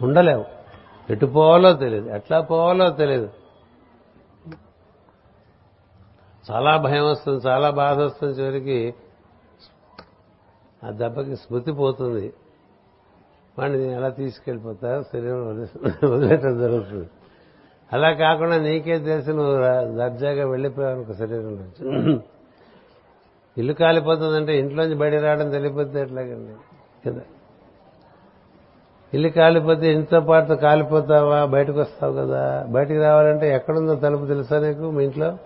[0.02, 0.44] ఉండలేవు.
[1.10, 2.10] ఎటు పోవాలో తెలియదు.
[2.10, 3.30] ఎట్లా పోవాలో తెలియదు.
[6.50, 8.94] చాలా భయం వస్తుంది చాలా బాధ వస్తుంది చివరికి.
[10.86, 12.32] ఆ దెబ్బకి స్మృతి పోతుంది.
[13.58, 15.02] వాడిని ఎలా తీసుకెళ్ళిపోతా?
[15.12, 17.08] శరీరం వదిలే- వదిలేయటం జరుగుతుంది.
[17.92, 19.56] అలా కాకుండా నీకే తెలిసి నువ్వు
[19.96, 22.20] దర్జాగా వెళ్ళిపోయావు ఒక శరీరం నుంచి.
[23.58, 26.52] ఇల్లు కాలిపోతుందంటే ఇంట్లోంచి బయట రావడం తెలియపోతే ఎట్లాగండి?
[27.10, 27.20] కదా.
[29.14, 31.44] ఇల్లు కాలిపోతే ఇంట్లో పాటు కాలిపోతావా?
[31.44, 32.66] బయటకు వస్తావు కదా.
[32.68, 35.38] బయటికి రావాలంటే ఎక్కడుందో తలుపు తెలుసా నీకు మీ ఇంట్లో?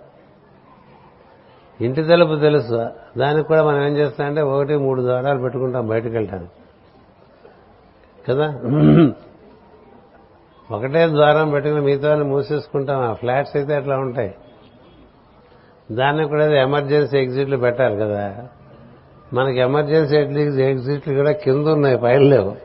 [1.81, 2.85] ఇంటి తలుపు తెలుసు?
[3.17, 6.51] దానికి కూడా మనం ఏం చేస్తామంటే ఒకటి మూడు ద్వారాలు పెట్టుకుంటాం బయటకు వెళ్ళటానికి
[8.29, 8.59] కదా?
[10.71, 13.01] ఒకటే ద్వారం పెట్టుకుని మిగతా మూసేసుకుంటాం.
[13.01, 14.35] ఆ ఫ్లాట్స్ అయితే అట్లా ఉంటాయి.
[15.91, 18.35] దాన్ని కూడా ఎమర్జెన్సీ ఎగ్జిట్లు పెట్టాలి కదా.
[19.33, 20.17] మనకి ఎమర్జెన్సీ
[20.63, 22.55] ఎగ్జిట్లు కూడా కింద ఉన్నాయి పైన లేవు.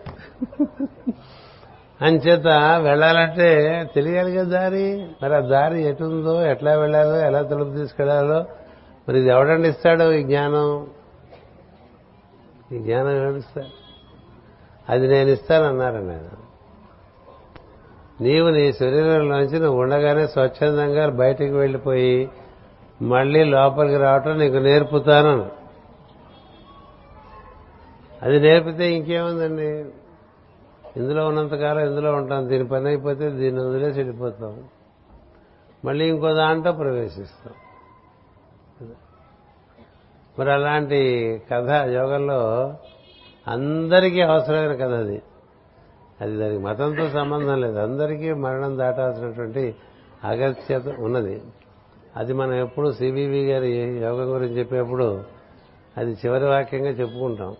[2.00, 2.46] అంచేత
[2.82, 3.48] వెళ్ళాలంటే
[3.94, 5.06] తెలియాలి కదా దారి.
[5.22, 8.44] మరి ఆ దారి ఎటుందో ఎట్లా వెళ్ళాలో ఎలా తలుపు తీసుకెళ్ళాలో.
[9.08, 10.86] మరి ఇది ఎవడండి ఇస్తాడు ఈ జ్ఞానం?
[12.72, 13.66] ఈ జ్ఞానం ఎవడిస్తాడు
[14.88, 16.42] అది నేను ఇస్తానన్నారు నేను.
[18.20, 22.30] నీవు నీ శరీరంలోంచి నువ్వు ఉండగానే స్వచ్ఛందంగా బయటికి వెళ్ళిపోయి
[23.02, 25.50] మళ్ళీ లోపలికి రావటం నీకు నేర్పుతాను
[28.22, 29.84] అది నేర్పితే ఇంకేముందండి?
[30.96, 32.48] ఇందులో ఉన్నంతకాలం ఇందులో ఉంటాం.
[32.48, 34.64] దీని పని అయిపోతే దీన్ని వదిలేసి వెళ్ళిపోతాం.
[35.84, 37.54] మళ్ళీ ఇంకో దాంట్లో ప్రవేశిస్తాం.
[40.38, 42.74] మరి అలాంటి కథ యోగంలో
[43.48, 45.22] అందరికీ అవసరమైన కథ అది.
[46.20, 47.78] అది దానికి మతంతో సంబంధం లేదు.
[47.78, 49.74] అందరికీ మరణం దాటాల్సినటువంటి
[50.24, 51.42] అగత్యత ఉన్నది.
[52.16, 55.24] అది మనం ఎప్పుడు సిబివి గారి యోగం గురించి చెప్పేప్పుడు
[55.96, 57.56] అది చివరి వాక్యంగా చెప్పుకుంటాం.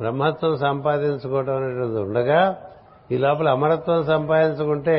[0.00, 2.58] బ్రహ్మత్వం సంపాదించుకోవటం అనేటువంటిది ఉండగా
[3.12, 4.98] ఈ లోపల అమరత్వం సంపాదించుకుంటే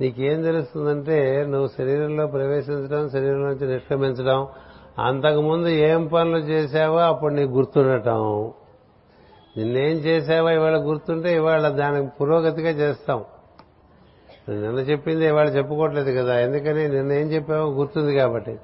[0.00, 4.46] నీకేం తెలుస్తుందంటే నువ్వు శరీరంలో ప్రవేశించడం శరీరం నుంచి నిష్క్రమించడం
[4.98, 8.50] అంతకుముందు ఏం పనులు చేశావో అప్పుడు నీకు గుర్తుండటం.
[9.56, 13.24] నిన్నేం చేశావో ఇవాళ గుర్తుంటే ఇవాళ దానికి పురోగతిగా చేస్తాం.
[14.48, 18.58] నిన్న చెప్పింది ఇవాళ చెప్పుకోవట్లేదు కదా ఎందుకని నిన్న ఏం చెప్పావో గుర్తుంది కాబట్టి.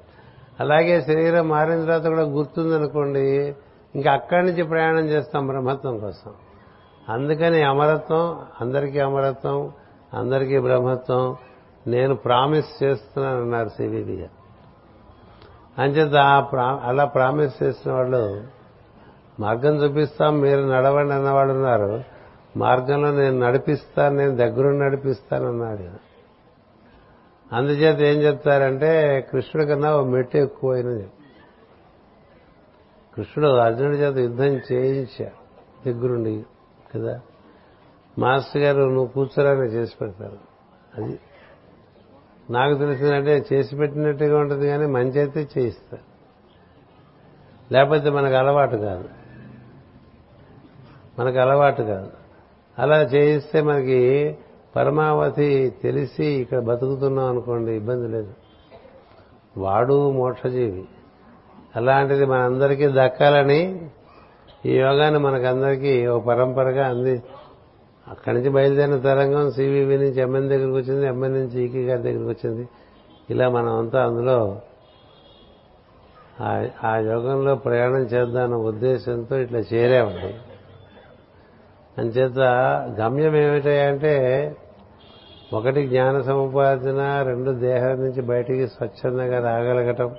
[0.59, 3.55] అలాగే శరీరం మారిన తర్వాత కూడా గుర్తుంది అనుకోండి
[3.95, 6.31] ఇంకా అక్కడి నుంచి ప్రయాణం చేస్తాం బ్రహ్మత్వం కోసం.
[7.09, 9.71] అందుకని అమరత్వం అందరికీ అమరత్వం
[10.13, 11.35] అందరికీ బ్రహ్మత్వం
[11.87, 14.39] నేను ప్రామిస్ చేస్తున్నాను అన్నారు సివివి గారు.
[15.81, 16.15] అంచేత
[16.83, 18.43] అలా ప్రామిస్ చేసిన వాళ్ళు
[19.39, 22.03] మార్గం చూపిస్తాం మీరు నడవండి అన్నవాళ్ళు ఉన్నారు.
[22.57, 26.09] మార్గంలో నేను నడిపిస్తాను నేను దగ్గరుండి నడిపిస్తానన్నాడు
[27.55, 31.07] అందుచేత ఏం చెప్తారంటే కృష్ణుడి కన్నా ఓ మెట్టు ఎక్కువైనది.
[33.19, 35.49] కృష్ణుడు అర్జునుడి చేత యుద్ధం చేయించాడు
[35.89, 36.45] దగ్గరుండి
[36.95, 37.21] కదా.
[38.19, 40.37] మాస్టర్ గారు నువ్వు కూర్చోరాని చేసి పెడతారు.
[40.97, 41.19] అది
[42.49, 46.03] నాకు తెలిసిందంటే చేసి పెట్టినట్టుగా ఉంటుంది కానీ మంచి అయితే చేయిస్తారు
[47.73, 49.09] లేకపోతే మనకు అలవాటు కాదు.
[51.19, 52.11] మనకు అలవాటు కాదు.
[52.79, 54.37] అలా చేయిస్తే మనకి
[54.75, 58.33] పరమావధి తెలిసి ఇక్కడ బతుకుతున్నాం అనుకోండి ఇబ్బంది లేదు.
[59.57, 60.87] వాడు మోక్షజీవి.
[61.75, 63.89] అలాంటిది మనందరికీ దక్కాలని
[64.65, 67.23] ఈ యోగాన్ని మనకందరికీ ఓ పరంపరగా అంది.
[68.07, 72.69] అక్కడి నుంచి బయలుదేరిన తరంగం సివివి నుంచి ఎంఎన్ దగ్గరికి వచ్చింది ఎంఎన్ నుంచి ఈకి గారి దగ్గరికి వచ్చింది.
[73.29, 74.61] ఇలా మనం అంతా అందులో
[76.83, 80.35] ఆ యోగంలో ప్రయాణం చేద్దామన్న ఉద్దేశంతో ఇట్లా చేరామండి.
[81.97, 82.39] అంచేత
[82.99, 84.15] గమ్యం ఏమిటంటే
[85.53, 90.15] ఒకటి జ్ఞాన సముపార్జన రెండు దేహం నుంచి బయటికి స్వచ్ఛందంగా రాగలగటం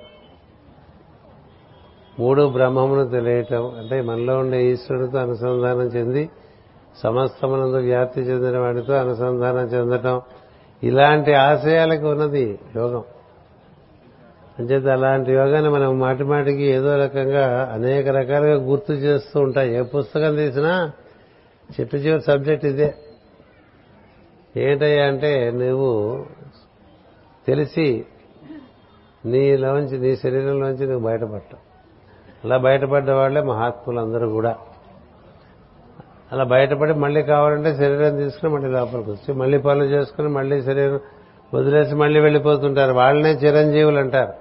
[2.21, 6.31] మూడు బ్రహ్మమును తెలియటం అంటే మనలో ఉండే ఈశ్వరుడితో అనుసంధానం చెంది
[6.97, 10.21] సమస్తమునందు వ్యాప్తి చెందిన వాడితో అనుసంధానం చెందటం.
[10.83, 13.05] ఇలాంటి ఆశయాలకు ఉన్నది యోగం.
[14.59, 20.37] అంచేత అలాంటి యోగాన్ని మనం మాటి మాటికి ఏదో రకంగా అనేక రకాలుగా గుర్తు చేస్తూ ఉంటాయి ఏ పుస్తకం
[20.37, 20.93] తీసినా
[21.81, 22.95] చిట్టు చివరి సబ్జెక్ట్ ఇదే.
[24.57, 26.27] ఏంటయ్యా అంటే నువ్వు
[27.47, 28.05] తెలిసి
[29.25, 31.59] నీలోంచి నీ శరీరంలోంచి నువ్వు బయటపడటం.
[32.45, 34.57] అలా బయటపడ్డ వాళ్ళే మహాత్ములందరూ కూడా.
[36.33, 41.01] అలా బయటపడి మళ్ళీ కావాలంటే శరీరం తీసుకుని మళ్ళీ లోపలికి వచ్చి మళ్ళీ పనులు చేసుకుని మళ్ళీ శరీరం
[41.55, 42.93] వదిలేసి మళ్ళీ వెళ్ళిపోతుంటారు.
[42.93, 44.33] వాళ్ళనే చిరంజీవులు అంటారు.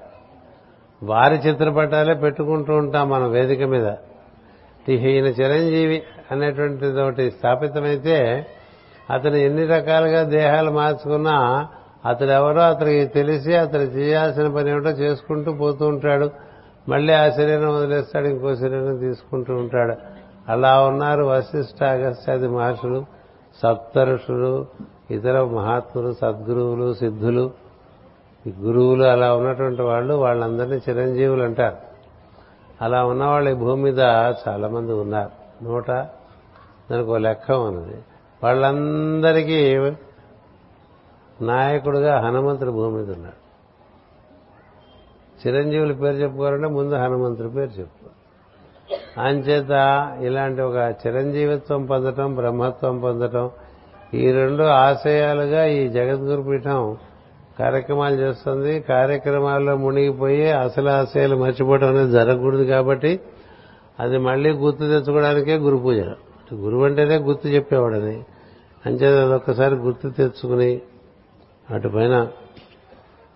[1.03, 3.93] వారి చిత్రపటాలే పెట్టుకుంటూ ఉంటాం మనం వేదిక మీద.
[4.89, 8.45] ఈయన చిరంజీవి అనేటువంటిది ఒకటి స్థాపితమైతే
[9.09, 11.67] అతను ఎన్ని రకాలుగా దేహాలు మార్చుకున్నా
[12.05, 16.48] అతడు ఎవరో అతనికి తెలిసి అతను చేయాల్సిన పని ఏమిటో చేసుకుంటూ పోతూ ఉంటాడు.
[16.89, 19.95] మళ్ళీ ఆ శరీరం వదిలేస్తాడు ఇంకో శరీరం తీసుకుంటూ ఉంటాడు.
[20.51, 23.05] అలా ఉన్నారు వశిష్ఠ అగస్త్యాది మహర్షులు
[23.63, 24.65] సప్తరుషులు
[25.11, 27.51] ఇతర మహాత్ములు సద్గురువులు సిద్ధులు.
[28.59, 31.77] గురువులు అలా ఉన్నటువంటి వాళ్ళు వాళ్ళందరినీ చిరంజీవులు అంటారు.
[32.81, 33.99] అలా ఉన్నవాళ్ళు ఈ భూమి మీద
[34.47, 35.63] చాలా మంది ఉన్నారు.
[35.63, 35.91] నూట
[36.91, 37.97] దానికి ఒక లెక్క ఉన్నది.
[38.43, 39.79] వాళ్ళందరికీ
[41.41, 43.38] నాయకుడుగా హనుమంతుడు భూమి మీద ఉన్నాడు.
[45.47, 48.09] చిరంజీవుల పేరు చెప్పుకోవాలంటే ముందు హనుమంతుడి పేరు చెప్పు.
[49.19, 49.71] అంచేత
[50.21, 53.49] ఇలాంటి ఒక చిరంజీవిత్వం పొందటం బ్రహ్మత్వం పొందటం
[54.13, 56.97] ఈ రెండు ఆశయాలుగా ఈ జగద్గురు పీఠం
[57.59, 58.79] కార్యక్రమాలు చేస్తుంది.
[58.79, 63.19] కార్యక్రమాల్లో మునిగిపోయి అసలు ఆశయాలు మర్చిపోవడం అనేది జరగకూడదు కాబట్టి
[63.99, 65.99] అది మళ్ళీ గుర్తు తెచ్చుకోవడానికే గురు పూజ.
[66.53, 68.23] గురువు అంటేనే గుర్తు చెప్పేవాడని.
[68.85, 70.81] అంచేత అదొక్కసారి గుర్తు తెచ్చుకుని
[71.69, 72.27] అటుపైన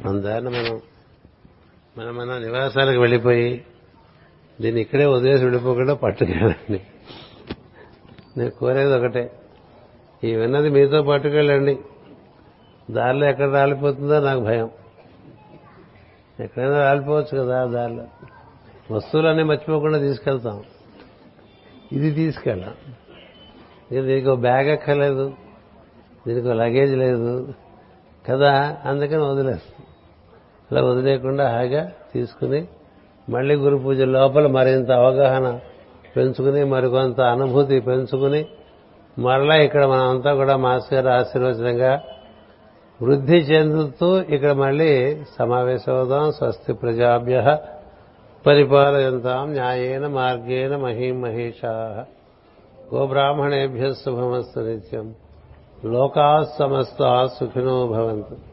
[0.05, 0.81] అందాన్ని మనం
[1.97, 3.65] మన మన నివాసాలకు వెళ్ళిపోయి
[4.61, 6.81] దీన్ని ఇక్కడే వదిలేసి వెళ్ళిపోకుండా పట్టుకెళ్ళండి.
[8.37, 9.31] నేను కోరేది ఒకటే.
[10.23, 11.79] ఈ విన్నది మీతో పట్టుకెళ్ళండి.
[12.91, 14.69] దారిలో ఎక్కడ రాలిపోతుందో నాకు భయం.
[16.39, 18.07] ఎక్కడైనా రాలిపోవచ్చు కదా ఆ దారిలో.
[18.91, 20.63] వస్తువులన్నీ మర్చిపోకుండా తీసుకెళ్తాం.
[21.91, 22.73] ఇది తీసుకెళ్ళాం.
[23.91, 25.33] ఇక దీనికి ఒక బ్యాగ్ ఎక్కలేదు
[26.27, 27.53] దీనికి ఒక లగేజ్ లేదు.
[28.29, 28.77] కదా?
[28.85, 29.72] అందుకని వదిలేస్తాం.
[30.73, 32.67] అలా వదిలేకుండా హాయిగా తీసుకుని
[33.29, 35.59] మళ్ళీ గురు పూజ లోపల మరింత అవగాహన
[36.15, 38.45] పెంచుకుని మరికొంత అనుభూతి పెంచుకుని
[39.19, 42.01] మరలా ఇక్కడ మనమంతా కూడా మాస్టర్ గారు ఆశీర్వచనంగా
[43.01, 46.31] వృద్ధి చెందుతూ ఇక్కడ మళ్ళీ సమావేశమవుదాం.
[46.31, 47.57] స్వస్తి ప్రజాభ్య
[48.47, 52.05] పరిపాలయంతాం న్యాయేన మార్గేణ మహీం మహేషా
[52.93, 55.15] గోబ్రాహ్మణేభ్య శుభమస్తు నిత్యం.
[55.85, 58.52] లోకా సమస్త సుఖినో భవంతు.